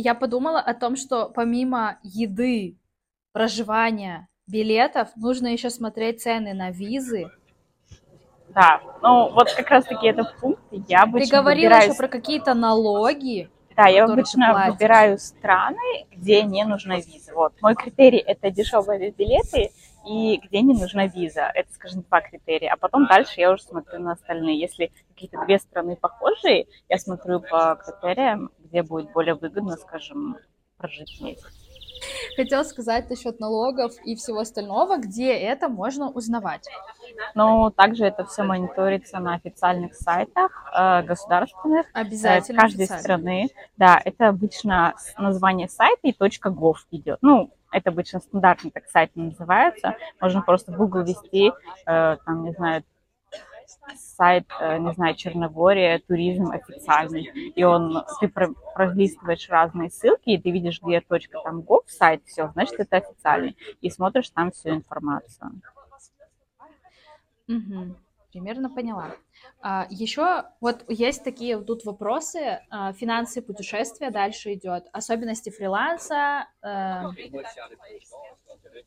Я 0.00 0.14
подумала 0.14 0.60
о 0.60 0.74
том, 0.74 0.96
что 0.96 1.28
помимо 1.28 1.98
еды, 2.04 2.78
проживания, 3.32 4.28
билетов, 4.46 5.08
нужно 5.16 5.48
еще 5.48 5.70
смотреть 5.70 6.22
цены 6.22 6.54
на 6.54 6.70
визы. 6.70 7.30
Да, 8.54 8.80
ну 9.02 9.30
вот 9.32 9.52
как 9.52 9.68
раз-таки 9.68 10.06
это 10.06 10.32
пункт. 10.40 10.62
Я 10.70 11.02
обычно 11.02 11.28
Ты 11.28 11.36
говорила 11.36 11.70
выбираю... 11.70 11.88
еще 11.90 11.98
про 11.98 12.08
какие-то 12.08 12.54
налоги. 12.54 13.50
Да, 13.76 13.86
я 13.88 14.04
обычно 14.04 14.70
выбираю 14.70 15.18
страны, 15.18 16.06
где 16.12 16.42
не 16.42 16.64
нужна 16.64 16.96
виза. 16.96 17.34
Вот. 17.34 17.52
Мой 17.60 17.74
критерий– 17.74 18.18
это 18.26 18.50
дешевые 18.50 19.10
билеты 19.10 19.70
и 20.06 20.38
где 20.38 20.62
не 20.62 20.74
нужна 20.74 21.06
виза. 21.06 21.50
Это, 21.54 21.72
скажем, 21.72 22.02
два 22.02 22.20
критерия. 22.20 22.72
А 22.72 22.76
потом 22.76 23.06
дальше 23.06 23.40
я 23.40 23.52
уже 23.52 23.62
смотрю 23.62 24.00
на 24.00 24.12
остальные. 24.12 24.58
Если 24.60 24.92
какие-то 25.08 25.44
две 25.44 25.58
страны 25.58 25.96
похожие, 25.96 26.66
я 26.88 26.98
смотрю 26.98 27.40
по 27.40 27.76
критериям, 27.76 28.50
где 28.58 28.82
будет 28.82 29.12
более 29.12 29.34
выгодно, 29.34 29.76
скажем, 29.76 30.36
прожить 30.76 31.20
месяц. 31.20 31.44
Хотела 32.36 32.62
сказать 32.62 33.10
насчет 33.10 33.40
налогов 33.40 33.92
и 34.04 34.14
всего 34.14 34.40
остального, 34.40 34.98
где 34.98 35.32
это 35.32 35.68
можно 35.68 36.08
узнавать. 36.10 36.68
Но 37.34 37.70
также 37.70 38.04
это 38.04 38.24
все 38.24 38.44
мониторится 38.44 39.18
на 39.18 39.34
официальных 39.34 39.94
сайтах 39.94 40.70
э, 40.72 41.02
государственных 41.02 41.86
э, 41.86 41.90
Обязательно. 41.94 42.60
каждой 42.60 42.82
официально. 42.82 43.02
страны. 43.02 43.48
Да, 43.76 44.00
это 44.04 44.28
обычно 44.28 44.94
название 45.18 45.68
сайта 45.68 46.00
и 46.02 46.12
.gov 46.12 46.76
идет. 46.92 47.18
Ну, 47.22 47.50
это 47.70 47.90
обычно 47.90 48.20
стандартно 48.20 48.70
так 48.70 48.86
сайт 48.88 49.14
называется. 49.14 49.96
Можно 50.20 50.42
просто 50.42 50.72
в 50.72 50.76
Google 50.76 51.02
ввести, 51.02 51.52
э, 51.86 52.16
там, 52.24 52.44
не 52.44 52.52
знаю, 52.52 52.84
сайт, 53.96 54.46
э, 54.60 54.78
не 54.78 54.92
знаю, 54.94 55.14
Черногория, 55.14 55.98
туризм 55.98 56.50
официальный. 56.50 57.24
И 57.24 57.64
он, 57.64 58.02
ты 58.20 58.28
про- 58.28 58.54
пролистываешь 58.74 59.48
разные 59.48 59.90
ссылки, 59.90 60.30
и 60.30 60.38
ты 60.38 60.50
видишь, 60.50 60.80
где 60.82 61.00
точка 61.00 61.38
там 61.42 61.60
gov 61.60 61.82
сайт, 61.86 62.22
все, 62.24 62.50
значит, 62.54 62.80
это 62.80 62.96
официальный. 62.96 63.56
И 63.80 63.90
смотришь 63.90 64.30
там 64.30 64.50
всю 64.50 64.70
информацию. 64.70 65.60
Мгм. 67.46 67.96
Примерно 68.38 68.70
поняла. 68.70 69.10
А, 69.60 69.86
еще 69.90 70.44
вот 70.60 70.84
есть 70.88 71.24
такие 71.24 71.58
тут 71.60 71.84
вопросы. 71.84 72.60
а, 72.70 72.92
финансы 72.92 73.42
путешествия 73.42 74.10
дальше 74.10 74.54
идет. 74.54 74.84
Особенности 74.92 75.50
фриланса. 75.50 76.46
э, 76.62 77.02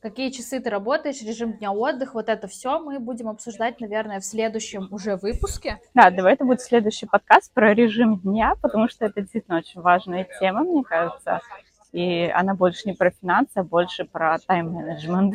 какие 0.00 0.30
часы 0.30 0.60
ты 0.60 0.70
работаешь, 0.70 1.20
режим 1.22 1.52
дня 1.58 1.72
отдых. 1.72 2.14
Вот 2.14 2.30
это 2.30 2.48
все 2.48 2.78
мы 2.78 2.98
будем 2.98 3.28
обсуждать, 3.28 3.78
наверное, 3.80 4.20
в 4.20 4.24
следующем 4.24 4.88
уже 4.90 5.16
выпуске. 5.16 5.78
Да, 5.92 6.10
давай 6.10 6.32
это 6.32 6.44
будет 6.44 6.62
следующий 6.62 7.04
подкаст 7.04 7.52
про 7.52 7.74
режим 7.74 8.20
дня, 8.20 8.54
потому 8.62 8.88
что 8.88 9.04
это 9.04 9.20
действительно 9.20 9.58
очень 9.58 9.82
важная 9.82 10.26
тема, 10.40 10.62
мне 10.64 10.82
кажется. 10.82 11.40
И 11.92 12.24
она 12.34 12.54
больше 12.54 12.88
не 12.88 12.94
про 12.94 13.10
финансы, 13.10 13.52
а 13.56 13.62
больше 13.62 14.06
про 14.06 14.38
тайм-менеджмент. 14.38 15.34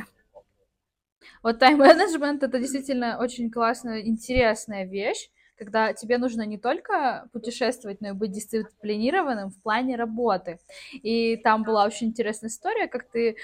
Вот 1.43 1.59
тайм-менеджмент 1.59 2.43
это 2.43 2.59
действительно 2.59 3.17
очень 3.19 3.49
классная, 3.51 4.01
интересная 4.01 4.85
вещь, 4.85 5.29
когда 5.57 5.93
тебе 5.93 6.17
нужно 6.17 6.43
не 6.43 6.57
только 6.57 7.27
путешествовать, 7.33 8.01
но 8.01 8.09
и 8.09 8.11
быть 8.13 8.31
дисциплинированным 8.31 9.49
в 9.49 9.61
плане 9.61 9.95
работы. 9.95 10.59
И 10.93 11.37
там 11.37 11.63
была 11.63 11.85
очень 11.85 12.07
интересная 12.07 12.49
история, 12.49 12.87
как 12.87 13.09
ты... 13.09 13.35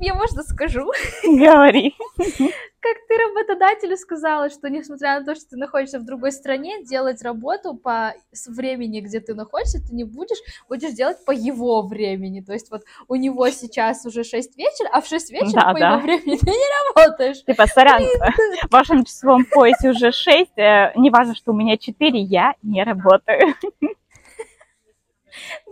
Я, 0.00 0.14
можно, 0.14 0.42
скажу? 0.42 0.90
Говори. 1.24 1.94
Как 2.16 2.96
ты 3.08 3.16
работодателю 3.16 3.96
сказала, 3.96 4.50
что 4.50 4.68
несмотря 4.68 5.20
на 5.20 5.24
то, 5.24 5.36
что 5.36 5.50
ты 5.50 5.56
находишься 5.56 6.00
в 6.00 6.04
другой 6.04 6.32
стране, 6.32 6.82
делать 6.82 7.22
работу 7.22 7.74
по 7.74 8.12
времени, 8.48 9.00
где 9.00 9.20
ты 9.20 9.34
находишься, 9.34 9.78
ты 9.78 9.94
не 9.94 10.02
будешь, 10.02 10.38
будешь 10.68 10.92
делать 10.92 11.24
по 11.24 11.30
его 11.30 11.82
времени. 11.82 12.40
То 12.40 12.52
есть 12.52 12.72
вот 12.72 12.82
у 13.06 13.14
него 13.14 13.48
сейчас 13.50 14.04
уже 14.04 14.24
6 14.24 14.56
вечера, 14.56 14.88
а 14.92 15.00
в 15.00 15.06
6 15.06 15.30
вечера 15.30 15.60
Да, 15.60 15.72
по 15.72 15.78
да. 15.78 15.92
его 15.92 16.02
времени 16.02 16.36
ты 16.36 16.50
не 16.50 16.88
работаешь. 16.88 17.44
Типа, 17.44 17.66
сорян, 17.68 18.02
в 18.02 18.72
вашем 18.72 19.04
часовом 19.04 19.44
поясе 19.44 19.90
уже 19.90 20.10
6, 20.10 20.56
не 20.96 21.10
важно, 21.12 21.34
что 21.34 21.52
у 21.52 21.54
меня 21.54 21.76
4, 21.76 22.18
я 22.20 22.54
не 22.62 22.82
работаю. 22.82 23.54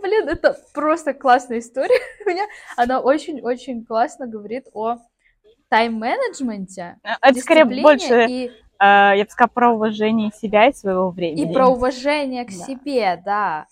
Блин, 0.01 0.27
это 0.27 0.57
просто 0.73 1.13
классная 1.13 1.59
история. 1.59 1.99
У 2.25 2.29
меня 2.29 2.45
она 2.77 2.99
очень-очень 2.99 3.85
классно 3.85 4.27
говорит 4.27 4.65
о 4.73 4.97
тайм-менеджменте, 5.69 6.97
Это 7.21 7.39
скорее 7.39 7.65
больше, 7.65 8.25
и, 8.27 8.47
э, 8.47 8.51
я 8.79 9.23
бы 9.23 9.29
сказала, 9.29 9.51
про 9.53 9.73
уважение 9.73 10.31
себя 10.31 10.67
и 10.67 10.73
своего 10.73 11.09
времени. 11.11 11.49
и 11.49 11.53
про 11.53 11.67
уважение 11.69 12.43
к 12.45 12.49
Да. 12.49 12.53
себе, 12.65 13.21
да, 13.23 13.67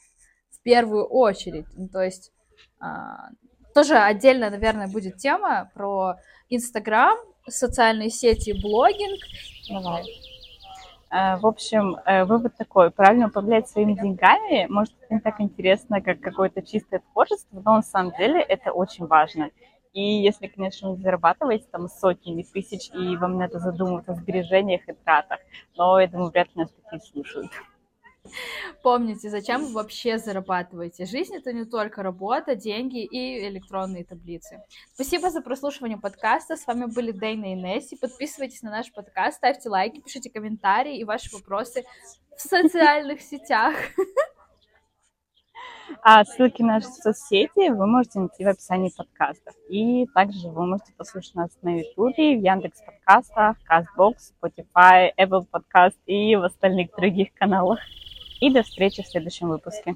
в 0.51 0.61
первую 0.61 1.05
очередь. 1.05 1.65
Ну, 1.75 1.89
то 1.89 2.01
есть 2.01 2.31
а, 2.79 3.29
тоже 3.73 3.97
отдельно, 3.97 4.49
наверное, 4.49 4.87
будет 4.87 5.17
тема 5.17 5.69
про 5.73 6.15
Инстаграм, 6.49 7.17
социальные 7.47 8.11
сети, 8.11 8.53
блогинг. 8.61 9.19
Давай. 9.69 10.03
Э, 11.11 11.37
В 11.37 11.45
общем, 11.47 11.97
э, 12.05 12.23
вывод 12.25 12.55
такой. 12.57 12.91
Правильно 12.91 13.27
управлять 13.27 13.67
своими 13.67 13.93
деньгами 13.93 14.67
может 14.69 14.95
быть 14.99 15.09
не 15.11 15.19
так 15.19 15.41
интересно, 15.41 16.01
как 16.01 16.19
какое-то 16.19 16.61
чистое 16.61 17.01
творчество, 17.11 17.61
но 17.65 17.75
на 17.77 17.81
самом 17.81 18.13
деле 18.17 18.41
это 18.41 18.71
очень 18.71 19.07
важно. 19.07 19.49
И 19.93 20.01
если, 20.01 20.47
конечно, 20.47 20.91
вы 20.91 20.97
зарабатываете 20.97 21.65
там 21.71 21.87
сотнями 21.87 22.43
тысяч, 22.43 22.91
и 22.93 23.17
вам 23.17 23.37
надо 23.37 23.57
задумываться 23.59 24.11
о 24.11 24.15
сбережениях 24.15 24.81
и 24.87 24.93
тратах, 24.93 25.39
но 25.75 25.99
я 25.99 26.07
думаю, 26.07 26.29
вряд 26.29 26.47
ли 26.55 26.61
нас 26.61 26.69
такие 26.71 27.01
слушают. 27.01 27.51
Помните, 28.83 29.29
зачем 29.29 29.65
вы 29.65 29.73
вообще 29.73 30.17
зарабатываете? 30.17 31.05
Жизнь 31.05 31.35
это 31.35 31.53
не 31.53 31.65
только 31.65 32.03
работа, 32.03 32.55
деньги 32.55 33.03
и 33.03 33.47
электронные 33.47 34.03
таблицы. 34.03 34.61
Спасибо 34.93 35.29
за 35.29 35.41
прослушивание 35.41 35.97
подкаста. 35.97 36.55
С 36.55 36.65
вами 36.67 36.85
были 36.85 37.11
Дэйна 37.11 37.53
и 37.53 37.55
Несси. 37.55 37.95
Подписывайтесь 37.95 38.61
на 38.61 38.71
наш 38.71 38.91
подкаст, 38.91 39.37
ставьте 39.37 39.69
лайки, 39.69 40.01
пишите 40.01 40.29
комментарии 40.29 40.97
и 40.97 41.03
ваши 41.03 41.29
вопросы 41.33 41.83
в 42.37 42.41
социальных 42.41 43.21
сетях. 43.21 43.75
А 46.03 46.23
ссылки 46.23 46.61
на 46.61 46.75
наши 46.75 46.87
соцсети 46.87 47.69
вы 47.69 47.87
можете 47.87 48.19
найти 48.19 48.45
в 48.45 48.47
описании 48.47 48.91
подкастов. 48.95 49.53
И 49.69 50.05
также 50.13 50.49
вы 50.49 50.65
можете 50.65 50.93
послушать 50.93 51.35
нас 51.35 51.49
на 51.61 51.79
Ютубе, 51.79 52.37
в 52.37 52.41
Яндекс 52.41 52.81
подкастах, 52.81 53.57
Castbox, 53.69 54.13
Spotify, 54.41 55.09
Apple 55.17 55.45
Podcast 55.51 55.97
и 56.05 56.35
в 56.35 56.43
остальных 56.43 56.91
других 56.95 57.33
каналах. 57.33 57.79
И 58.39 58.49
до 58.49 58.63
встречи 58.63 59.03
в 59.03 59.07
следующем 59.07 59.49
выпуске. 59.49 59.95